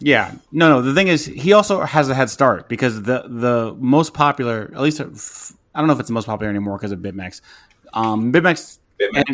[0.00, 0.82] Yeah, no, no.
[0.82, 4.80] The thing is, he also has a head start because the the most popular, at
[4.82, 7.40] least I don't know if it's the most popular anymore because of BitMEX.
[7.94, 8.78] Um, BitMEX,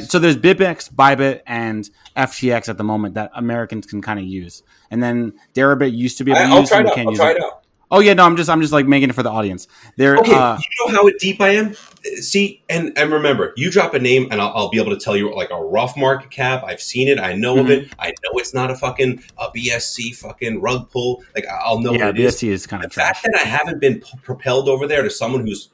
[0.00, 4.62] so there's BitMEX, Bybit, and FTX at the moment that Americans can kind of use,
[4.90, 6.94] and then Deribit used to be able I, to I'll use, try and it out.
[6.96, 7.36] can't I'll use try it.
[7.36, 7.56] it out.
[7.92, 9.66] Oh yeah, no, I'm just I'm just like making it for the audience.
[9.96, 11.74] There, Okay, uh, you know how deep I am.
[12.20, 15.16] See, and and remember, you drop a name, and I'll, I'll be able to tell
[15.16, 16.62] you like a rough market cap.
[16.64, 17.18] I've seen it.
[17.18, 17.86] I know of Mm-hmm.
[17.86, 17.94] it.
[17.98, 21.24] I know it's not a fucking a BSC fucking rug pull.
[21.34, 22.36] Like I'll know yeah, what it is.
[22.36, 23.22] BSC is kind The of trash.
[23.22, 25.70] fact that I haven't been p- propelled over there to someone who's,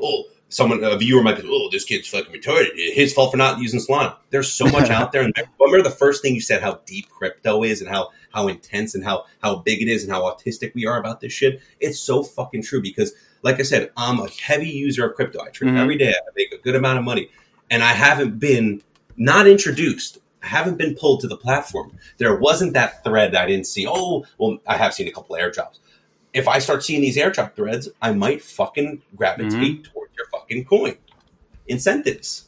[0.00, 2.70] oh, someone a viewer might be, oh, this kid's fucking retarded.
[2.74, 4.16] His fault for not using Solana.
[4.30, 5.22] There's so much out there.
[5.22, 8.94] And remember the first thing you said, how deep crypto is, and how how intense
[8.94, 11.60] and how how big it is, and how autistic we are about this shit.
[11.80, 13.12] It's so fucking true because,
[13.42, 15.40] like I said, I'm a heavy user of crypto.
[15.42, 15.78] I trade Mhm.
[15.78, 16.10] every day.
[16.10, 17.30] I make a good amount of money,
[17.70, 18.82] and I haven't been
[19.16, 20.18] not introduced.
[20.42, 21.98] I haven't been pulled to the platform.
[22.18, 23.86] There wasn't that thread that I didn't see.
[23.88, 25.78] Oh, well, I have seen a couple airdrops
[26.36, 30.96] if I start seeing these airdrop threads, I might fucking gravitate towards your fucking coin.
[31.68, 32.44] Incentives.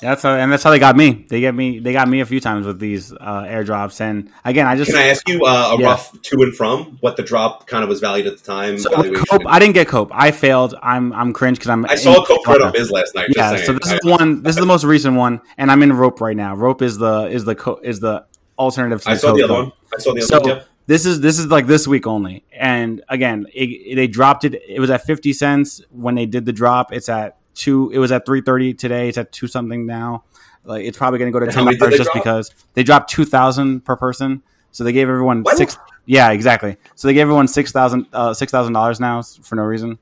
[0.00, 1.26] That's how, and that's how they got me.
[1.28, 1.78] They get me.
[1.78, 4.00] They got me a few times with these uh, airdrops.
[4.00, 5.86] And again, I just Can I ask you uh, a Yeah.
[5.88, 8.78] rough to and from what the drop kind of was valued at the time?
[8.78, 8.88] so?
[9.26, 10.08] Cope, I didn't get Cope.
[10.14, 10.74] I failed.
[10.82, 11.84] I'm I'm cringe because I'm.
[11.84, 13.28] I saw a Cope thread on Biz last night.
[13.36, 14.42] Yeah, so this is the one.
[14.42, 16.54] This is the most recent one, and I'm in Rope right now.
[16.56, 18.24] Rope is the is the co- is the
[18.58, 19.02] alternative.
[19.02, 19.62] To I saw the other one.
[19.64, 19.72] one.
[19.94, 20.48] I saw the other So one.
[20.48, 20.66] Yep.
[20.86, 24.54] this is this is like this week only, and again, it, they dropped it.
[24.66, 26.90] It was at fifty cents when they did the drop.
[26.90, 27.90] It's at two.
[27.90, 29.08] It was at three thirty today.
[29.08, 30.24] It's at two something now.
[30.64, 32.14] Like it's probably going to go to ten dollars just drop?
[32.24, 34.42] because they dropped two thousand per person.
[34.72, 35.56] So they gave everyone What?
[35.56, 35.76] six.
[36.06, 36.76] Yeah, exactly.
[36.96, 39.98] So they gave everyone six thousand uh, six thousand dollars now for no reason.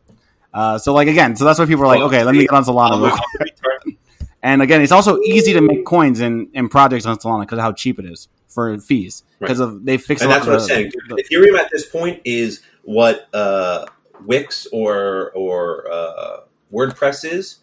[0.53, 2.51] Uh, so like again, so that's why people are like, Well, okay, let me get
[2.51, 3.01] on Solana.
[3.03, 3.23] Real quick.
[3.31, 3.51] I'm a
[3.91, 3.97] retard.
[4.41, 7.62] And again, it's also easy to make coins in, in projects on Solana because of
[7.65, 9.25] how cheap it is for fees.
[9.41, 10.93] Because of they fix and a lot that's what of I'm the- saying.
[11.09, 13.85] the- Ethereum at this point is what uh,
[14.25, 16.37] Wix or or uh,
[16.73, 17.59] WordPress is.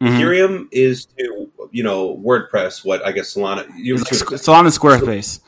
[0.00, 0.08] Mhm.
[0.20, 3.66] Ethereum is to you know WordPress what I guess Solana.
[3.76, 5.40] You like Solana Squarespace.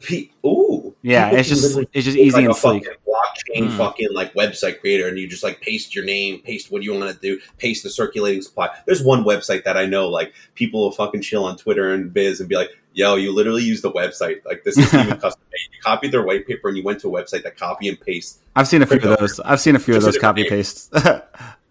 [0.00, 2.84] Pe- Ooh, Yeah, it's just it's just easy like and a sleek.
[2.84, 3.76] fucking blockchain Mm.
[3.78, 7.10] fucking like website creator, and you just like paste your name, paste what you want
[7.10, 8.68] to do, paste the circulating supply.
[8.84, 12.40] There's one website that I know, like people will fucking chill on Twitter and Biz
[12.40, 14.44] and be like, "Yo, you literally use the website.
[14.44, 15.74] Like this is even custom made.
[15.74, 18.40] You copied their white paper and you went to a website that copy and paste.
[18.56, 19.40] I've seen a few of those.
[19.40, 20.90] I've seen a few of those copy pastes.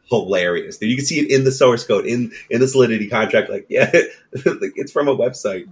[0.09, 0.89] Hilarious, dude.
[0.89, 3.49] You can see it in the source code in in the Solidity contract.
[3.49, 3.89] Like, yeah,
[4.45, 5.67] like it's from a website.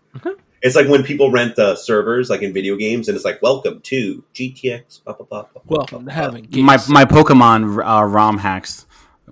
[0.62, 3.82] It's like when people rent uh, servers, like in video games, and it's like, "Welcome
[3.82, 8.04] to GTX." Blah, blah, blah, blah, blah, Welcome to blah, having my my Pokemon uh,
[8.06, 8.86] ROM hacks,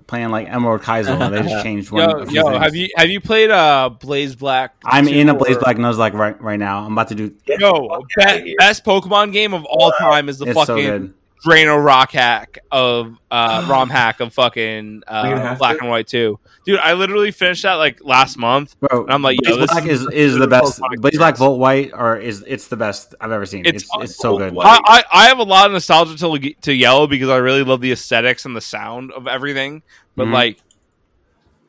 [0.06, 1.30] playing like Emerald Kaizo.
[1.30, 2.28] They just changed one.
[2.32, 4.74] Yo, yo, have you have you played uh Blaze Black?
[4.84, 6.84] I'm in a Blaze or- Black Nuzlocke right right now.
[6.84, 7.34] I'm about to do.
[7.46, 8.54] Yo, the fuck be- outta here.
[8.58, 11.14] best Pokemon game of all time is the It's fucking good.
[11.44, 15.80] Drayano rock hack of uh, ROM hack of fucking uh, Black to?
[15.82, 16.78] and White too, dude.
[16.80, 18.78] I literally finished that like last month.
[18.80, 20.80] Bro, And I'm like, yo, Blaze Black is is, is the best.
[20.80, 21.36] Pokemon Blaze Black.
[21.38, 23.64] Volt White, or is it's the best I've ever seen.
[23.64, 24.54] It's- It's it's, so good.
[24.60, 27.80] I, I, I have a lot of nostalgia to to yellow because I really love
[27.80, 29.82] the aesthetics and the sound of everything.
[30.16, 30.32] But Mhm.
[30.32, 30.58] like,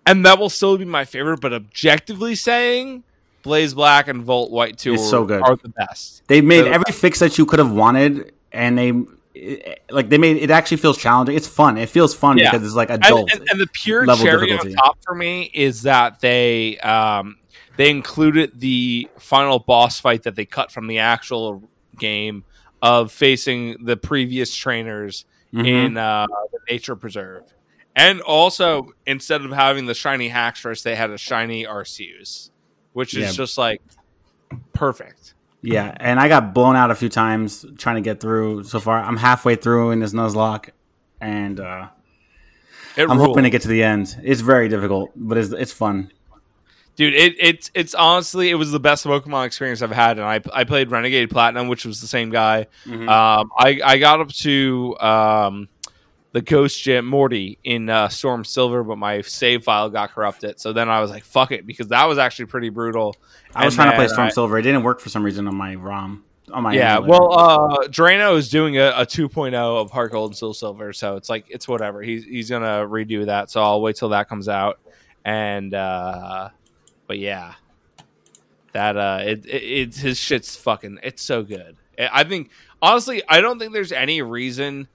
[0.06, 1.39] and that will still be my favorite.
[1.39, 3.03] But objectively saying,
[3.43, 5.41] Blaze Black and Volt White two It's are, so good.
[5.41, 6.23] are the best.
[6.27, 8.91] They made So- every fix that you could have wanted, and they
[9.33, 11.35] it- like they made it actually feels challenging.
[11.35, 11.77] It's fun.
[11.77, 12.51] It feels fun Yeah.
[12.51, 13.31] because it's like And, adult.
[13.31, 14.75] and, and the pure level cherry difficulty.
[14.75, 17.37] on top for me is that they um,
[17.77, 21.63] they included the final boss fight that they cut from the actual
[21.97, 22.43] game
[22.81, 25.67] of facing the previous trainers Mhm.
[25.67, 27.43] in uh, the nature preserve.
[27.95, 32.49] And also, instead of having the shiny Haxorus, they had a shiny Arceus,
[32.93, 33.31] which is Yeah.
[33.31, 33.81] just like
[34.73, 35.33] perfect.
[35.63, 38.63] Yeah, and I got blown out a few times trying to get through.
[38.63, 40.69] So far, I'm halfway through in this Nuzlocke,
[41.19, 41.88] and uh,
[42.97, 44.17] I'm hoping to get to the end.
[44.23, 46.11] It's very difficult, but it's it's fun.
[46.95, 47.13] dude.
[47.13, 50.63] It, it's it's honestly it was the best Pokemon experience I've had, and I I
[50.63, 52.67] played Renegade Platinum, which was the same guy.
[52.85, 53.09] Mm-hmm.
[53.09, 55.69] Um, I I got up to um,
[56.33, 60.59] the Ghost Gym Morty in uh, Storm Silver, but my save file got corrupted.
[60.59, 63.15] So then I was like, "Fuck it," because that was actually pretty brutal.
[63.53, 64.57] I was And trying to play Storm I- Silver.
[64.57, 66.23] It didn't work for some reason on my ROM.
[66.53, 67.11] On my yeah, emulator.
[67.11, 71.15] well, uh, Drayano is doing a, a 2.0 of Heart Gold and Soul Silver, so
[71.15, 72.01] it's like it's whatever.
[72.01, 74.79] He's he's gonna redo that, so I'll wait till that comes out.
[75.23, 76.49] And uh,
[77.07, 77.53] but yeah,
[78.73, 80.99] that uh, it, it it's his shit's fucking.
[81.03, 81.77] It's so good.
[81.99, 82.49] I think
[82.81, 84.87] honestly, I don't think there's any reason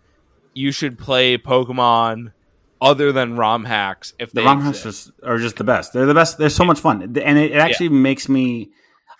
[0.56, 2.32] you should play Pokemon
[2.80, 5.06] other than ROM hacks if the they ROM hacks exist.
[5.06, 5.92] just, are just the best.
[5.92, 6.38] They're the best.
[6.38, 8.70] They're so much fun, and it, it actually makes me.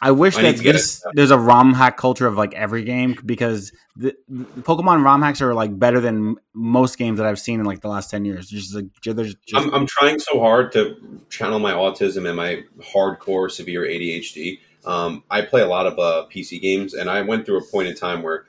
[0.01, 3.73] I wish I that this, there's a ROM hack culture of like every game because
[3.97, 7.67] the, the Pokemon ROM hacks are like better than most games that I've seen in
[7.67, 8.49] like the last ten years.
[8.49, 10.97] Just like there's just I'm, I'm trying so hard to
[11.31, 12.63] channel my autism and my
[12.95, 14.61] hardcore severe ADHD.
[14.85, 17.89] Um, I play a lot of uh, PC games, and I went through a point
[17.89, 18.47] in time where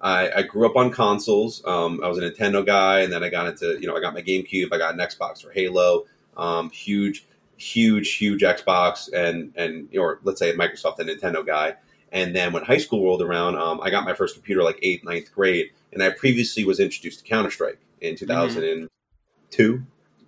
[0.00, 1.62] I, I grew up on consoles.
[1.64, 4.14] Um, I was a Nintendo guy, and then I got into you know I got
[4.14, 6.04] my GameCube, I got an Xbox for Halo.
[6.36, 7.26] Um, huge,
[7.56, 11.76] huge, huge Xbox, and and or let's say Microsoft, a Nintendo guy.
[12.10, 15.04] And then when high school rolled around, um, I got my first computer like eighth,
[15.04, 19.82] ninth grade, and I previously was introduced to Counter Strike in 2002.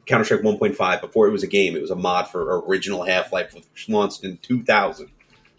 [0.07, 1.77] Counter Strike 1.5 before it was a game.
[1.77, 5.09] It was a mod for original Half Life, which launched in 2000.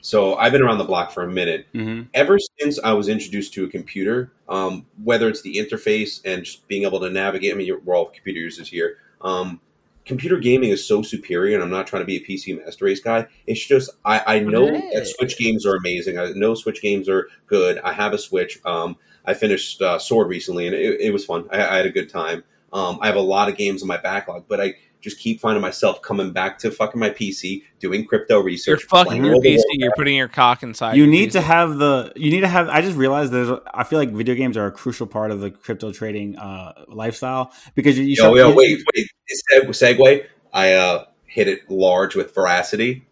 [0.01, 1.67] So I've been around the block for a minute.
[1.73, 2.07] Mhm.
[2.13, 6.67] Ever since I was introduced to a computer, um, whether it's the interface and just
[6.67, 8.97] being able to navigate, I mean, we're all computer users here.
[9.21, 9.61] Um,
[10.05, 12.99] computer gaming is so superior, and I'm not trying to be a PC master race
[12.99, 13.27] guy.
[13.45, 16.17] It's just I, I know that Switch games are amazing.
[16.17, 17.79] I know Switch games are good.
[17.79, 18.59] I have a Switch.
[18.65, 21.47] Um, I finished uh, Sword recently, and it, it was fun.
[21.51, 22.43] I, I had a good time.
[22.73, 25.61] Um, I have a lot of games in my backlog, but I just keep finding
[25.61, 28.81] myself coming back to fucking my PC, doing crypto research.
[28.81, 29.41] You're fucking your PC.
[29.57, 29.65] Warcraft.
[29.73, 30.95] You're putting your cock inside.
[30.95, 31.33] you your need PC.
[31.33, 34.09] to have the you need to have i just realized there's a- i feel like
[34.11, 38.15] video games are a crucial part of the crypto trading uh lifestyle because you, you
[38.17, 39.07] Yo, yo, wait, wait.
[39.53, 39.67] Seg-
[39.97, 40.25] Segue.
[40.53, 43.03] I uh, hit it large with Verasity.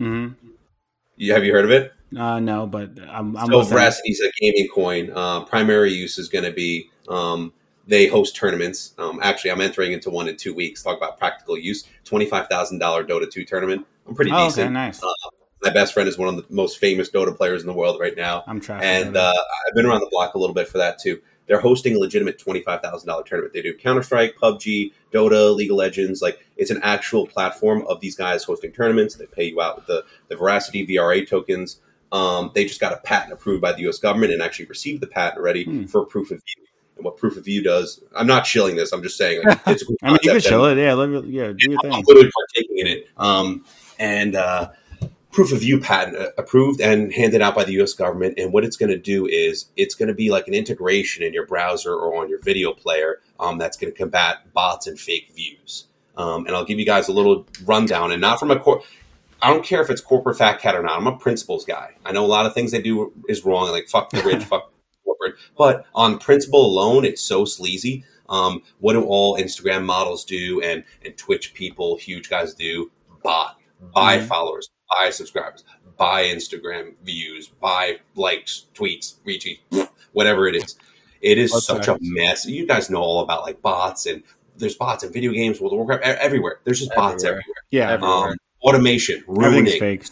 [0.00, 0.34] Mhm.
[1.16, 1.92] You, have you heard of it?
[2.16, 3.78] uh no but i'm, I'm so listening.
[3.78, 5.10] Verasity is a gaming coin.
[5.14, 7.52] Uh, primary use is going to be um,
[7.86, 8.94] they host tournaments.
[8.98, 10.82] Um, actually, I'm entering into one in two weeks.
[10.82, 11.84] Talk about practical use.
[12.04, 13.86] Twenty five thousand dollar Dota two tournament.
[14.06, 14.72] I'm pretty oh, okay decent.
[14.72, 15.08] nice Uh,
[15.62, 18.16] My best friend is one of the most famous Dota players in the world right
[18.16, 20.98] now, i'm trying, and uh, I've been around the block a little bit for that
[20.98, 21.20] too.
[21.46, 23.52] They're hosting a legitimate twenty five thousand dollar tournament.
[23.52, 26.22] They do Counter Strike, PUBG, Dota, League of Legends.
[26.22, 29.16] Like it's an actual platform of these guys hosting tournaments.
[29.16, 31.80] They pay you out with the the Verasity VRA tokens.
[32.12, 33.98] Um, they just got a patent approved by the U.S.
[33.98, 35.84] government and actually received the patent already Hmm.
[35.86, 36.66] for proof of view.
[36.96, 38.92] And what proof of view does, I'm not shilling this.
[38.92, 41.08] I'm just saying like, it's a cool i mean you can chill it yeah let
[41.08, 41.92] me, yeah do your thing.
[41.92, 43.08] I'm literally partaking in it.
[43.16, 43.64] Um,
[43.98, 44.70] and uh,
[45.32, 47.94] proof of view patent uh, approved and handed out by the U.S.
[47.94, 48.38] government.
[48.38, 51.32] And what it's going to do is it's going to be like an integration in
[51.32, 55.32] your browser or on your video player um, that's going to combat bots and fake
[55.34, 55.86] views.
[56.16, 58.82] Um, and I'll give you guys a little rundown, and not from a core.
[59.40, 60.98] I don't care if it's corporate fat cat or not.
[60.98, 61.94] I'm a principles guy.
[62.04, 64.70] I know a lot of things they do is wrong, like fuck the rich, fuck
[65.22, 65.40] corporate.
[65.56, 68.04] But on principle alone, it's so sleazy.
[68.28, 72.90] Um, what do all Instagram models do and, and Twitch people, huge guys do?
[73.22, 73.56] Bot,
[73.94, 74.26] buy Mhm.
[74.26, 75.64] followers, buy subscribers,
[75.96, 79.60] buy Instagram views, buy likes, tweets, retweets,
[80.12, 80.76] whatever it is.
[81.20, 81.96] It is What's such that?
[81.96, 82.46] a mess.
[82.46, 84.22] You guys know all about like bots and
[84.56, 86.60] there's bots in video games, World of Warcraft, everywhere.
[86.64, 87.40] There's just bots Everywhere.
[87.42, 87.54] everywhere.
[87.70, 88.28] yeah Everywhere.
[88.30, 89.78] Um, automation, everything's ruining.
[89.80, 90.04] fake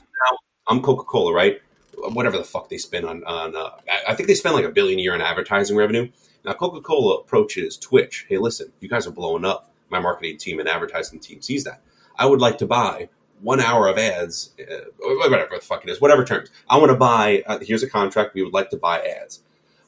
[0.69, 1.61] I'm Coca Cola, right?
[2.09, 3.71] Whatever the fuck they spend on, on uh,
[4.09, 6.09] I- think they spend like a billion a year on advertising revenue.
[6.45, 8.27] Now, Coca Cola approaches Twitch.
[8.29, 9.71] Hey, listen, you guys are blowing up.
[9.91, 11.83] My marketing team and advertising team sees that.
[12.19, 13.09] I would like to buy
[13.41, 16.51] one hour of ads, uh, whatever the fuck it is, whatever terms.
[16.69, 17.43] I want to buy.
[17.47, 18.35] Uh, here's a contract.
[18.35, 19.43] We would like to buy ads.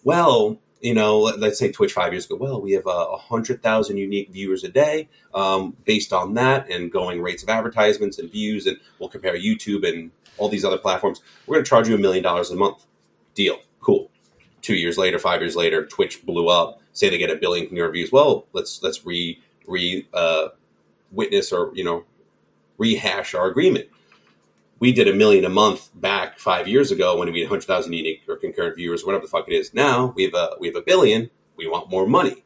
[0.05, 2.35] Well, you know, let, us say Twitch five years ago.
[2.35, 5.09] Well, we have uh, a uh, hundred thousand unique viewers a day.
[5.33, 9.89] Um, based on that and going rates of advertisements and views, and we'll compare YouTube
[9.89, 11.23] and all these other platforms.
[11.47, 12.85] We're going to charge you a million dollars a month.
[13.35, 13.61] Deal.
[13.81, 14.11] Cool.
[14.61, 16.81] Two years later, five years later, Twitch blew up.
[16.93, 18.13] Say they get a billion views.
[18.13, 20.49] Well, let's let's re re uh,
[21.13, 22.05] witness or you know
[22.77, 23.87] rehash our agreement.
[24.83, 28.23] We did a million a month back five years ago when we had 100,000 unique
[28.27, 29.73] or concurrent viewers, whatever the fuck it is.
[29.73, 31.31] Now we have a we have a billion.
[31.55, 32.43] We want more money.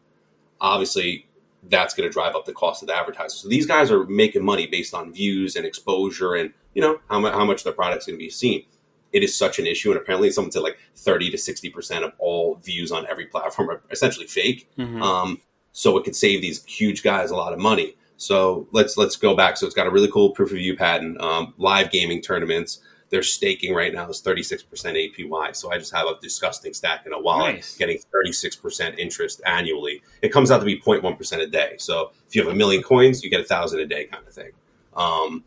[0.61, 1.29] Obviously,
[1.63, 3.39] that's going to drive up the cost of the advertiser.
[3.39, 7.21] So these guys are making money based on views and exposure, and you know how
[7.21, 8.67] much how much the product's going to be seen.
[9.15, 12.13] It is such an issue, and apparently, someone said like 30 to 60 percent of
[12.19, 14.69] all views on every platform are essentially fake.
[14.77, 15.01] Mm-hmm.
[15.01, 15.41] Um,
[15.73, 17.97] so it could save these huge guys a lot of money.
[18.17, 19.57] So let's let's go back.
[19.57, 21.21] So it's got a really cool proof of view patent.
[21.21, 22.81] Um, live gaming tournaments.
[23.09, 25.55] Their staking right now is 36% APY.
[25.55, 27.77] So I just have a disgusting stack in a wallet nice.
[27.77, 30.03] getting 36% interest annually.
[30.23, 31.77] It comes out to be 0.1% a day.
[31.79, 34.33] So if you have a million coins, you get a thousand a day kind of
[34.35, 34.51] thing.
[34.97, 35.45] Um,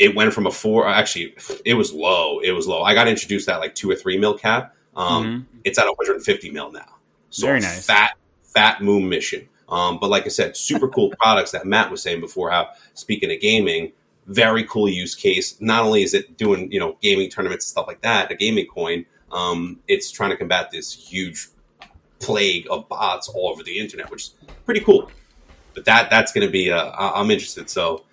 [0.00, 2.40] it went from a four, actually, it was low.
[2.40, 2.82] It was low.
[2.82, 4.74] I got introduced at like two or three mil cap.
[4.96, 5.58] Um, mm-hmm.
[5.64, 6.96] It's at 150 mil now.
[7.30, 7.86] So Very nice.
[7.86, 9.48] fat, fat moon mission.
[9.68, 12.50] Um, but like I said, super cool products that Matt was saying before.
[12.50, 13.92] How speaking of gaming,
[14.26, 15.60] very cool use case.
[15.60, 18.66] Not only is it doing you know gaming tournaments and stuff like that, a gaming
[18.66, 21.48] coin, um, it's trying to combat this huge
[22.18, 24.34] plague of bots all over the internet, which is
[24.64, 25.10] pretty cool.
[25.74, 27.68] But that that's going to be uh, I'm interested.
[27.68, 28.04] So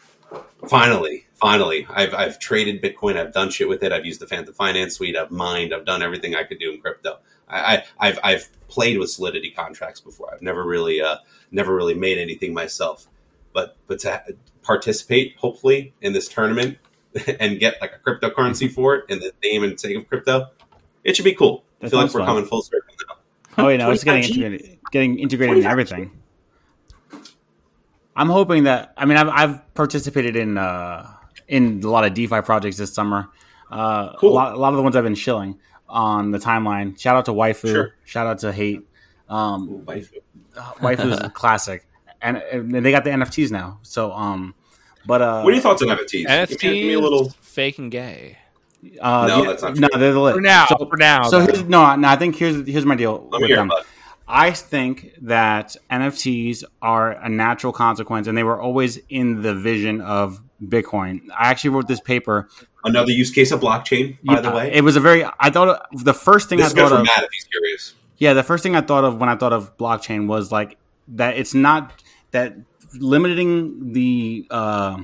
[0.68, 3.18] finally, finally, I've I've traded Bitcoin.
[3.18, 3.92] I've done shit with it.
[3.92, 5.16] I've used the Fantom Finance suite.
[5.16, 5.74] I've mined.
[5.74, 7.20] I've done everything I could do in crypto.
[7.50, 10.34] I, I have I've played with Solidity contracts before.
[10.34, 11.18] I've never really uh,
[11.52, 13.08] never really made anything myself,
[13.54, 16.78] but but to participate hopefully in this tournament
[17.40, 20.48] and get like a cryptocurrency for it in the name and sake of crypto,
[21.04, 21.64] it should be cool.
[21.82, 22.28] I feel like we're fun.
[22.28, 23.16] coming full circle now.
[23.66, 26.12] Oh, you know, it's getting integrated, getting integrated in everything.
[28.16, 28.94] I'm hoping that.
[28.98, 31.12] I mean, I've, I've participated in uh,
[31.48, 33.30] in a lot of DeFi projects this summer.
[33.70, 34.32] Uh, cool.
[34.32, 35.60] a, lot, a lot of the ones I've been shilling
[35.94, 37.00] on the timeline.
[37.00, 37.70] Shout out to Waifu.
[37.70, 37.96] Sure.
[38.04, 38.86] Shout out to Hate.
[39.30, 40.22] Um, Ooh, Waifu.
[40.56, 41.86] Waifu's a classic,
[42.22, 43.80] and, and, they got the NFTs now.
[43.82, 44.54] So, um,
[45.06, 46.26] but uh, what are your thoughts on NFTs?
[46.26, 48.38] NFTs, give me a little fake and gay.
[49.00, 49.82] Uh, no, that's not true.
[49.82, 50.36] No, they're the lit.
[50.36, 51.24] For now, so, for now.
[51.24, 52.08] So here's, no, no.
[52.08, 53.72] I think here's here's my deal Let with them.
[54.28, 60.02] I think that NFTs are a natural consequence, and they were always in the vision
[60.02, 61.22] of Bitcoin.
[61.32, 62.50] I actually wrote this paper.
[62.86, 64.74] Another use case of blockchain, by yeah, the way.
[64.74, 65.26] It was a very.
[65.40, 67.06] I thought the first thing this I thought of.
[67.06, 67.96] Matt if he's curious.
[68.18, 70.78] Yeah, the first thing I thought of when I thought of blockchain was like
[71.10, 71.38] that.
[71.38, 72.56] It's not that
[72.96, 75.02] limiting the uh,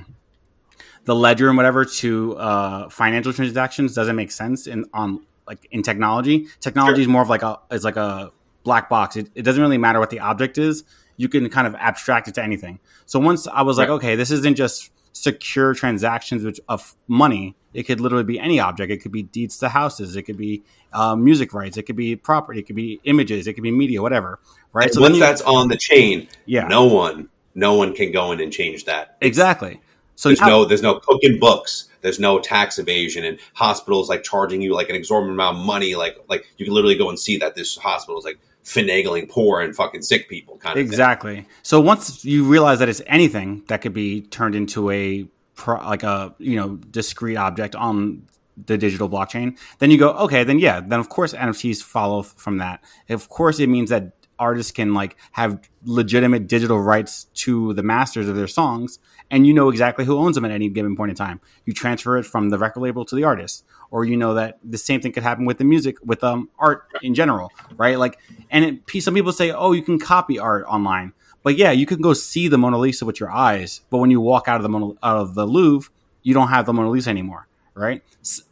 [1.04, 5.82] the ledger and whatever to uh, financial transactions doesn't make sense in on like in
[5.82, 6.48] technology.
[6.60, 7.02] Technology sure.
[7.02, 8.30] is more of like a is like a
[8.62, 9.16] black box.
[9.16, 10.84] It, it doesn't really matter what the object is.
[11.16, 12.78] You can kind of abstract it to anything.
[13.06, 13.88] So once I was right.
[13.88, 17.56] like, okay, this isn't just secure transactions which, of money.
[17.72, 18.90] It could literally be any object.
[18.90, 20.16] It could be deeds to houses.
[20.16, 20.62] It could be
[20.92, 21.76] uh, music rights.
[21.76, 22.60] It could be property.
[22.60, 23.46] It could be images.
[23.46, 24.02] It could be media.
[24.02, 24.40] Whatever.
[24.72, 24.86] Right.
[24.86, 28.32] And so once you, that's on the chain, yeah, no one, no one can go
[28.32, 29.16] in and change that.
[29.20, 29.80] Exactly.
[30.16, 31.88] So there's now, no, there's no cooking books.
[32.02, 35.94] There's no tax evasion, and hospitals like charging you like an exorbitant amount of money.
[35.94, 39.60] Like, like you can literally go and see that this hospital is like finagling poor
[39.60, 41.46] and fucking sick people kind of exactly thing.
[41.62, 45.26] so once you realize that it's anything that could be turned into a
[45.66, 48.22] like a you know discrete object on
[48.66, 52.58] the digital blockchain then you go okay then yeah then of course nfts follow from
[52.58, 57.82] that of course it means that artists can like have legitimate digital rights to the
[57.82, 58.98] masters of their songs
[59.30, 61.40] and you know exactly who owns them at any given point in time.
[61.64, 64.78] You transfer it from the record label to the artist or you know that the
[64.78, 67.98] same thing could happen with the music with um art in general right?
[67.98, 68.18] Like
[68.50, 71.12] and it, some people say oh you can copy art online.
[71.42, 74.20] But yeah you can go see the mona lisa with your eyes but when you
[74.20, 75.90] walk out of the mona, out of the louvre
[76.22, 78.02] you don't have the mona lisa anymore right?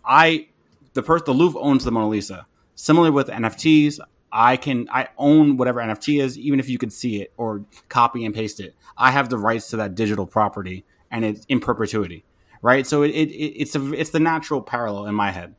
[0.05, 0.49] I
[0.95, 2.47] the person the louvre owns the mona lisa.
[2.75, 3.99] Similar with nfts
[4.33, 8.25] i can i own whatever nft is even if you could see it or copy
[8.25, 12.25] and paste it i have the rights to that digital property and it's in perpetuity
[12.63, 12.87] right?
[12.87, 15.55] So it, it it's a it's the natural parallel in my head.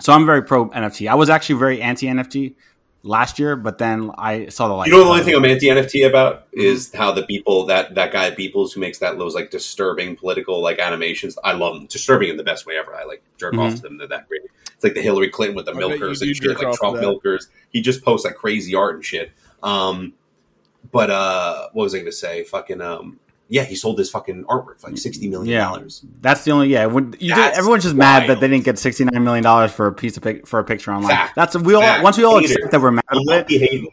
[0.00, 1.08] So I'm very pro NFT.
[1.08, 2.54] I was actually very anti NFT
[3.02, 4.86] last year, but then I saw the light.
[4.86, 8.12] You know, the only thing I'm anti NFT about is how the people that that
[8.12, 11.38] guy at Beeples who makes that those like disturbing political like animations.
[11.42, 11.86] I love them.
[11.86, 12.94] Disturbing in the best way ever.
[12.94, 13.60] I like jerk mm-hmm.
[13.60, 13.98] off to them.
[13.98, 14.42] They're that great.
[14.74, 17.48] It's like the Hillary Clinton with the I milkers and shit, like Trump milkers.
[17.70, 19.32] He just posts like crazy art and shit.
[19.62, 20.14] Um,
[20.92, 22.44] but uh, what was I going to say?
[22.44, 23.18] Fucking um,
[23.48, 26.02] yeah, he sold his fucking artwork for like sixty million dollars.
[26.04, 26.10] Yeah.
[26.20, 26.86] That's the only yeah.
[26.86, 29.86] When, you did, everyone's just mad that they didn't get sixty nine million dollars for
[29.86, 31.10] a piece of pic, for a picture online.
[31.10, 31.34] Fact.
[31.34, 32.02] That's we all Fact.
[32.04, 32.54] once we all Hater.
[32.54, 33.92] accept that we're mad about it.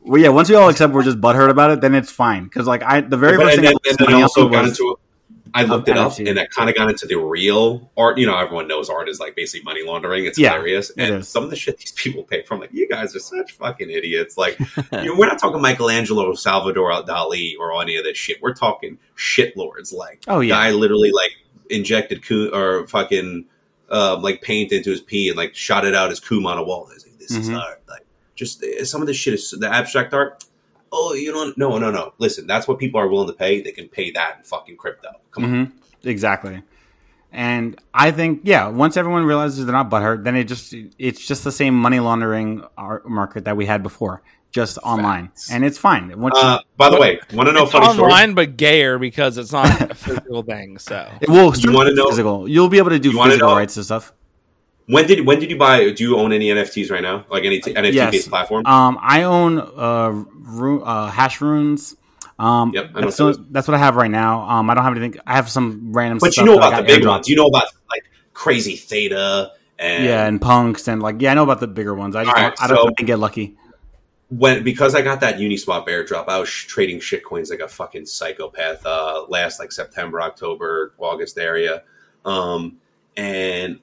[0.00, 2.44] Well, yeah, once we all accept we're just butthurt about it, then it's fine.
[2.44, 4.78] Because like I, the very But first and thing I and then also got was-
[4.78, 4.98] into
[5.56, 8.18] I looked it up and I kind of got into the real art.
[8.18, 10.24] You know, everyone knows art is like basically money laundering.
[10.24, 10.90] It's Yeah, hilarious.
[10.98, 11.28] And is.
[11.28, 13.88] some of the shit these people pay for, I'm like, you guys are such fucking
[13.90, 14.36] idiots.
[14.36, 14.58] Like,
[14.92, 18.42] you know, we're not talking Michelangelo or Salvador Dali or any of this shit.
[18.42, 19.92] We're talking shit lords.
[19.92, 20.54] Like, Oh, yeah.
[20.56, 21.30] guy literally like
[21.70, 23.46] injected coup or fucking
[23.90, 26.64] um, like paint into his pee and like shot it out as cum on a
[26.64, 26.88] wall.
[26.90, 27.60] Like, this is Mhm.
[27.60, 27.82] art.
[27.88, 28.04] Like,
[28.34, 30.44] just uh, some of the shit is the abstract art.
[30.96, 31.56] Oh, you don't?
[31.58, 32.12] No, no, no.
[32.18, 33.60] Listen, that's what people are willing to pay.
[33.62, 35.08] They can pay that in fucking crypto.
[35.32, 35.50] Come on.
[35.50, 35.72] Mhm.
[36.04, 36.62] Exactly.
[37.32, 41.42] And I think, yeah, once everyone realizes they're not butthurt, then it just it's just
[41.42, 44.22] the same money laundering art market that we had before,
[44.52, 46.16] just online, and it's fine.
[46.20, 48.12] Once Uh, by the way, want to know a It's funny story?
[48.12, 50.78] online, but gayer because it's not a physical thing.
[50.78, 52.46] So it will You wanna know- physical.
[52.48, 54.12] You'll be able to do You physical know- rights and stuff.
[54.86, 55.90] When did when did you buy?
[55.90, 57.24] Do you own any NFTs right now?
[57.30, 58.10] Like any t- NFT Yes.
[58.12, 58.66] based platform?
[58.66, 61.96] Um, I own uh, ru- uh hash runes.
[62.38, 64.42] Um, Yep, that's, so- that's what I have right now.
[64.48, 65.20] Um, I don't have anything.
[65.26, 66.18] I have some random.
[66.18, 67.08] but you know about the big airdropped.
[67.08, 67.28] ones.
[67.28, 68.02] You know about like
[68.34, 72.14] crazy theta and yeah, and punks and like yeah, I know about the bigger ones.
[72.16, 73.56] I just right, I don't so- get lucky.
[74.28, 78.84] when because I got that Uniswap airdrop, I was trading shitcoins like a fucking psychopath.
[78.84, 81.84] Uh, last like September, October, August area,
[82.26, 82.76] um,
[83.16, 83.78] and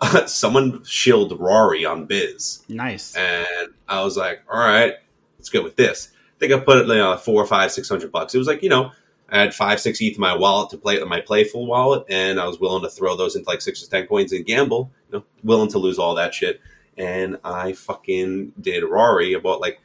[0.26, 3.14] someone shilled Rari on Biz, Nice.
[3.16, 4.94] and I was like, all right,
[5.38, 6.08] let's go with this.
[6.36, 8.34] I think I put it you know, four or five, six hundred bucks.
[8.34, 8.92] It was like you know.
[9.32, 12.40] I had five, six ETH in my wallet to play in my playful wallet, and
[12.40, 14.90] I was willing to throw those into like six or ten coins and gamble.
[15.12, 16.60] You know, willing to lose all that shit.
[16.98, 19.36] And I fucking did Rory.
[19.36, 19.80] I bought like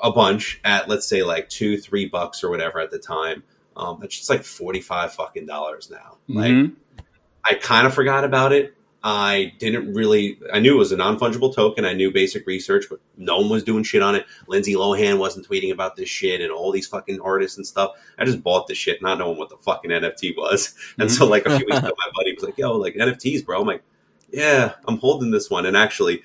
[0.00, 3.42] a bunch at let's say like two, three bucks or whatever at the time.
[3.76, 6.16] Um, that's just like forty five fucking dollars now.
[6.28, 6.76] Like Mhm.
[7.44, 8.73] I kind of forgot about it.
[9.06, 10.38] I didn't really.
[10.50, 11.84] I knew it was a non fungible token.
[11.84, 14.24] I knew basic research, but no one was doing shit on it.
[14.48, 17.92] Lindsay Lohan wasn't tweeting about this shit, and all these fucking artists and stuff.
[18.18, 20.74] I just bought the shit, not knowing what the fucking NFT was.
[20.98, 23.60] And so, like a few weeks ago, my buddy was like, "Yo, like NFTs, bro."
[23.60, 23.82] I'm like,
[24.32, 26.22] "Yeah, I'm holding this one." And actually,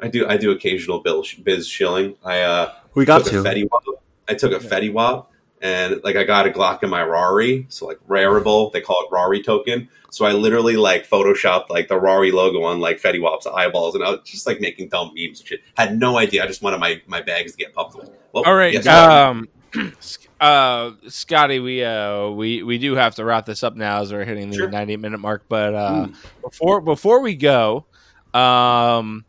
[0.00, 0.28] I do.
[0.28, 2.14] I do occasional bill, biz shilling.
[2.22, 3.40] I uh, we got took to.
[3.40, 3.82] a Fetty Wap.
[4.28, 5.31] I took a Fetty Wap
[5.62, 8.72] and like I got a Glock in my Rari, so like Rarible.
[8.72, 9.88] They call it Rari token.
[10.10, 14.04] So I literally like photoshopped like the Rari logo on like Fetty Wap's eyeballs, and
[14.04, 15.60] I was just like making dumb memes and shit.
[15.76, 16.42] Had no idea.
[16.42, 17.96] I just wanted my my bags to get pumped.
[17.96, 18.10] With.
[18.32, 19.48] Well, all right, um,
[20.40, 24.24] uh, Scotty, we uh, we we do have to wrap this up now as we're
[24.24, 24.68] hitting the Sure.
[24.68, 25.44] ninety minute mark.
[25.48, 26.08] But uh,
[26.42, 27.86] before before we go,
[28.34, 29.24] um,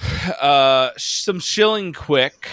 [0.40, 2.48] uh, some shilling quick,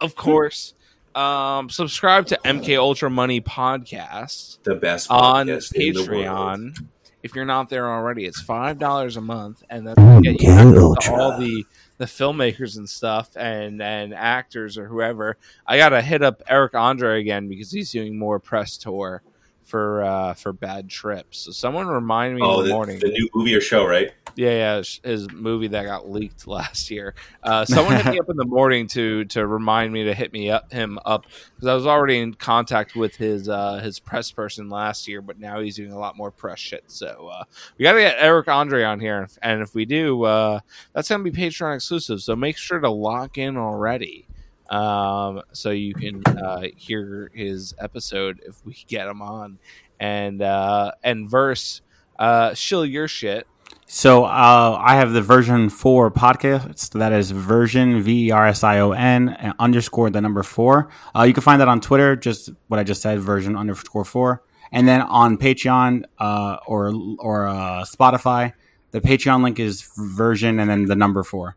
[0.00, 0.74] of course.
[1.14, 6.24] Um, subscribe to MK Ultra Money podcast the best on podcast in the world.
[6.24, 6.86] Patreon.
[7.22, 11.06] If you're not there already, it's five dollars a month, and that's get you access
[11.06, 11.64] to all the
[11.98, 15.36] the filmmakers and stuff and and actors or whoever.
[15.66, 19.22] I gotta hit up Eric Andre again because he's doing more press tour
[19.64, 21.40] for uh for Bad Trips.
[21.40, 22.98] So someone remind me Oh, in the, the, morning.
[23.00, 24.12] the new movie or show, right?
[24.36, 27.14] Yeah, yeah, his- movie that got leaked last year.
[27.42, 30.50] Uh, someone hit me up in the morning to to remind me to hit me
[30.50, 34.68] up him up because I was already in contact with his uh, his press person
[34.68, 36.84] last year, but now he's doing a lot more press shit.
[36.88, 37.44] So uh,
[37.78, 40.60] we got to get Eric Andre on here, and if we do, uh,
[40.92, 42.20] that's gonna be Patreon exclusive.
[42.22, 44.26] So make sure to lock in already.
[44.70, 49.58] Um, so you can uh, hear his episode if we get him on,
[49.98, 51.82] and uh, and verse,
[52.18, 53.46] uh, shill your shit.
[53.92, 56.92] So uh, I have the version four podcast.
[56.92, 60.90] That is version V E R S I O N underscore the number four.
[61.12, 62.14] Uh, you can find that on Twitter.
[62.14, 64.44] Just what I just said, version underscore four.
[64.70, 68.52] And then on Patreon uh, or or uh, Spotify,
[68.92, 71.56] the Patreon link is version and then the number four.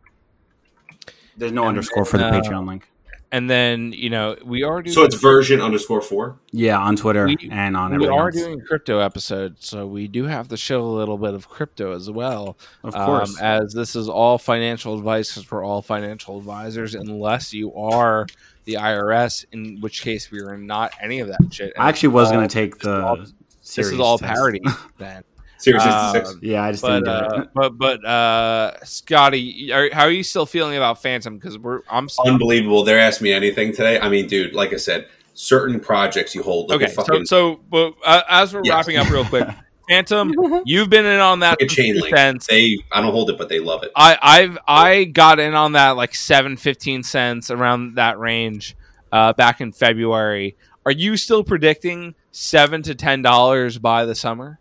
[1.36, 2.90] There's no And underscore for the uh, Patreon link.
[3.34, 6.38] And then you know we are doing So it's version underscore four.
[6.52, 8.36] Yeah, on Twitter we- and on we are else.
[8.36, 12.08] doing crypto episodes, so we do have to show a little bit of crypto as
[12.08, 12.56] well.
[12.84, 13.40] Of um, course.
[13.40, 18.26] as this is all financial advice because we're all financial advisors, unless you are
[18.66, 21.72] the IRS, in which case we are not any of that shit.
[21.74, 23.02] And I actually was going to take the.
[23.04, 24.32] all- This is all test.
[24.32, 24.60] parody
[24.98, 25.24] then.
[25.58, 26.42] Series Um, sixty six.
[26.42, 27.48] Yeah, I just but didn't get uh, it.
[27.54, 31.36] but but uh, Scotty, are, how are you still feeling about Fantom?
[31.38, 32.84] Because we're I'm still, Unbelievable.
[32.84, 33.98] They're asking me anything today.
[34.00, 36.70] I mean, dude, like I said, certain projects you hold.
[36.70, 36.92] Like okay.
[36.92, 38.74] fucking, so so but uh, as we're Yes.
[38.86, 39.48] wrapping up real quick,
[39.88, 42.16] Fantom, you've been in on that Like a chain link.
[42.16, 42.46] cents.
[42.46, 43.90] They, I don't hold it, but they love it.
[43.94, 48.76] I, I've I got in on that like seven fifteen cents around that range
[49.12, 50.56] uh, back in February.
[50.86, 54.58] Are you still predicting seven to ten dollars by the summer?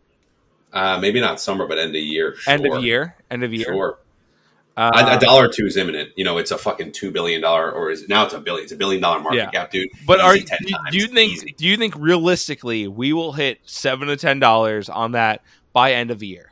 [0.73, 2.35] Uh, maybe not summer, but end of year.
[2.47, 3.15] End of year.
[3.29, 3.65] End of year.
[3.65, 3.99] Sure.
[4.75, 6.09] Uh, a, a dollar or two is imminent.
[6.15, 8.63] You know, it's a fucking two billion dollar, or is now it's a billion.
[8.63, 9.51] It's a billion dollar market Yeah.
[9.51, 9.87] cap, dude.
[10.07, 11.53] But are Easy 10 do, do you think Easy.
[11.55, 15.43] do you think realistically we will hit seven to ten dollars on that
[15.73, 16.49] by end of the year?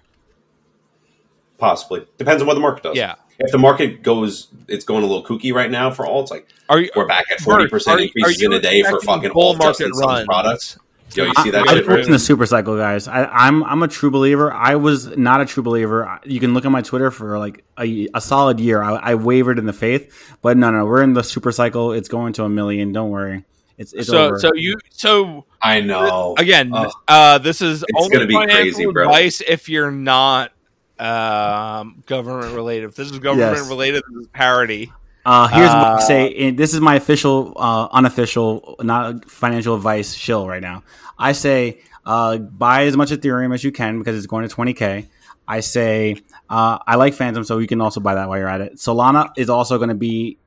[1.58, 2.96] possibly depends on what the market does?
[2.96, 3.16] Yeah.
[3.40, 6.30] If the market goes, it's going a little kooky right now for alts.
[6.30, 9.56] Like Are you we're back at forty percent increases in a day for fucking all
[9.56, 10.26] market Justin runs?
[10.26, 10.78] products.
[11.16, 11.86] Yo, you see that I, I shit?
[11.86, 12.06] believe Right?
[12.06, 13.08] in the super cycle, guys.
[13.08, 14.52] I, I'm I'm a true believer.
[14.54, 16.20] I was not a true believer.
[16.26, 18.82] You can look at my Twitter for like a, a solid year.
[18.82, 21.92] I, I wavered in the faith, but no, no, we're in the super cycle.
[21.94, 22.92] It's going to a million.
[22.92, 23.44] Don't worry.
[23.78, 24.40] It's it's so over.
[24.40, 26.36] so you so I know.
[26.38, 26.92] again Oh.
[27.08, 29.04] uh, this is It's only gonna be financial crazy, bro.
[29.06, 30.52] advice if you're not
[31.00, 32.86] um, government related.
[32.90, 33.68] If this is government Yes.
[33.70, 34.92] related, this is parody.
[35.26, 36.34] Uh, here's what Uh, I say.
[36.36, 40.84] and this is my official, uh, unofficial, not financial advice shill right now.
[41.20, 45.08] I say uh, buy as much Ethereum as you can because it's going to 20k.
[45.48, 46.16] I say
[46.50, 48.76] uh, I like Fantom, so you can also buy that while you're at it.
[48.78, 50.38] Solana is also going to be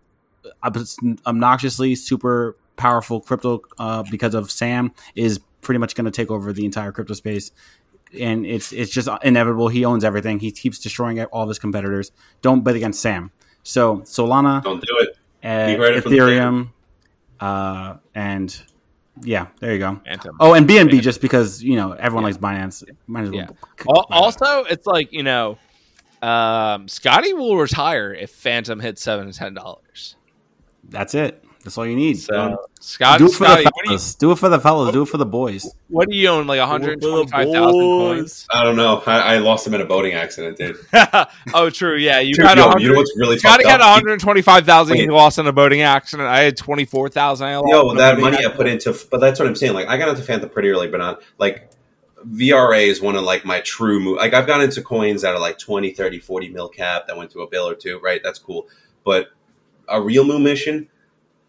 [0.64, 6.52] obnoxiously super powerful crypto uh, because of Sam is pretty much going to take over
[6.52, 7.50] the entire crypto space.
[8.18, 9.68] And it's it's just inevitable.
[9.68, 10.38] He owns everything.
[10.38, 12.12] He keeps destroying all of his competitors.
[12.42, 13.32] Don't bet against Sam.
[13.64, 15.16] So Solana, Don't do it.
[15.44, 16.68] uh, You heard it from the Ethereum,
[17.40, 18.62] uh, and
[19.22, 20.00] yeah, there you go.
[20.06, 20.36] Fantom.
[20.38, 22.84] Oh, and BNB just because you know everyone likes Binance.
[23.06, 23.40] Might as well.
[23.40, 23.46] Yeah.
[23.48, 24.22] c- Al- buy that.
[24.22, 25.58] Also, it's like you know,
[26.22, 30.16] um, Scotty will retire if Fantom hits seven to ten dollars.
[30.90, 31.42] that's it.
[31.64, 32.18] That's all you need.
[32.18, 34.14] So Scott, do it for Scotty, the what do you fellas.
[34.16, 34.92] Do it for the fellas.
[34.92, 35.74] Do it for the boys.
[35.88, 36.46] what do you own?
[36.46, 38.46] Like one hundred twenty-five thousand coins?
[38.52, 39.02] I don't know.
[39.06, 40.76] I, I lost them in a boating accident, dude.
[41.54, 41.96] oh, true.
[41.96, 44.20] Yeah, you Dude, had yo, 100 you know what's really Scotty fucked had one hundred
[44.20, 44.98] twenty-five thousand.
[44.98, 46.28] He lost in a boating accident.
[46.28, 47.48] I had twenty-four thousand.
[47.66, 49.72] Yo, that money I put into, but that's what I'm saying.
[49.72, 51.70] Like, I got into Fantom pretty early, but not like
[52.28, 54.18] VRA is one of like my true move.
[54.18, 57.30] Like, I've got into coins that are like 20, 30, 40 mil cap that went
[57.30, 58.20] to a bill or two, right?
[58.22, 58.68] That's cool.
[59.02, 59.28] But
[59.88, 60.88] a real move mission,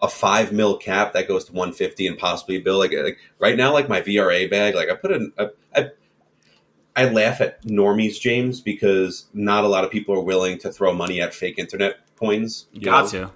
[0.01, 2.77] a five mil cap that goes to 150 and possibly a bill.
[2.77, 5.89] Like, like right now, like my VRA bag, like I put in, I, I,
[6.95, 10.93] I laugh at normies, James, because not a lot of people are willing to throw
[10.93, 12.67] money at fake internet coins.
[12.71, 13.25] You Got know?
[13.27, 13.31] to.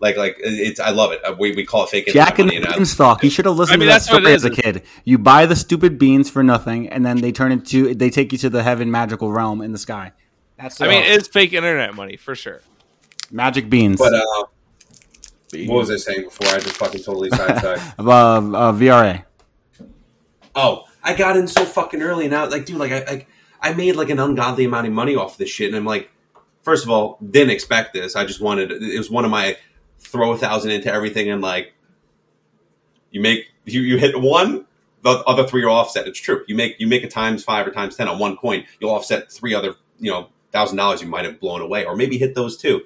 [0.00, 1.22] Like, like it's, I love it.
[1.24, 2.56] Uh, We, we call it fake Jack and internet money.
[2.56, 3.22] and I- Beanstalk.
[3.22, 4.82] You should have listened I mean, to that that's story as a kid.
[5.04, 8.38] You buy the stupid beans for nothing, and then they turn into they take you
[8.38, 10.12] to the heaven magical realm in the sky.
[10.58, 12.62] That's I mean, it's fake internet money for sure.
[13.30, 13.98] magic beans.
[13.98, 14.44] But uh,
[15.52, 16.48] what was I saying before?
[16.48, 17.98] I just fucking totally sidetracked.
[17.98, 19.24] uh, uh, VRA.
[20.54, 22.48] oh, I got in so fucking early now.
[22.48, 23.28] Like, dude, like I, like
[23.60, 26.10] I made like an ungodly amount of money off this shit, and I'm like,
[26.62, 28.16] first of all, didn't expect this.
[28.16, 28.70] I just wanted.
[28.72, 29.56] It was one of my
[29.98, 31.72] throw a thousand into everything, and like,
[33.10, 34.66] you make you you hit one.
[35.02, 36.08] The other three are offset.
[36.08, 36.44] It's true.
[36.48, 38.64] You make you make a times five or times ten on one coin.
[38.80, 42.18] You'll offset three other you know thousand dollars you might have blown away, or maybe
[42.18, 42.82] hit those two.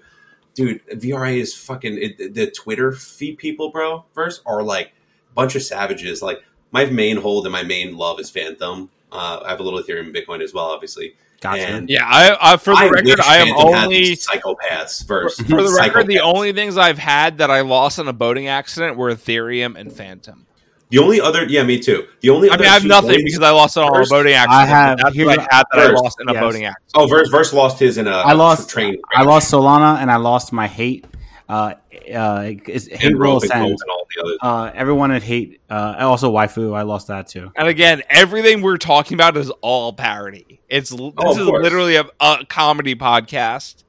[0.55, 4.05] Dude, VRA is fucking it, the Twitter feed people, bro.
[4.13, 6.23] First are like a bunch of savages.
[6.23, 6.43] Like
[6.73, 8.91] my main hold and my main love is Fantom.
[9.11, 11.15] Uh, I have a little Ethereum and Bitcoin as well, obviously.
[11.41, 11.63] Gotcha.
[11.63, 15.43] And Yeah, I, I for the I record, I am only psychopaths first.
[15.43, 18.97] for the record the only things I've had that I lost in a boating accident
[18.97, 20.47] were Ethereum and Fantom.
[20.93, 22.07] The only other, yeah, me too.
[22.21, 23.95] The only I other mean, I have nothing coins- because I lost it on a
[23.95, 24.61] First, boating accident.
[24.61, 26.41] I have- That's here's what I had that I lost in a yes.
[26.41, 26.91] boating accident.
[26.95, 28.99] oh, Verse Verse lost his in a I lost train.
[29.15, 31.07] I lost Solana and I lost my hate.
[31.49, 31.75] Uh,
[32.15, 34.39] uh, it's hate and will Rope and and all the others.
[34.43, 35.61] Uh, everyone at hate.
[35.69, 36.75] Uh, also waifu.
[36.77, 37.51] I lost that too.
[37.57, 40.61] And again, everything we're talking about is all parody.
[40.69, 41.63] It's this Oh, is course.
[41.63, 43.83] literally a, a comedy podcast.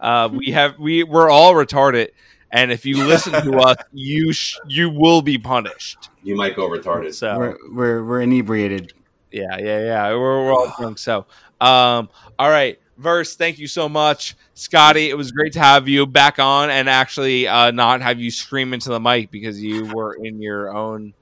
[0.00, 2.08] Uh, we have we we're all retarded,
[2.50, 6.10] and if you listen to us, you sh- you will be punished.
[6.22, 7.14] You might go retarded.
[7.14, 8.92] So We're, we're we're inebriated.
[9.30, 10.10] yeah, yeah, yeah.
[10.10, 10.98] We're, we're all drunk.
[10.98, 11.26] So,
[11.60, 12.08] um,
[12.38, 13.36] all right, verse.
[13.36, 15.10] Thank you so much, Scotty.
[15.10, 18.72] It was great to have you back on, and actually uh, not have you scream
[18.72, 21.14] into the mic because you were in your own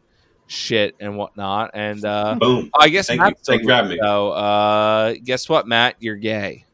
[0.48, 1.72] shit and whatnot.
[1.74, 2.70] And uh, Boom.
[2.78, 3.34] I guess Thank you.
[3.44, 3.98] Thank you for having me.
[4.00, 5.96] So, uh, guess what, Matt?
[5.98, 6.65] You're gay.